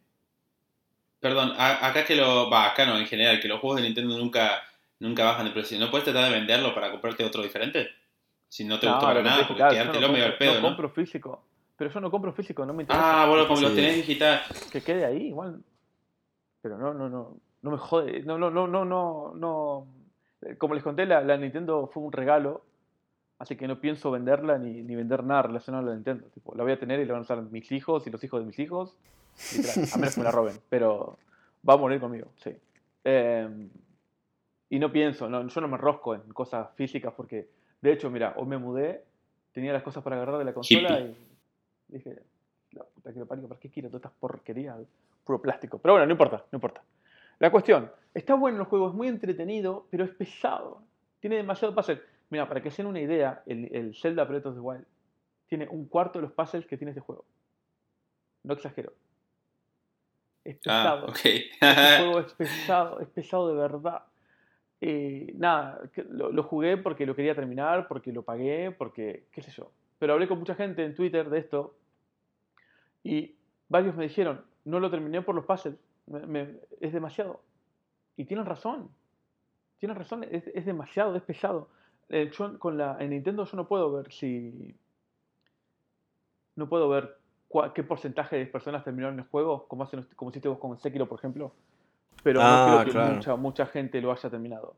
[1.20, 2.50] Perdón, acá que lo...
[2.50, 4.62] Va, acá no, en general, que los juegos de Nintendo nunca,
[5.00, 5.80] nunca bajan de precio.
[5.80, 7.90] ¿No puedes tratar de venderlo para comprarte otro diferente?
[8.48, 10.68] Si no te gustó para nada, porque quedártelo no medio al pedo, no ¿no?
[10.70, 11.44] compro físico.
[11.78, 13.24] Pero yo no compro físico, no me interesa.
[13.24, 14.42] Ah, bueno, como los tenés digital.
[14.72, 15.62] Que quede ahí, igual.
[16.62, 17.38] Pero no, no, no.
[17.62, 18.22] No me jode.
[18.24, 19.34] No, no, no, no, no.
[19.36, 19.88] no.
[20.58, 22.66] Como les conté, la, la Nintendo fue un regalo.
[23.38, 26.28] Así que no pienso venderla ni, ni vender nada relacionado a la Nintendo.
[26.34, 28.42] Tipo, la voy a tener y la van a usar mis hijos y los hijos
[28.42, 28.98] de mis hijos.
[29.56, 30.60] Literal, a menos que me la roben.
[30.68, 31.18] Pero
[31.68, 32.52] va a morir conmigo, sí.
[33.06, 33.48] Eh,
[34.70, 37.50] y no pienso, no, yo no me rosco en cosas físicas porque,
[37.82, 39.04] de hecho, mira, hoy me mudé,
[39.52, 41.16] tenía las cosas para agarrar de la consola y
[41.88, 42.22] dije,
[42.72, 44.78] la puta que lo parió, ¿para qué quiero todas estas porquerías?
[45.24, 45.80] Puro plástico.
[45.80, 46.84] Pero bueno, no importa, no importa.
[47.40, 50.84] La cuestión, está bueno el juego, es muy entretenido, pero es pesado.
[51.20, 52.02] Tiene demasiado puzzle.
[52.30, 54.86] Mira, para que se den una idea, el, el Zelda Breath of the Wild
[55.48, 57.26] tiene un cuarto de los puzzles que tiene este juego.
[58.44, 58.94] No exagero.
[60.44, 61.14] Es ah, pesado.
[61.14, 64.04] este juego es pesado, es pesado de verdad.
[64.82, 69.52] Eh, nada, lo, lo, jugué porque lo quería terminar, porque lo pagué, porque qué sé
[69.52, 69.72] yo.
[69.98, 71.76] Pero hablé con mucha gente en Twitter de esto
[73.04, 73.36] y
[73.68, 75.76] varios me dijeron, no lo terminé por los puzzles,
[76.08, 77.42] me, me, es demasiado.
[78.16, 78.90] Y tienen razón,
[79.80, 81.70] tienen razón, es, es demasiado, es pesado.
[82.10, 84.76] Eh, yo con la, en Nintendo yo no puedo ver si...
[86.56, 90.50] No puedo ver cuál, qué porcentaje de personas terminaron el juego, como, hacen, como hiciste
[90.50, 91.54] vos con Sekiro, por ejemplo.
[92.24, 93.16] Pero ah, no creo que claro.
[93.16, 94.76] mucha, mucha gente lo haya terminado.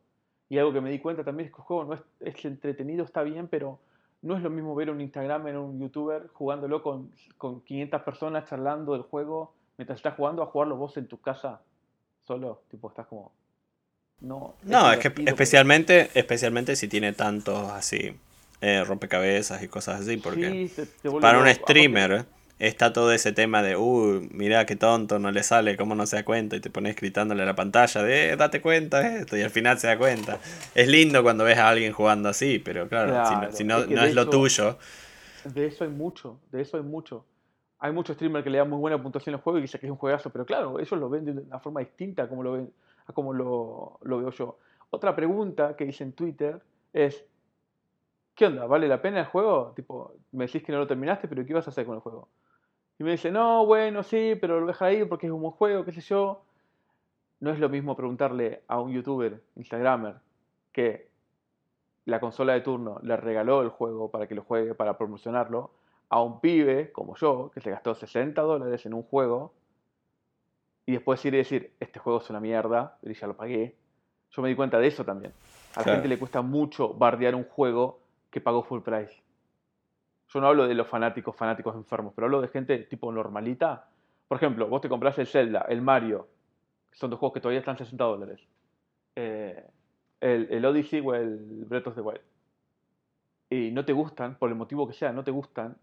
[0.50, 3.06] Y algo que me di cuenta también es que el juego no es, es entretenido,
[3.06, 3.80] está bien, pero
[4.22, 8.50] no es lo mismo ver un Instagram en un youtuber jugándolo con, con 500 personas
[8.50, 11.62] charlando del juego mientras estás jugando a jugarlo vos en tu casa
[12.28, 12.64] solo.
[12.70, 13.32] Tipo, estás como.
[14.20, 18.16] No, no es, que especialmente, especialmente si tiene tantos así
[18.62, 23.12] eh, rompecabezas y cosas así, porque sí, te, te para un streamer aparte, está todo
[23.12, 26.56] ese tema de, uh, mira qué tonto, no le sale, cómo no se da cuenta,
[26.56, 29.50] y te pones gritándole a la pantalla de, eh, date cuenta de esto, y al
[29.50, 30.38] final se da cuenta.
[30.76, 33.78] Es lindo cuando ves a alguien jugando así, pero claro, claro si no, si no
[33.80, 34.78] es, que no es eso, lo tuyo.
[35.46, 37.26] De eso hay mucho, de eso hay mucho.
[37.80, 39.92] Hay muchos streamers que le dan muy buena puntuación al juego y dicen que es
[39.92, 42.72] un juegazo, pero claro, ellos lo ven de una forma distinta a como lo, ven,
[43.08, 44.60] a como lo, lo veo yo.
[44.92, 46.62] Otra pregunta que hice en Twitter
[46.94, 47.26] es,
[48.36, 48.68] ¿qué onda?
[48.68, 49.74] ¿Vale la pena el juego?
[49.76, 52.28] Tipo, me decís que no lo terminaste, pero ¿qué ibas a hacer con el juego?
[53.02, 55.84] Y me dice, no, bueno, sí, pero lo deja ahí porque es un buen juego,
[55.84, 56.44] qué sé yo.
[57.40, 60.18] No es lo mismo preguntarle a un youtuber, instagramer,
[60.72, 61.10] que
[62.06, 65.72] la consola de turno le regaló el juego para que lo juegue, para promocionarlo,
[66.10, 69.52] a un pibe como yo, que se gastó 60 dólares en un juego,
[70.86, 73.76] y después ir y decir, este juego es una mierda, y ya lo pagué.
[74.30, 75.34] Yo me di cuenta de eso también.
[75.74, 75.96] A la claro.
[75.98, 78.00] gente le cuesta mucho bardear un juego
[78.30, 79.24] que pagó full price.
[80.34, 83.88] Yo no hablo de los fanáticos, fanáticos enfermos, pero hablo de gente tipo normalita.
[84.28, 86.28] Por ejemplo, vos te compras el Zelda, el Mario,
[86.92, 88.40] son dos juegos que todavía están 60 dólares.
[89.16, 89.66] Eh,
[90.22, 92.22] el, el, Odyssey o el Breath of the Wild.
[93.50, 95.76] Y no te gustan, por el motivo que sea, no te gustan.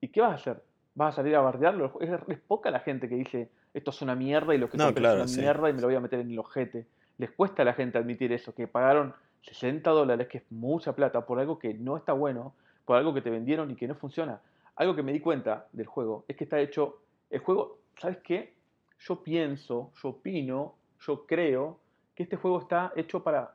[0.00, 0.62] ¿Y qué vas a hacer?
[0.94, 1.98] ¿Vas a salir a bardearlo?
[2.00, 4.92] Es, es poca la gente que dice esto es una mierda y lo que no,
[4.92, 5.40] claro, es una sí.
[5.40, 6.86] mierda y me lo voy a meter en el ojete.
[7.18, 11.26] Les cuesta a la gente admitir eso, que pagaron 60 dólares, que es mucha plata,
[11.26, 12.54] por algo que no está bueno,
[12.90, 14.40] por algo que te vendieron y que no funciona.
[14.74, 18.52] Algo que me di cuenta del juego es que está hecho, el juego, ¿sabes qué?
[18.98, 21.78] Yo pienso, yo opino, yo creo
[22.16, 23.54] que este juego está hecho para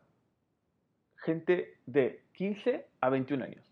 [1.17, 3.65] gente de 15 a 21 años.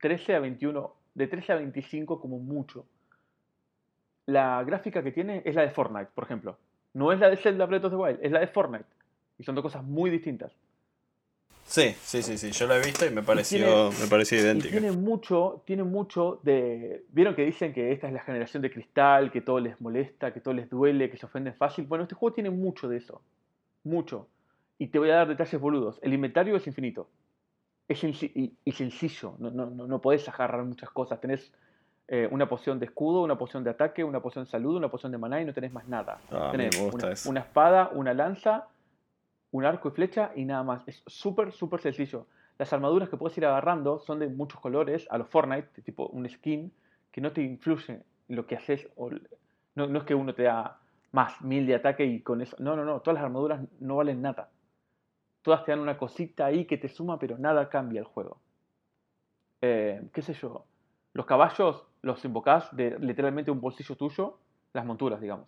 [0.00, 2.86] 13 a 21, de 13 a 25 como mucho.
[4.26, 6.56] La gráfica que tiene es la de Fortnite, por ejemplo.
[6.94, 8.86] No es la de Zelda Breath of the Wild, es la de Fortnite.
[9.38, 10.56] Y son dos cosas muy distintas.
[11.78, 14.38] Sí, sí, sí, sí, yo lo he visto y me pareció, y tiene, me pareció
[14.38, 14.72] idéntico.
[14.72, 17.04] tiene mucho, tiene mucho de.
[17.10, 20.40] Vieron que dicen que esta es la generación de cristal, que todo les molesta, que
[20.40, 21.86] todo les duele, que se ofenden fácil.
[21.86, 23.22] Bueno, este juego tiene mucho de eso.
[23.84, 24.28] Mucho.
[24.78, 25.98] Y te voy a dar detalles boludos.
[26.02, 27.08] El inventario es infinito.
[27.88, 29.34] Es y, y, sencillo.
[29.38, 31.20] No, no, no podés agarrar muchas cosas.
[31.20, 31.52] Tenés
[32.10, 35.12] eh, una poción de escudo, una poción de ataque, una poción de salud, una poción
[35.12, 36.20] de maná y no tenés más nada.
[36.30, 37.30] Ah, tenés me gusta una, eso.
[37.30, 38.66] una espada, una lanza,
[39.50, 40.86] un arco y flecha y nada más.
[40.86, 42.26] Es súper, súper sencillo.
[42.58, 46.28] Las armaduras que puedes ir agarrando son de muchos colores, a los Fortnite, tipo un
[46.28, 46.72] skin,
[47.12, 48.88] que no te influye en lo que haces.
[49.74, 50.80] No, no, es que uno te da
[51.12, 52.56] más mil de ataque y con eso.
[52.58, 53.00] No, no, no.
[53.00, 54.50] Todas las armaduras no valen nada.
[55.42, 58.38] Todas te dan una cosita ahí que te suma, pero nada cambia el juego.
[59.62, 60.64] Eh, ¿Qué sé yo?
[61.12, 64.38] Los caballos los invocás de literalmente un bolsillo tuyo,
[64.72, 65.46] las monturas, digamos.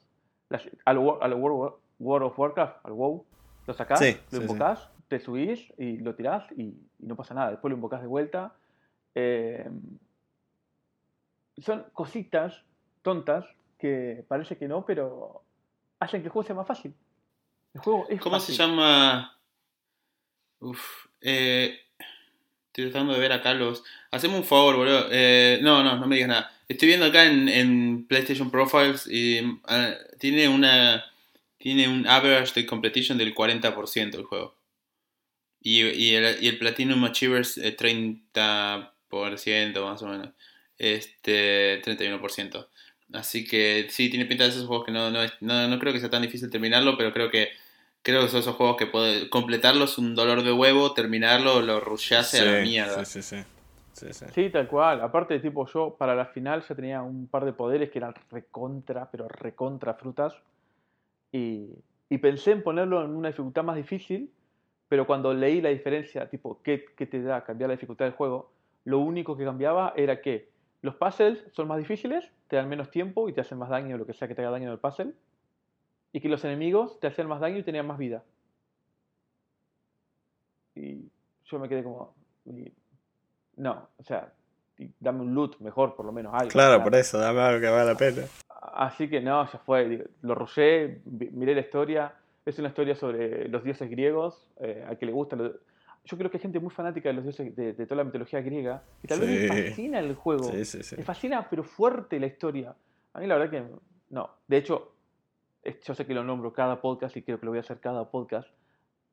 [0.48, 3.24] Las, al, al World, World of Warcraft, al WoW,
[3.70, 5.05] lo sacás, sí, lo sí, invocás, sí.
[5.09, 6.62] te subís y lo tirás y,
[6.98, 7.52] y, no pasa nada.
[7.52, 8.55] Después lo invocás de vuelta.
[9.14, 9.68] Eh,
[11.59, 12.64] son cositas
[13.02, 13.47] tontas
[13.78, 15.42] que parece que no, pero
[16.01, 16.94] hacen que el juego sea más fácil.
[17.74, 19.38] El juego es ¿Cómo se llama?
[20.59, 21.78] Uf, eh,
[22.66, 23.84] estoy tratando de ver acá los.
[24.10, 25.06] Hacemos un favor, boludo.
[25.10, 26.52] Eh, no, no, no me digas nada.
[26.68, 29.60] Estoy viendo acá en, en PlayStation Profiles y
[30.18, 31.05] tiene una.
[31.60, 34.54] Tiene un average de completion del 40% el juego.
[35.60, 40.30] Y, y, el, y el Platinum Achievers eh, 30% más o menos.
[40.78, 42.68] Este, 31%.
[43.12, 45.92] Así que sí, tiene pinta de esos juegos que no, no, es- no, no creo
[45.92, 47.48] que sea tan difícil terminarlo, pero creo que
[48.02, 51.80] creo que son esos juegos que puede, completarlo es un dolor de huevo, terminarlo lo
[51.80, 53.04] rushase a la mierda.
[53.04, 53.42] sí, sí, sí.
[53.92, 54.24] Sí, sí.
[54.34, 55.02] Sí, tal cual.
[55.02, 59.10] Aparte, tipo, yo para la final ya tenía un par de poderes que eran recontra,
[59.10, 60.32] pero recontra frutas.
[61.32, 61.69] Y,
[62.09, 64.31] y pensé en ponerlo en una dificultad más difícil,
[64.89, 68.51] pero cuando leí la diferencia, tipo, ¿qué, qué te da cambiar la dificultad del juego?
[68.85, 70.48] Lo único que cambiaba era que
[70.82, 74.07] los puzzles son más difíciles, te dan menos tiempo y te hacen más daño, lo
[74.07, 75.12] que sea que te haga daño en el puzzle.
[76.12, 78.24] Y que los enemigos te hacían más daño y tenían más vida.
[80.74, 81.09] Y
[81.44, 82.15] yo me quedé como...
[82.47, 82.73] y-
[83.57, 84.32] no, o sea,
[84.98, 86.48] dame un loot mejor, por lo menos algo.
[86.51, 88.23] Claro, por eso, dame algo que vale la pena.
[88.74, 90.09] Así que no, ya fue.
[90.22, 92.14] Lo rushé, miré la historia.
[92.47, 95.36] Es una historia sobre los dioses griegos, eh, al que le gusta.
[95.36, 95.52] lo-
[96.05, 98.40] Yo creo que hay gente muy fanática de los dioses, de, de toda la mitología
[98.40, 98.82] griega.
[99.02, 99.36] Y tal vez Sí.
[99.48, 100.44] le fascina el juego.
[100.44, 102.74] Sí, sí, fascina, pero fuerte la historia.
[103.12, 103.64] A mí la verdad que
[104.10, 104.30] no.
[104.48, 104.92] De hecho,
[105.84, 108.10] yo sé que lo nombro cada podcast y creo que lo voy a hacer cada
[108.10, 108.48] podcast.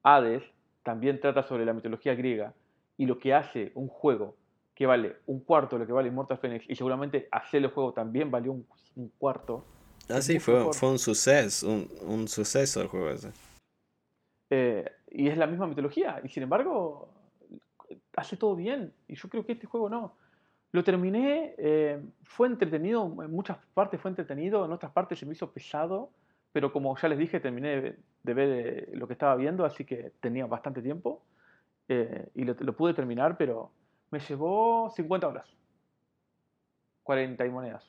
[0.03, 0.43] Hades
[0.83, 2.53] también trata sobre la mitología griega
[2.95, 4.35] y lo que hace un juego
[4.77, 7.93] que vale un cuarto de lo que vale Immortal Phoenix y seguramente hacer el juego
[7.93, 9.63] también valió un, un cuarto.
[10.07, 10.75] Ah, sí, fue, mejor.
[10.75, 13.31] fue un suceso, un, un suceso el juego ese.
[14.51, 16.21] Eh, y es la misma mitología.
[16.23, 17.09] Y sin embargo,
[18.15, 18.93] hace todo bien.
[19.07, 20.13] Y yo creo que este juego no.
[20.71, 25.31] Lo terminé, eh, fue entretenido, en muchas partes fue entretenido, en otras partes se me
[25.33, 26.11] hizo pesado,
[26.51, 29.85] pero como ya les dije, terminé de, de ver eh, lo que estaba viendo, así
[29.85, 31.23] que tenía bastante tiempo.
[31.89, 33.71] eh, y lo, lo pude terminar, pero
[34.11, 35.47] me llevó 50 horas.
[37.03, 37.83] 40 y monedas.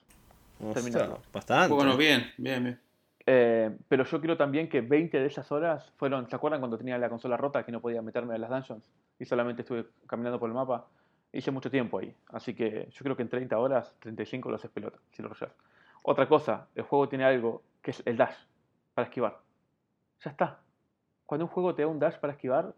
[0.61, 1.19] Ostras, Terminarlo.
[1.33, 1.75] bastante.
[1.75, 2.81] Bueno, bien, bien, bien.
[3.27, 6.97] Eh, pero yo quiero también que 20 de esas horas fueron, ¿se acuerdan cuando tenía
[6.99, 8.85] la consola rota que no podía meterme a las dungeons?
[9.19, 10.87] Y solamente estuve caminando por el mapa.
[11.33, 12.15] Hice mucho tiempo ahí.
[12.29, 15.53] Así que yo creo que en 30 horas, 35 lo haces pelota, si lo rollas.
[16.03, 18.37] Otra cosa, el juego tiene algo que es el dash
[18.95, 19.39] para esquivar.
[20.25, 20.61] Ya está.
[21.27, 22.73] Cuando un juego te da un dash para esquivar,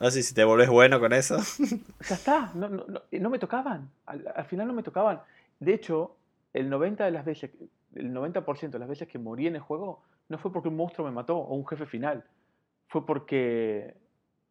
[0.00, 1.36] Ah, sí, si te volvés bueno con eso.
[2.08, 2.50] ya está.
[2.54, 3.88] No, no, no, no me tocaban.
[4.06, 5.20] Al, al final no me tocaban.
[5.60, 6.16] De hecho,
[6.54, 7.50] el 90% de las veces,
[7.94, 11.06] el 90% de las veces que morí en el juego no fue porque un monstruo
[11.06, 12.24] me mató o un jefe final.
[12.88, 13.94] Fue porque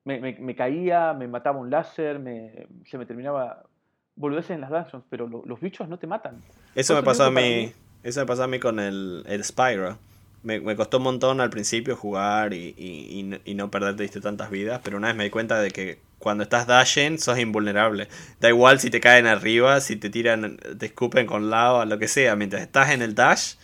[0.06, 3.64] me, me- me caía, me mataba un láser, me, se me terminaba
[4.16, 6.42] volverse en las dungeons, pero lo- los bichos no te matan.
[6.76, 7.42] Eso me pasó a mí.
[7.42, 7.74] mí-
[8.04, 9.98] Eso me pasó a mí con el, el Spyro.
[10.44, 14.80] Me, me costó un montón al principio jugar y, y- y no- perderte tantas vidas,
[14.84, 18.08] pero una vez me di cuenta de que cuando estás dashing sos invulnerable.
[18.40, 22.08] Da igual si te caen arriba, si te tiran, te escupen con lava, lo que
[22.08, 22.36] sea.
[22.36, 23.56] Mientras estás en el dash,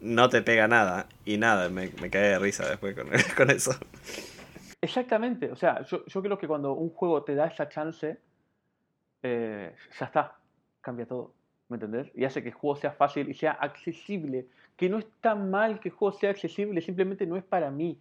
[0.00, 1.08] no te pega nada.
[1.24, 3.76] Y nada, me, me caí de risa después con, con eso.
[4.80, 8.20] Exactamente, o sea, yo, yo creo que cuando un juego te da esa chance,
[9.22, 10.36] eh, ya está,
[10.80, 11.34] cambia todo,
[11.68, 12.10] ¿me entendés?
[12.14, 15.88] Y hace que el juego sea fácil y sea accesible, que no está mal que
[15.88, 17.98] el juego sea accesible, simplemente no es para mí,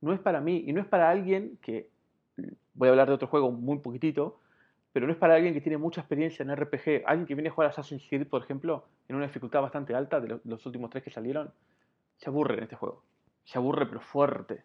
[0.00, 1.88] no es para mí, y no es para alguien que,
[2.74, 4.40] voy a hablar de otro juego muy poquitito,
[4.92, 7.52] pero no es para alguien que tiene mucha experiencia en RPG, alguien que viene a
[7.52, 11.02] jugar Assassin's Creed, por ejemplo, en una dificultad bastante alta, de lo- los últimos tres
[11.04, 11.50] que salieron,
[12.16, 13.02] se aburre en este juego,
[13.44, 14.62] se aburre pero fuerte.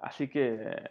[0.00, 0.90] Así que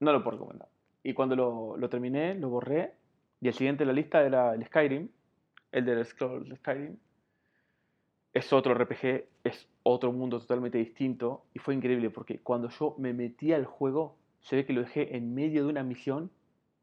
[0.00, 0.68] no lo puedo recomendar.
[1.02, 2.94] Y cuando lo, lo terminé, lo borré.
[3.40, 5.08] Y el siguiente en la lista era el Skyrim.
[5.72, 6.96] El del Scrolls Skyrim.
[8.32, 11.44] Es otro RPG, es otro mundo totalmente distinto.
[11.54, 15.16] Y fue increíble porque cuando yo me metí al juego, se ve que lo dejé
[15.16, 16.30] en medio de una misión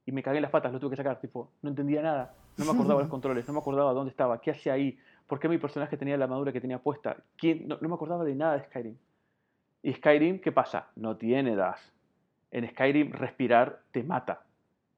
[0.05, 1.19] y me cagué en las patas, lo tuve que sacar.
[1.19, 2.35] Tipo, no entendía nada.
[2.57, 4.97] No me acordaba los controles, no me acordaba dónde estaba, qué hacía ahí,
[5.27, 7.17] por qué mi personaje tenía la armadura que tenía puesta.
[7.37, 7.67] ¿Quién?
[7.67, 8.97] No, no me acordaba de nada de Skyrim.
[9.83, 10.89] Y Skyrim, ¿qué pasa?
[10.95, 11.81] No tiene dash.
[12.51, 14.43] En Skyrim respirar te mata.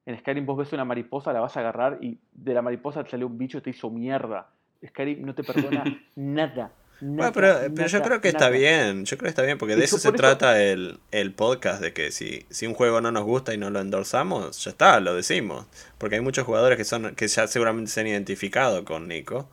[0.05, 3.09] En Skyrim vos ves una mariposa, la vas a agarrar y de la mariposa te
[3.09, 4.49] salió un bicho y te hizo mierda.
[4.85, 5.83] Skyrim no te perdona
[6.15, 6.71] nada.
[6.99, 9.83] Bueno, nada, pero, yo creo que está bien, yo creo que está bien, porque de
[9.85, 13.23] eso se eso- trata el, el podcast, de que si, si un juego no nos
[13.23, 15.67] gusta y no lo endorsamos, ya está, lo decimos.
[15.99, 19.47] Porque hay muchos jugadores que son que ya seguramente se han identificado con Nico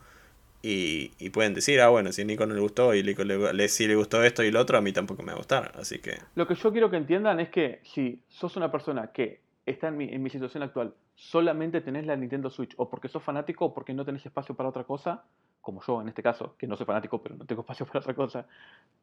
[0.63, 3.53] y, y pueden decir, ah, bueno, si a Nico no le gustó y Nico le,
[3.53, 5.73] le- si le gustó esto y lo otro, a mí tampoco me va a gustar.
[5.79, 9.41] Así que, Lo que yo quiero que entiendan es que si sos una persona que
[9.67, 10.95] está en mi, en mi situación actual.
[11.15, 14.69] Solamente tenés la Nintendo Switch, o porque sos fanático, o porque no tenés espacio para
[14.69, 15.25] otra cosa,
[15.61, 18.15] como yo en este caso, que no soy fanático, pero no tengo espacio para otra
[18.15, 18.47] cosa,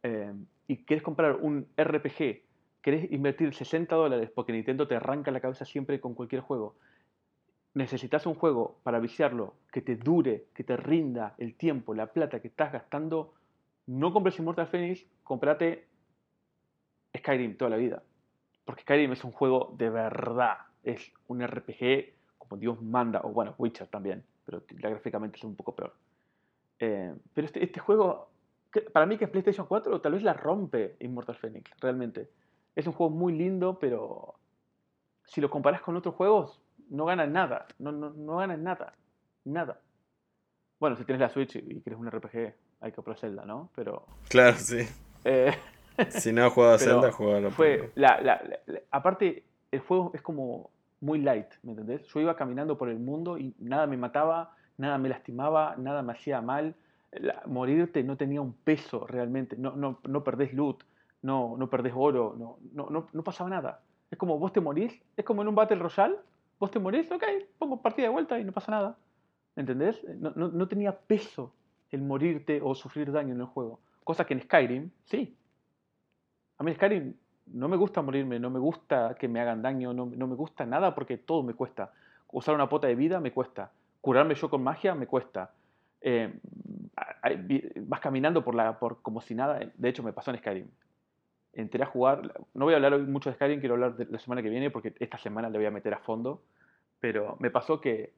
[0.04, 0.34] eh,
[0.68, 2.42] y querés comprar un RPG,
[2.82, 6.76] querés invertir 60 dólares porque Nintendo te arranca la cabeza siempre con cualquier juego,
[7.74, 12.42] necesitas un juego para viciarlo que te dure, que te rinda el tiempo, la plata
[12.42, 13.34] que estás gastando,
[13.88, 15.88] no compres Immortal Phoenix, comprate
[17.18, 18.04] Skyrim toda la vida.
[18.66, 23.56] Porque Skyrim es un juego de verdad, es un RPG como Dios manda, o bueno,
[23.58, 25.94] Witcher también, pero gráficamente es un poco peor.
[26.80, 28.30] Eh, pero este, este juego,
[28.92, 32.30] para mí que es PlayStation 4, tal vez la rompe Immortal Phoenix, realmente.
[32.76, 34.36] Es un juego muy lindo, pero
[35.26, 37.68] si lo comparas con otros juegos, no ganas nada.
[37.80, 38.94] No, no, no ganas nada.
[39.46, 39.80] Nada.
[40.80, 43.70] Bueno, si tienes la Switch y quieres un RPG, hay que comprar Zelda, ¿no?
[43.76, 44.06] Pero.
[44.30, 44.88] Claro, sí.
[45.24, 45.54] Eh,
[46.10, 48.42] si no has jugado a Zelda, juega fue la, la,
[48.90, 50.71] Aparte, el juego es como
[51.02, 52.06] muy light, ¿me entendés?
[52.08, 56.14] Yo iba caminando por el mundo y nada me mataba, nada me lastimaba, nada me
[56.14, 56.76] hacía mal.
[57.46, 59.58] morirte no tenía un peso realmente.
[59.58, 60.84] No, no, no perdés loot,
[61.22, 63.82] no, no perdés oro, no, no, no, no pasaba nada.
[64.10, 66.16] Es como vos te morís, es como en un Battle Royale
[66.62, 67.24] vos te morís, ok,
[67.58, 68.98] pongo partida de vuelta y no pasa nada.
[69.56, 70.02] ¿Entendés?
[70.20, 71.54] No, tenía peso
[71.90, 73.82] el morirte o sufrir daño en el juego.
[74.04, 75.36] Cosa que en Skyrim, sí.
[76.58, 77.16] A mí Skyrim
[77.54, 80.94] no me gusta morirme, no me gusta que me hagan daño, no, me gusta nada
[80.96, 81.92] porque todo me cuesta.
[82.32, 83.72] Usar una pota de vida me cuesta.
[84.00, 85.52] Curarme yo con magia me cuesta.
[86.02, 86.34] Eh,
[87.82, 89.60] vas caminando por la, por como si nada.
[89.76, 90.68] De hecho, me pasó en Skyrim
[91.54, 92.34] entré a jugar.
[92.54, 94.94] No voy a hablar mucho de Skyrim, quiero hablar de la semana que viene porque
[95.00, 96.42] esta semana le voy a meter a fondo.
[97.00, 98.14] Pero me pasó que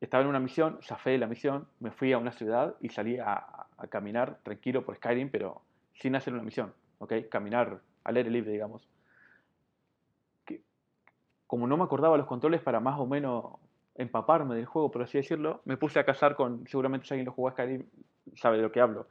[0.00, 3.66] estaba en una misión, zafé la misión, me fui a una ciudad y salí a,
[3.90, 5.62] caminar tranquilo por Skyrim, pero
[5.94, 7.14] sin hacer una misión, ¿ok?
[7.28, 8.88] Caminar al aire libre, digamos.
[11.46, 13.44] como no me acordaba los controles para más o menos
[13.94, 17.32] empaparme del juego, por así decirlo, me puse a cazar con, seguramente si alguien lo
[17.32, 17.84] jugó a Skyrim
[18.36, 19.06] sabe de lo que hablo.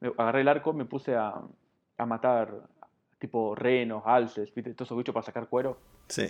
[0.00, 1.40] Me agarré el arco, me puse a,
[1.96, 2.68] a matar
[3.18, 4.74] tipo renos, alces, ¿viste?
[4.74, 5.78] Todos esos bichos para sacar cuero.
[6.08, 6.26] Sí.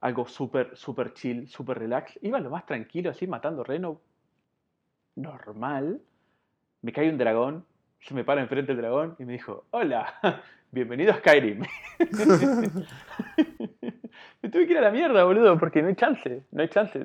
[0.00, 2.18] Algo súper, súper chill, súper relax.
[2.22, 4.00] Iba lo más tranquilo, así, matando reno.
[5.14, 6.00] Normal.
[6.82, 7.64] Me cae un dragón,
[8.06, 10.14] se me para enfrente el dragón y me dijo, hola,
[10.70, 11.60] bienvenido a Skyrim.
[14.42, 17.00] me tuve que ir a la mierda, boludo, porque no hay chance, no hay chance.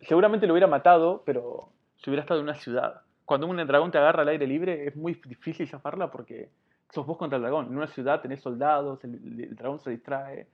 [0.00, 3.02] seguramente lo hubiera matado, pero si hubiera estado en una ciudad.
[3.24, 6.48] Cuando un dragón te agarra al aire libre es muy difícil zafarla porque
[6.90, 7.66] sos vos contra el dragón.
[7.66, 10.46] En una ciudad tenés soldados, el, dragón se distrae.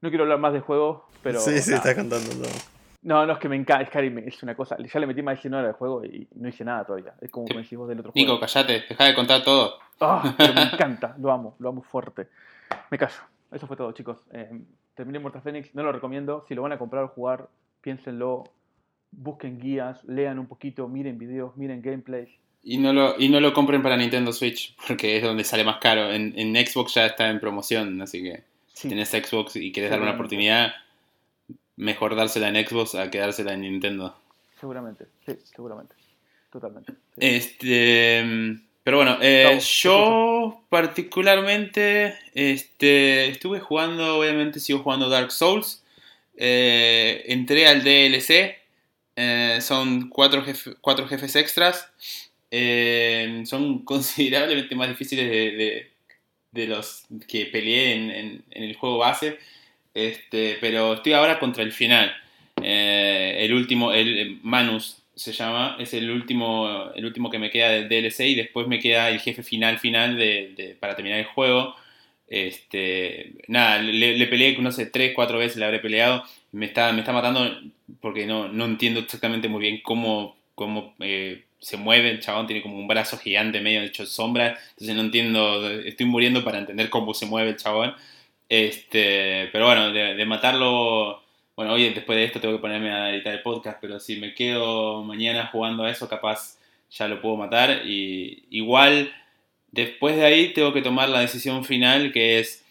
[0.00, 1.40] No quiero hablar más de juego, pero.
[1.40, 2.77] Sí, sí, está contando todo.
[3.02, 3.86] No, no, es que me encanta.
[3.86, 4.76] Skyrim es una cosa.
[4.78, 7.14] Ya le metí más de 100 horas de juego y no hice nada todavía.
[7.20, 8.26] Es como me decís vos del otro juego.
[8.26, 9.78] Nico, callate, deja de contar todo.
[10.36, 12.28] Pero me encanta, lo amo, lo amo fuerte.
[12.90, 13.20] Me callo.
[13.52, 14.18] Eso fue todo, chicos.
[14.32, 14.50] Eh,
[14.94, 16.44] terminé Mortal Phoenix, no lo recomiendo.
[16.48, 17.48] Si lo van a comprar o jugar,
[17.80, 18.44] piénsenlo.
[19.10, 22.28] Busquen guías, lean un poquito, miren videos, miren gameplays
[22.62, 25.78] y no, lo, y no lo compren para Nintendo Switch, porque es donde sale más
[25.78, 26.12] caro.
[26.12, 28.42] En, en Xbox ya está en promoción, así que
[28.74, 30.72] si tienes Xbox y quieres darle una oportunidad,
[31.78, 34.14] mejor dársela en Xbox a quedársela en Nintendo.
[34.60, 35.94] Seguramente, sí, seguramente.
[36.50, 36.92] Totalmente.
[37.16, 38.24] Este,
[38.88, 45.82] pero bueno, eh, yo particularmente este, estuve jugando, obviamente sigo jugando Dark Souls.
[46.38, 48.56] Eh, entré al DLC.
[49.14, 50.42] Eh, son cuatro,
[50.80, 51.90] cuatro jefes extras.
[53.44, 55.90] Son considerablemente más difíciles de,
[56.52, 59.38] de, los que peleé en, en, el juego base.
[59.98, 62.12] Este, pero estoy ahora contra el final.
[62.62, 67.70] Eh, el último, el Manus se llama, es el último, el último que me queda
[67.70, 71.74] del DLC y después me queda el jefe final final de, para terminar el juego.
[72.28, 76.22] Este, nada, le, peleé, no sé, tres, cuatro veces le habré peleado.
[76.52, 77.58] Me está, me está matando
[78.00, 82.62] porque no, no entiendo exactamente muy bien cómo, cómo eh, se mueve, el chabón tiene
[82.62, 86.88] como un brazo gigante medio hecho de sombra, entonces no entiendo, estoy muriendo para entender
[86.88, 87.94] cómo se mueve el chabón.
[88.48, 91.22] Este, pero bueno, de, matarlo,
[91.54, 94.34] bueno, hoy después de esto tengo que ponerme a editar el podcast, pero si me
[94.34, 96.58] quedo mañana jugando a eso, capaz
[96.90, 97.82] ya lo puedo matar.
[97.84, 99.12] Y igual,
[99.72, 102.64] después de ahí tengo que tomar la decisión final, que es,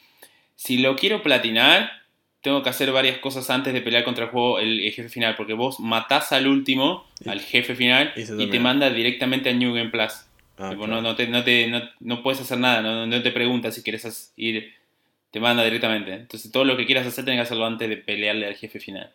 [0.56, 1.92] si lo quiero platinar,
[2.42, 5.54] tengo que hacer varias cosas antes de pelear contra el juego, el, jefe final, porque
[5.54, 10.26] vos matás al último, al jefe final, y, te manda directamente a New Game Plus.
[10.58, 14.34] Ah, no, no, te, no, te, no, puedes hacer nada, no, te pregunta si quieres
[14.38, 14.74] ir,
[15.32, 16.14] te manda directamente.
[16.14, 19.12] Entonces todo lo que quieras hacer tenés que hacerlo antes de pelearle al jefe final.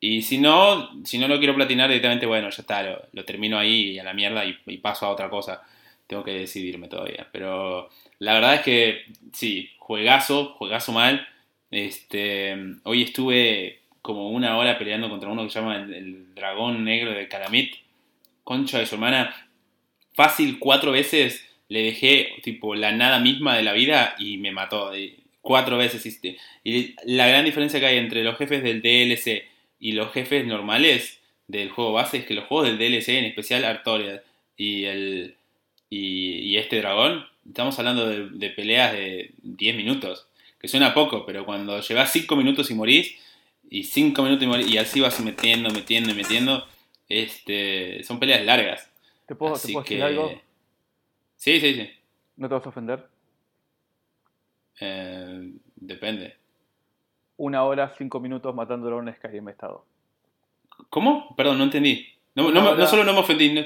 [0.00, 2.82] Y si no, si no lo quiero platinar directamente, bueno, ya está,
[3.12, 5.62] lo, termino ahí y a la mierda y, paso a otra cosa.
[6.06, 7.28] Tengo que decidirme todavía.
[7.32, 11.26] Pero la verdad es que sí, juegazo, juegazo mal
[11.70, 17.12] Este, hoy estuve como una hora peleando contra uno que se llama el, dragón negro
[17.12, 17.74] de Calamit.
[18.44, 19.34] Concha de su hermana.
[20.14, 24.92] Fácil cuatro veces le dejé tipo la nada misma de la vida y me mató.
[25.46, 26.04] Cuatro veces.
[26.04, 26.36] hiciste.
[26.64, 29.44] Y la gran diferencia que hay entre los jefes del DLC
[29.78, 33.64] y los jefes normales del juego base es que los juegos del DLC, en especial
[33.64, 34.22] Artoria
[34.56, 35.36] y el
[35.88, 40.26] y, y este dragón, estamos hablando de, de peleas de 10 minutos.
[40.60, 43.14] Que suena poco, pero cuando llevas 5 minutos y morís,
[43.70, 46.66] y 5 minutos y morís, y así vas metiendo, metiendo y metiendo,
[47.08, 48.90] este, son peleas largas.
[49.26, 50.42] ¿Te puedo, ¿te puedo decir que- algo?
[51.36, 51.90] Sí, sí, sí.
[52.36, 53.06] ¿No te vas a ofender?
[54.80, 56.36] Eh, depende.
[57.38, 59.84] Una hora, cinco minutos matándolo en Skyrim he estado.
[60.90, 61.34] ¿Cómo?
[61.36, 62.06] Perdón, no entendí.
[62.34, 63.52] No, solo no me ofendí.
[63.52, 63.62] no-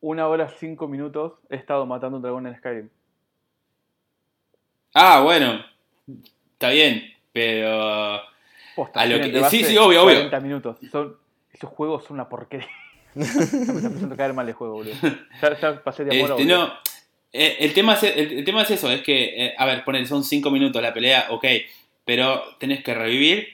[0.00, 2.88] Una hora, cinco minutos he estado matando un dragón en Skyrim.
[4.94, 5.60] Ah, bueno.
[6.52, 7.02] Está bien,
[7.32, 8.20] pero...
[8.74, 10.14] Posta, A lo que- sí, sí, obvio, obvio.
[10.14, 10.76] 40 minutos.
[10.90, 11.16] Son,
[11.52, 12.68] esos juegos son una porquería.
[13.14, 13.42] me está
[13.86, 14.94] empezando a caer mal el juego, boludo.
[15.42, 16.58] Ya, ya pasé de amor a Este, odio.
[16.58, 16.72] no,
[17.32, 20.06] eh, el, tema es, el, el tema es eso, es que, eh, a ver, poner,
[20.06, 21.44] son 5 minutos la pelea, ok,
[22.04, 23.48] pero tenés que revivir,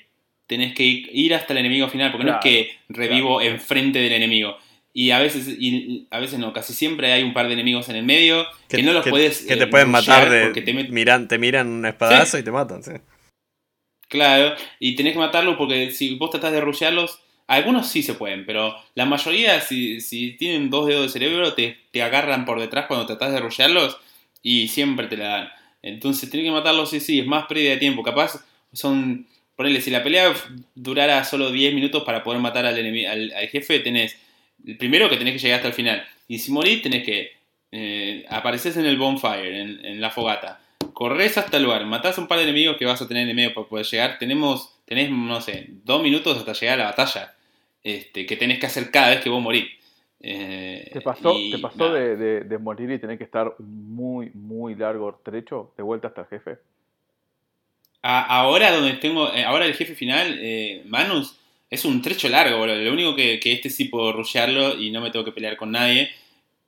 [0.47, 4.57] tenés que ir, hasta el enemigo final, porque no es que revivo enfrente del enemigo.
[4.93, 7.97] Y a veces, y a veces no, casi siempre hay un par de enemigos en
[7.97, 11.27] el medio que, no los puedes que eh, te pueden matar de te met- miran,
[11.27, 12.93] te miran un espadazo y te matan, sí.
[14.09, 18.47] Claro, y tenés que matarlos porque si vos tratás de rushearlos, algunos sí se pueden,
[18.47, 22.87] pero la mayoría, si, si tienen dos dedos de cerebro, te, te agarran por detrás
[22.87, 23.99] cuando tratás de rushearlos
[24.43, 25.49] y siempre te la dan.
[25.83, 28.03] Entonces, tenés que matarlos, sí, sí, es más pérdida de tiempo.
[28.03, 29.27] Capaz son,
[29.57, 30.33] ponele, si la pelea
[30.75, 34.17] durara solo 10 minutos para poder matar al, enemi- al, jefe, tenés,
[34.67, 36.05] el primero que tenés que llegar hasta el final.
[36.29, 37.33] Y si morís, tenés que
[37.73, 40.61] eh, apareces en el bonfire, en, en la fogata
[40.95, 43.37] corres hasta el lugar, matás a un par de enemigos que vas a tener en
[43.37, 44.19] medio para poder llegar.
[44.19, 47.34] Tenemos, tenés, no sé, dos minutos hasta llegar a la batalla.
[47.85, 49.67] Este, que tenés que hacer cada vez que vos morís.
[50.21, 53.95] Eh, ¿Te pasó, y ¿te pasó de, de- de morir y tener que estar un
[53.95, 56.59] muy, muy largo trecho de vuelta hasta el jefe?
[58.03, 61.37] A- ahora donde tengo, eh, ahora el jefe final, eh, Manus,
[61.71, 62.77] es un trecho largo, boludo.
[62.77, 65.71] Lo único que, que este sí puedo rushearlo y no me tengo que pelear con
[65.73, 66.11] nadie.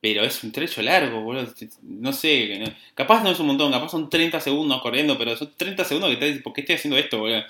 [0.01, 1.53] Pero es un trecho largo, boludo.
[1.83, 5.53] No sé, no- capaz no es un montón, capaz son 30 segundos corriendo, pero son
[5.57, 7.43] 30 segundos que te dices, ¿por qué estoy haciendo esto, boludo?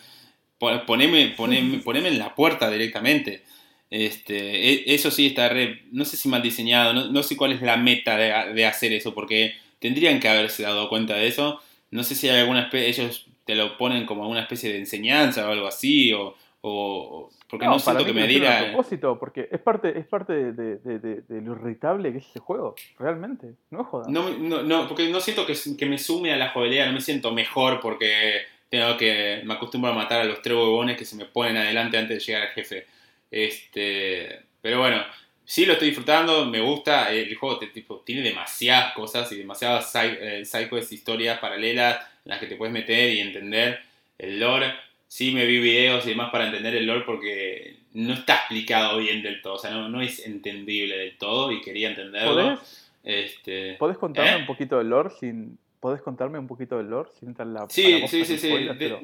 [0.60, 3.44] Po- Poneme, poneme, poneme en la puerta directamente.
[3.90, 7.54] Este, e- eso sí está re, no sé si mal diseñado, no, no sé cuál
[7.54, 11.62] es la meta de, de hacer eso, porque tendrían que haberse dado cuenta de eso.
[11.92, 15.48] No sé si hay alguna especie, ellos te lo ponen como una especie de enseñanza
[15.48, 19.62] o algo así, o, o- porque no, siento que me hicieron a propósito, porque es
[19.62, 23.54] parte, es parte de, lo irritable que es ese juego, realmente.
[23.72, 24.10] No es joda.
[24.10, 27.00] No, no, no, porque no siento que, que me sume a la jugabilidad, no me
[27.00, 31.16] siento mejor porque tengo que, me acostumbro a matar a los tres huevones que se
[31.16, 32.86] me ponen adelante antes de llegar al jefe.
[33.32, 35.02] Este, pero bueno,
[35.46, 39.94] sí lo estoy disfrutando, me gusta, el juego te- tipo, tiene demasiadas cosas y demasiadas
[39.96, 40.44] eh,
[40.92, 43.80] historias paralelas en las que te puedes meter y entender
[44.18, 44.74] el lore.
[45.08, 49.24] Sí me vi videos y demás para entender el lore porque no está explicado bien
[49.24, 52.34] del todo, o sea, no, no es entendible del todo y quería entenderlo.
[52.58, 54.36] ¿Podés, Este, podés contarme ¿Eh?
[54.38, 55.58] un poquito del lore sin.
[55.80, 58.48] ¿Podés contarme un poquito del lore sin entrar en la Sí, sí, sí, sí.
[58.50, 59.02] spoilers, De- pero-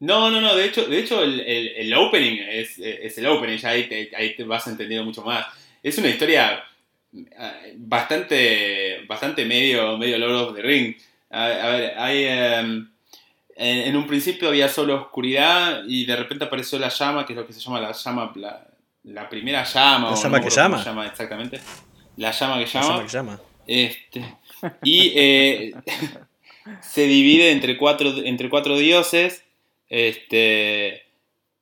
[0.00, 3.56] No, no, no, de hecho, de hecho el, el- el opening es, es el opening,
[3.58, 5.46] ya ahí te, ahí te vas entendiendo mucho más.
[5.82, 6.62] Es una historia
[7.14, 10.94] eh, bastante, bastante medio, medio Lord of the Ring.
[11.30, 12.24] A, a ver, hay...
[12.24, 12.88] em,
[13.60, 17.36] en, en un principio había solo oscuridad y de repente apareció la llama, que es
[17.36, 18.64] lo que se llama la llama, la,
[19.02, 20.10] la primera llama.
[20.10, 20.84] ¿La llama que llama?
[20.84, 21.60] llama exactamente.
[22.18, 22.88] La llama que ¿Cómo se llama.
[22.88, 23.40] llama que llama?
[23.66, 24.24] Este,
[24.84, 25.74] y eh,
[26.82, 29.42] se divide entre cuatro, entre cuatro dioses.
[29.88, 31.02] Este,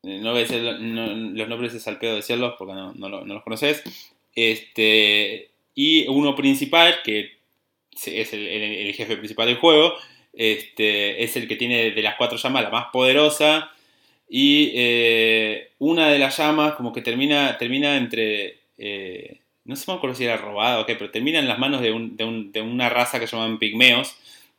[0.03, 3.35] no voy a decir los nombres es al pedo decirlos porque no, no, lo- no
[3.35, 3.83] los conoces.
[4.35, 7.37] Este, y uno principal, que
[8.07, 9.95] es el, jefe principal del juego,
[10.33, 13.71] este, es el que tiene de las cuatro llamas la más poderosa.
[14.29, 18.59] Y eh, una de las llamas como que termina, termina entre...
[18.79, 21.81] eh, no sé me acuerdo si era robada o qué, pero termina en las manos
[21.81, 24.17] de, un- de un- de una raza que se llaman pigmeos,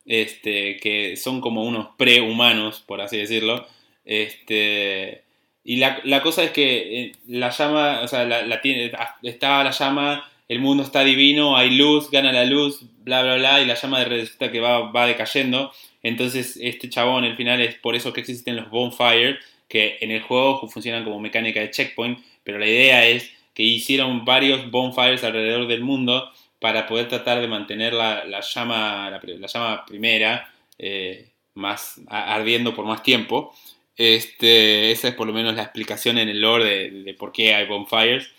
[0.07, 3.67] este, que son como unos prehumanos, por así decirlo.
[4.05, 5.23] Este,
[5.63, 9.71] y la, la cosa es que eh, la llama, o sea, la, tiene, está la
[9.71, 13.75] llama, el mundo está divino, hay luz, gana la luz, bla, bla, bla, y la
[13.75, 15.73] llama de resulta que va, va decayendo.
[16.01, 20.21] Entonces, este chabón, el final, es por eso que existen los bonfires, que en el
[20.21, 25.67] juego funcionan como mecánica de checkpoint, pero la idea es que hicieron varios bonfires alrededor
[25.67, 32.01] del mundo para poder tratar de mantener la, la llama, la, llama primera eh, más
[32.07, 33.53] ardiendo por más tiempo.
[33.95, 37.65] Este, esa es por lo menos la explicación en el lore de, por qué hay
[37.65, 38.31] bonfires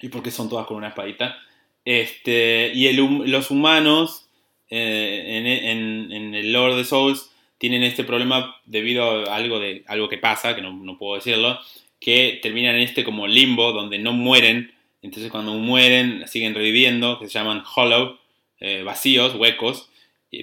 [0.00, 1.38] y por qué son todas con una espadita.
[1.84, 4.28] Este, y los humanos
[4.68, 10.18] eh, en, el lore de Souls tienen este problema debido a algo, de, algo que
[10.18, 11.58] pasa, que no, puedo decirlo,
[12.00, 14.72] que terminan en este como limbo donde no mueren.
[15.06, 18.18] Entonces cuando mueren siguen reviviendo, que se llaman hollow,
[18.58, 19.88] eh, vacíos, huecos.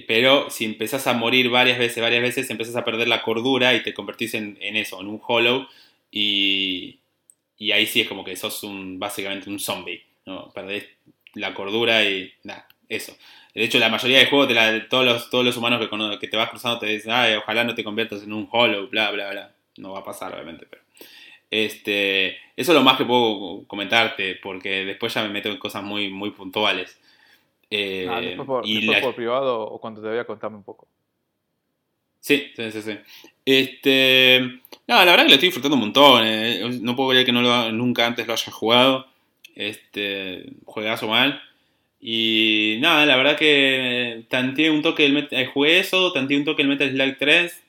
[0.08, 3.82] Pero si empezás a morir varias veces, varias veces, empezás a perder la cordura y
[3.82, 5.68] te convertís en, eso, en un hollow.
[6.10, 6.98] Y,
[7.72, 10.02] ahí sí es como que sos un, básicamente un zombie.
[10.24, 10.50] ¿no?
[10.52, 10.86] Perdés
[11.34, 13.14] la cordura y nada, eso.
[13.54, 14.48] De hecho, la mayoría de juegos,
[14.88, 17.74] todos, los, todos los humanos que, que te vas cruzando te dicen, Ay, ojalá no
[17.74, 19.54] te conviertas en un hollow, bla, bla, bla.
[19.76, 20.83] No va a pasar, obviamente, pero...
[21.54, 25.84] Este, eso es lo más que puedo comentarte, porque después ya me meto en cosas
[25.84, 26.98] muy, muy puntuales.
[27.70, 30.88] Eh, ah, después, por, y por, privado o cuando te voy a contarme un poco.
[32.18, 32.98] Sí, sí, sí, sí.
[33.44, 34.40] Este,
[34.88, 36.22] no, la verdad que lo estoy disfrutando un montón.
[36.26, 36.80] Eh.
[36.80, 39.06] No puedo creer que no lo, nunca antes lo haya jugado.
[39.54, 41.40] Este, juegazo mal.
[42.00, 46.62] Y nada, la verdad que tanteé un toque el eh, jugué eso, tanteé un toque
[46.62, 47.63] el Metal Slug 3,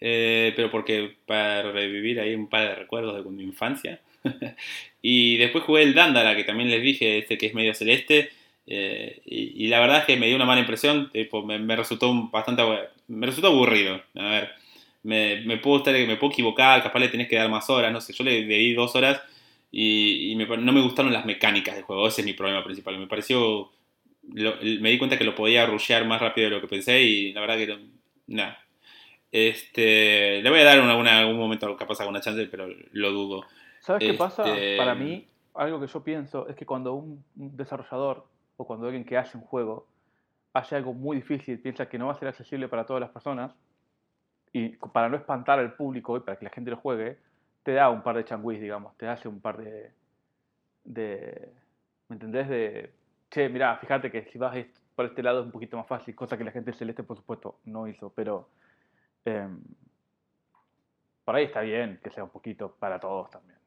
[0.00, 4.00] eh, pero porque para revivir ahí un par de recuerdos de mi infancia.
[5.02, 8.30] y después jugué el Dandara, que también les dije, este que es medio celeste.
[8.66, 11.10] Eh, y, la verdad es que me dio una mala impresión,
[11.44, 12.62] me, resultó bastante
[13.08, 14.02] me resultó aburrido.
[14.14, 14.50] A ver,
[15.02, 18.00] me, me puedo estar, me puedo equivocar, capaz le tenés que dar más horas, no
[18.00, 19.22] sé, yo le, di dos horas
[19.70, 22.98] y, no me gustaron las mecánicas del juego, ese es mi problema principal.
[22.98, 23.70] Me pareció,
[24.24, 27.40] me di cuenta que lo podía rushear más rápido de lo que pensé y la
[27.40, 27.78] verdad que
[28.26, 28.65] nada.
[29.32, 33.44] Este, le voy a dar una, algún momento capaz alguna chance, pero lo dudo.
[33.80, 34.42] ¿Sabes qué pasa?
[34.44, 38.26] Este, Para mí, algo que yo pienso es que cuando un desarrollador
[38.56, 39.86] o cuando alguien que hace un juego
[40.52, 43.52] hace algo muy difícil, piensa que no va a ser accesible para todas las personas,
[44.52, 47.18] y para no espantar al público y para que la gente lo juegue,
[47.62, 49.92] te da un par de changuis, digamos, te hace un par de,
[50.84, 51.52] de
[52.08, 52.48] ¿me entendés?
[52.48, 52.90] De,
[53.30, 54.56] che, mira, fíjate que si vas
[54.94, 57.58] por este lado es un poquito más fácil, cosa que la gente celeste, por supuesto,
[57.66, 58.48] no hizo, pero
[59.26, 59.60] em,
[61.24, 63.58] por ahí está bien que sea un poquito para todos también,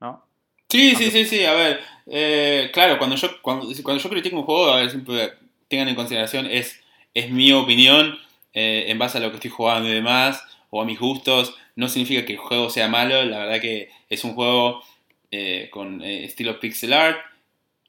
[0.00, 0.24] ¿no?
[0.68, 4.44] Sí, sí, sí, sí, a ver, eh, claro, cuando yo, cuando, cuando yo critico un
[4.44, 5.32] juego, a ver, siempre
[5.66, 6.78] tengan en consideración, es,
[7.14, 8.18] es mi opinión
[8.52, 11.88] eh, en base a lo que estoy jugando y demás, o a mis gustos, no
[11.88, 14.82] significa que el juego sea malo, la verdad que es un juego
[15.30, 17.18] eh, con estilo pixel art,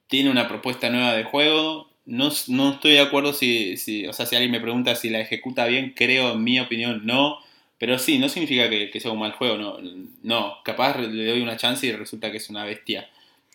[0.07, 4.25] tiene una propuesta nueva de juego, no, no estoy de acuerdo si, si, o sea,
[4.25, 7.37] si alguien me pregunta si la ejecuta bien, creo, en mi opinión, no,
[7.77, 9.77] pero sí, no significa que, sea un mal juego, no,
[10.23, 13.07] no, capaz le doy una chance y resulta que es una bestia.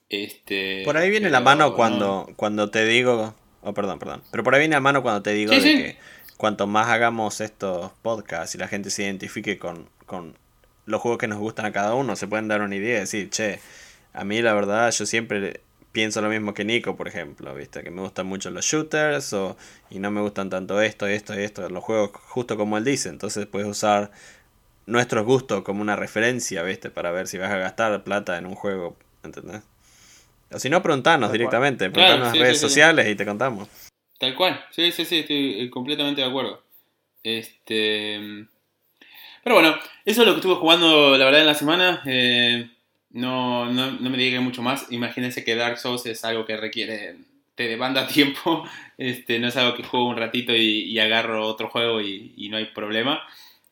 [0.09, 4.55] Este, por ahí viene la mano cuando, cuando te digo, oh perdón, perdón, pero por
[4.55, 5.97] ahí viene la mano cuando te digo de que
[6.37, 9.89] cuanto más hagamos estos podcasts y la gente se identifique con,
[10.87, 13.31] los juegos que nos gustan a cada uno, se pueden dar una idea y decir,
[13.31, 13.59] che,
[14.13, 15.61] a mí la verdad yo siempre
[15.95, 17.85] pienso lo mismo que Nico, por ejemplo, ¿viste?
[17.85, 19.57] Que me gustan mucho los shooters o,
[19.91, 23.09] y no me gustan tanto esto, esto y esto, los juegos justo como él dice,
[23.09, 24.11] entonces puedes usar
[24.87, 26.91] nuestros gustos como una referencia, ¿viste?
[26.91, 29.63] Para ver si vas a gastar plata en un juego, ¿entendés?
[30.53, 33.69] O si no, preguntanos directamente, preguntanos en redes sociales y te contamos.
[34.19, 36.61] Tal cual, sí, sí, sí, estoy eh, completamente de acuerdo.
[37.23, 38.21] Este.
[39.45, 42.03] Pero bueno, eso es lo que estuve jugando, la verdad, en la semana.
[42.05, 42.69] Eh,
[43.15, 44.91] no, no, no, me diga mucho más.
[44.91, 47.15] Imagínense que Dark Souls es algo que requiere.
[47.55, 48.65] te demanda tiempo.
[48.99, 52.67] Este, no es algo que juego un ratito y, agarro otro juego y, no hay
[52.67, 53.23] problema.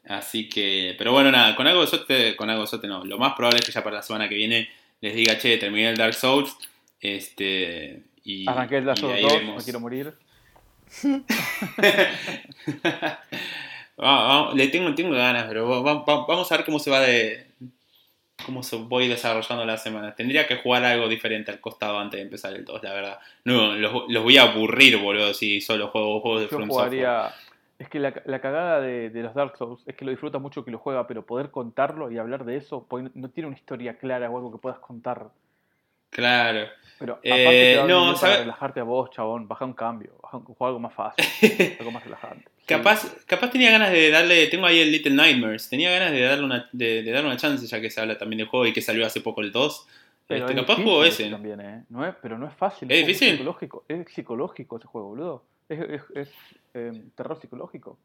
[0.08, 0.94] Así que.
[0.96, 3.04] Pero bueno, nada, con algo de suerte, con algo de suerte no.
[3.04, 4.70] Lo más probable es que ya para la semana que viene
[5.00, 6.56] les diga, che, terminé el Dark Souls.
[7.00, 8.00] Este.
[8.24, 10.14] Y, Arranqué el Dark Souls 2, no quiero morir.
[14.54, 17.51] le tengo, tengo ganas, pero vamos a ver cómo se va de.
[18.44, 20.14] Cómo se voy desarrollando la semana.
[20.14, 23.18] Tendría que jugar algo diferente al costado antes de empezar el 2, la verdad.
[23.44, 23.92] No, los,
[24.22, 27.32] voy a aburrir, boludo, si solo juego juegos de From jugaría...
[27.78, 30.78] Es que la, cagada de, los Dark Souls es que lo disfruta mucho que lo
[30.78, 34.52] juega, pero poder contarlo y hablar de eso, no tiene una historia clara o algo
[34.52, 35.30] que puedas contar.
[36.10, 36.68] Claro.
[37.00, 40.66] Pero aparte eh, no, para relajarte a vos, chabón, baja un cambio, baja un, juego
[40.66, 41.24] algo más fácil,
[41.80, 42.51] algo más relajante.
[42.66, 46.44] Capaz, capaz tenía ganas de darle, tengo ahí el Little Nightmares, tenía ganas de darle
[46.44, 49.04] una, de, dar una chance ya que se habla también del juego y que salió
[49.04, 49.86] hace poco el 2.
[50.28, 51.28] Pero este, capaz juego ese.
[51.28, 51.84] También, ¿eh?
[51.88, 52.90] no es, pero no es fácil.
[52.90, 53.32] Es, difícil.
[53.32, 55.44] Psicológico, es psicológico ese juego, boludo.
[55.68, 56.30] Es, es, es
[56.74, 57.98] em, terror psicológico.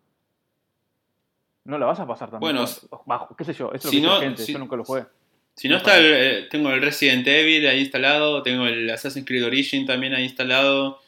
[1.65, 2.55] No la vas a pasar también.
[2.55, 2.69] Bueno,
[3.05, 5.05] bajo, qué sé yo, eso es lo que no, gente, yo nunca lo jugué.
[5.53, 9.85] Si no está, eh, tengo el Resident Evil ahí instalado, tengo el Assassin's Creed Origin
[9.85, 10.99] también ahí instalado.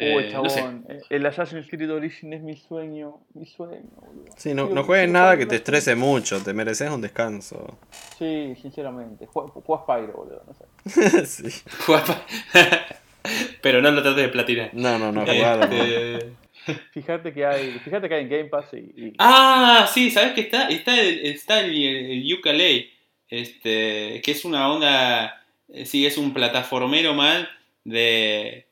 [0.00, 0.60] Uy, Eh, no sé.
[0.60, 4.32] chabón, eh, el Assassin's Creed Origin es mi sueño, mi sueño, boludo.
[4.36, 7.78] Sí, no, no juegues nada que te estrese mucho, te mereces un descanso.
[8.18, 9.26] Sí, sinceramente.
[9.26, 11.26] Juega, Spyro, boludo, no sé.
[11.26, 11.62] sí.
[13.62, 14.70] Pero no lo trates de platinar.
[14.72, 15.66] No, no, no, jugalo.
[15.66, 15.82] no.
[15.82, 16.32] Este,
[16.92, 20.42] Fíjate que hay, fíjate que hay en Game Pass y, y- Ah, sí, ¿sabes qué
[20.42, 20.68] está?
[20.68, 22.90] Está el, está el, el
[23.28, 27.48] este, que es una onda, eh, sí, es un plataformero mal
[27.84, 28.66] de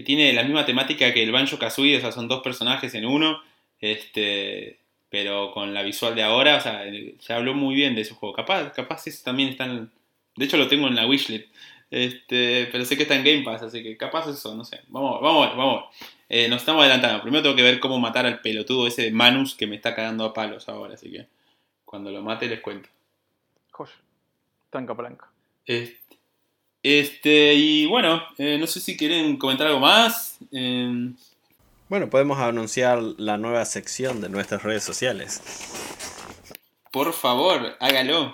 [0.00, 3.04] que tiene la misma temática que el Banjo Kazooie, o sea, son dos personajes en
[3.04, 3.42] uno,
[3.80, 4.78] este,
[5.10, 8.14] pero con la visual de ahora, o sea, eh, se habló muy bien de ese
[8.14, 8.34] juego.
[8.34, 9.90] Capaz, capaz eso también está en,
[10.36, 11.48] de hecho lo tengo en la wishlist,
[11.90, 14.80] este, pero sé que está en Game Pass, así que capaz eso, no sé.
[14.88, 16.08] Vamos, vamos a ver, vamos a ver.
[16.30, 17.20] Eh, nos estamos adelantando.
[17.20, 20.24] Primero tengo que ver cómo matar al pelotudo ese de Manus que me está cagando
[20.24, 21.26] a palos ahora, así que
[21.84, 22.88] cuando lo mate les cuento.
[23.72, 23.92] Joder,
[24.70, 25.28] tranca palanca.
[25.66, 26.09] Este,
[26.82, 30.38] este, y bueno, eh, no sé si quieren comentar algo más.
[30.52, 31.12] Eh,
[31.88, 35.42] Bueno, podemos anunciar la nueva sección de nuestras redes sociales.
[36.90, 38.32] por favor, hágalo.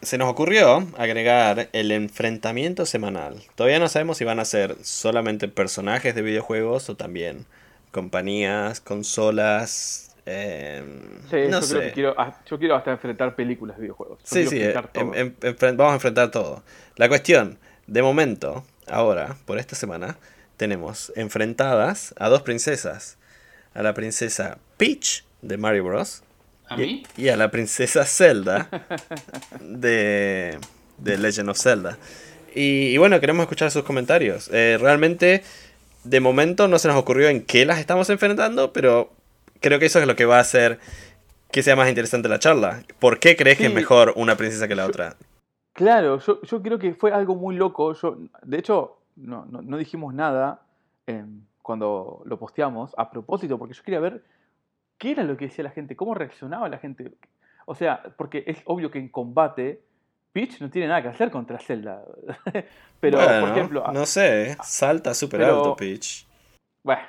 [0.00, 3.42] Se nos ocurrió agregar el enfrentamiento semanal.
[3.56, 7.46] Todavía no sabemos si van a ser solamente personajes de videojuegos o también
[7.90, 10.09] compañías, consolas.
[10.30, 10.82] Eh,
[11.30, 11.74] Sí, no yo sé.
[11.74, 14.18] creo que quiero, ah, yo quiero hasta enfrentar películas de videojuegos.
[14.20, 15.14] Yo Sí, quiero sí, enfrentar eh, todo.
[15.14, 15.34] em-
[15.70, 16.62] em- vamos a enfrentar todo.
[16.96, 20.16] La cuestión, de momento, ahora, por esta semana,
[20.56, 23.16] tenemos enfrentadas a dos princesas.
[23.74, 26.22] A la princesa Peach de Mario Bros.
[26.68, 27.02] ¿A y, mí?
[27.16, 28.68] y a la princesa Zelda
[29.60, 30.58] de,
[30.98, 31.98] de Legend of Zelda.
[32.54, 34.50] Y, y bueno, queremos escuchar sus comentarios.
[34.52, 35.42] Eh, realmente,
[36.04, 39.12] de momento no se nos ocurrió en qué las estamos enfrentando, pero
[39.60, 40.78] creo que eso es lo que va a hacer
[41.50, 42.82] que sea más interesante la charla.
[42.98, 45.16] ¿Por qué crees que es mejor una princesa que la otra?
[45.72, 47.92] Claro, yo, yo creo que fue algo muy loco.
[47.94, 50.62] Yo, de hecho, no, no, no dijimos nada
[51.06, 54.22] em, cuando lo posteamos a propósito, porque yo quería ver
[54.98, 57.12] qué era lo que decía la gente, cómo reaccionaba la gente.
[57.66, 59.82] O sea, porque es obvio que en combate
[60.32, 62.04] Peach no tiene nada que hacer contra Zelda.
[63.00, 66.26] Pero, Bueno, por ejemplo, no sé, salta súper alto Peach.
[66.82, 67.02] bueno,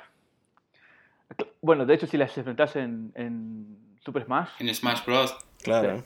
[1.60, 5.34] bueno, de hecho, si las enfrentas en, en Super Smash, En Smash Bros.
[5.62, 5.98] Claro.
[5.98, 6.04] Sí.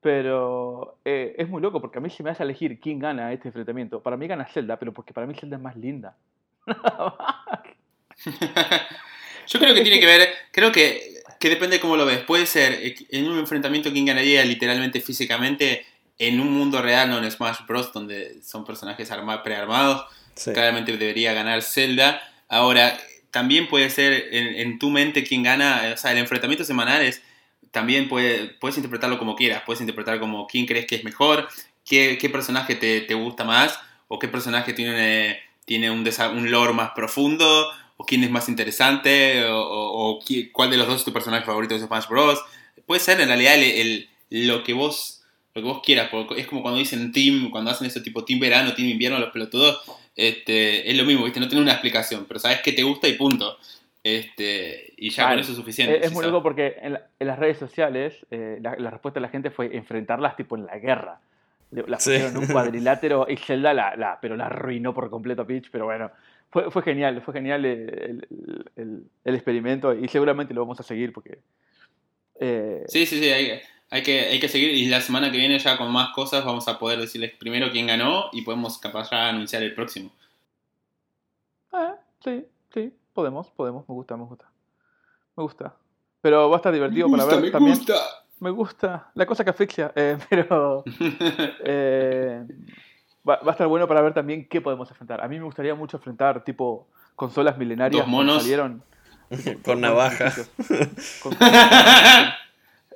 [0.00, 3.48] Pero eh, es muy loco porque a mí si me hace elegir quién gana este
[3.48, 6.16] enfrentamiento, para mí gana Zelda, pero porque para mí Zelda es más linda.
[9.48, 12.18] Yo creo que tiene que ver, creo que, que depende de cómo lo ves.
[12.24, 15.84] Puede ser eh, en un enfrentamiento quien ganaría literalmente físicamente
[16.18, 20.06] en un mundo real, no en Smash Bros, donde son personajes arma- prearmados.
[20.34, 20.52] Sí.
[20.52, 22.20] Claramente debería ganar Zelda.
[22.48, 22.96] Ahora,
[23.36, 27.20] también puede ser en, en tu mente quien gana, o sea, el enfrentamiento semanal es,
[27.70, 31.46] también puede, puedes interpretarlo como quieras, puedes interpretar como quién crees que es mejor,
[31.84, 36.02] qué, qué personaje te, te gusta más, o qué personaje tiene, tiene un,
[36.32, 40.18] un lore más profundo, o quién es más interesante, o, o- o
[40.52, 42.42] cuál de los dos es tu personaje favorito de Smash Bros.
[42.86, 44.08] Puede ser en realidad el, el-
[44.48, 45.12] lo que vos
[45.54, 48.72] lo que vos quieras, es como cuando dicen team, cuando hacen ese tipo team verano,
[48.74, 49.80] team invierno, los pelotudos,
[50.16, 51.38] este, es lo mismo, ¿viste?
[51.40, 53.58] No tiene una explicación, pero sabes que te gusta y punto.
[54.02, 55.98] Este, y ya con eso es suficiente.
[55.98, 59.18] Es, si muy loco porque en, la- en las redes sociales eh, la, la respuesta
[59.18, 61.20] de la gente fue enfrentarlas tipo en la guerra.
[61.72, 62.10] Le- La Sí.
[62.10, 65.70] pusieron en un cuadrilátero y Zelda la, la- pero la arruinó por completo a Peach,
[65.72, 66.10] pero bueno,
[66.50, 67.88] fue, fue genial, fue genial el,
[68.30, 71.38] el- el- el experimento y seguramente lo vamos a seguir porque...
[72.40, 73.60] eh, Sí, sí, sí, hay,
[73.90, 74.70] hay que, hay que seguir.
[74.74, 77.86] Y la semana que viene ya con más cosas vamos a poder decirles primero quién
[77.86, 80.10] ganó y podemos capaz ya anunciar el próximo.
[81.72, 81.94] Ah,
[82.24, 84.46] sí, sí, podemos, podemos, me gusta, me gusta.
[85.36, 85.74] Me gusta.
[86.20, 87.78] Pero va a estar divertido para ver también.
[88.40, 89.10] Me gusta.
[89.14, 90.84] La cosa que asfixia, eh, pero
[91.64, 92.44] eh,
[93.28, 95.22] va, va a estar bueno para ver también qué podemos enfrentar.
[95.22, 98.36] A mí me gustaría mucho enfrentar tipo consolas milenarias Dos monos.
[98.36, 98.82] que salieron.
[99.64, 100.32] Con navaja.
[101.22, 101.36] Con-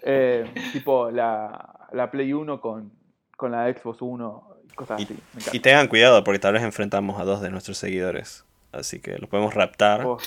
[0.03, 2.93] eh, tipo la, la Play 1 con,
[3.37, 5.19] con la Xbox 1 y cosas Y, así.
[5.35, 8.45] Me y tengan cuidado porque tal vez enfrentamos a dos de nuestros seguidores.
[8.73, 10.07] Así que los podemos raptar.
[10.07, 10.19] Oh,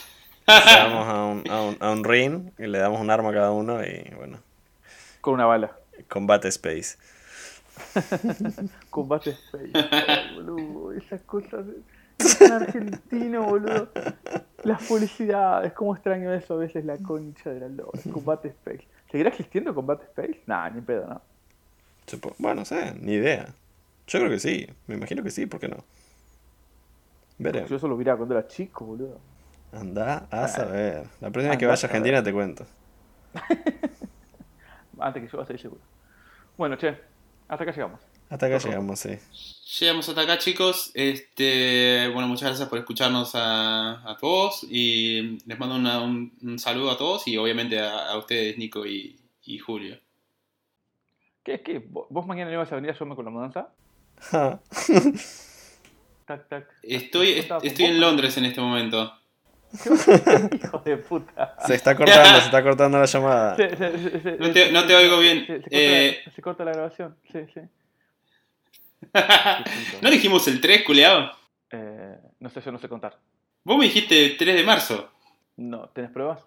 [0.48, 3.52] llevamos a un, a, un, a un ring y le damos un arma a cada
[3.52, 4.40] uno y bueno,
[5.22, 5.72] con una bala.
[6.10, 6.98] combate space.
[8.90, 9.72] Combate Space.
[9.74, 11.66] Ay, boludo, esas cosas.
[12.20, 13.90] Es tan argentino, boludo.
[14.64, 18.00] Las publicidades, cómo extraño eso a veces, la concha de la lora.
[18.12, 18.88] Combate Space.
[19.14, 20.42] ¿Seguirá existiendo Combate Space?
[20.48, 21.22] Nah, ni pedo, ¿no?
[22.40, 23.54] Bueno, no sé, ni idea.
[24.08, 25.78] Yo creo que sí, me imagino que sí, ¿por qué no?
[27.38, 27.70] Veremos.
[27.70, 29.20] Yo solo miraba cuando era chico, boludo.
[29.72, 31.06] Anda a saber.
[31.22, 32.66] La próxima vez que Andá vaya a a Argentina te cuento.
[35.00, 35.82] Antes que yo vaya seguro.
[36.58, 36.98] Bueno, che,
[37.48, 38.02] hasta acá llegamos.
[38.34, 39.18] Hasta acá llegamos, sí.
[39.80, 40.92] Llegamos hasta acá, chicos.
[40.94, 46.58] Este, bueno, muchas gracias por escucharnos a, a todos y les mando una- un, un
[46.60, 49.98] saludo a todos y obviamente a, a ustedes, Nico y, y Julio.
[51.44, 53.70] ¿Qué es que vos mañana no ibas a venir a ayudarme con la mudanza?
[54.20, 54.60] Ja.
[56.26, 56.68] Tac, tac.
[56.84, 58.00] Estoy, estoy en.
[58.00, 59.14] Londres en este momento.
[59.74, 61.56] Hijo de puta.
[61.68, 63.56] Se está cortando, se está cortando la llamada.
[63.58, 65.46] Se- se- se- se- No te- no te oigo bien.
[65.46, 66.22] Se, se corta, Eh.
[66.26, 67.16] la, se corta la grabación.
[67.32, 67.60] Sí, sí.
[70.02, 71.32] ¿No dijimos el 3, culeado?
[71.72, 73.18] Eh, no sé, yo no sé contar.
[73.64, 75.10] Vos me dijiste 3 de marzo.
[75.58, 76.40] No, ¿tenés pruebas?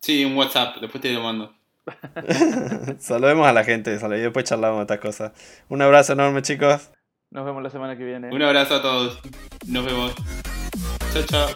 [0.00, 1.54] Sí, un WhatsApp, después te lo mando.
[2.98, 5.32] Saludemos a la gente, salud, y después charlamos de estas cosas.
[5.68, 6.90] Un abrazo enorme, chicos.
[7.30, 8.30] Nos vemos la semana que viene.
[8.30, 9.18] Un abrazo a todos.
[9.66, 10.14] Nos vemos.
[11.12, 11.48] Chao, chao.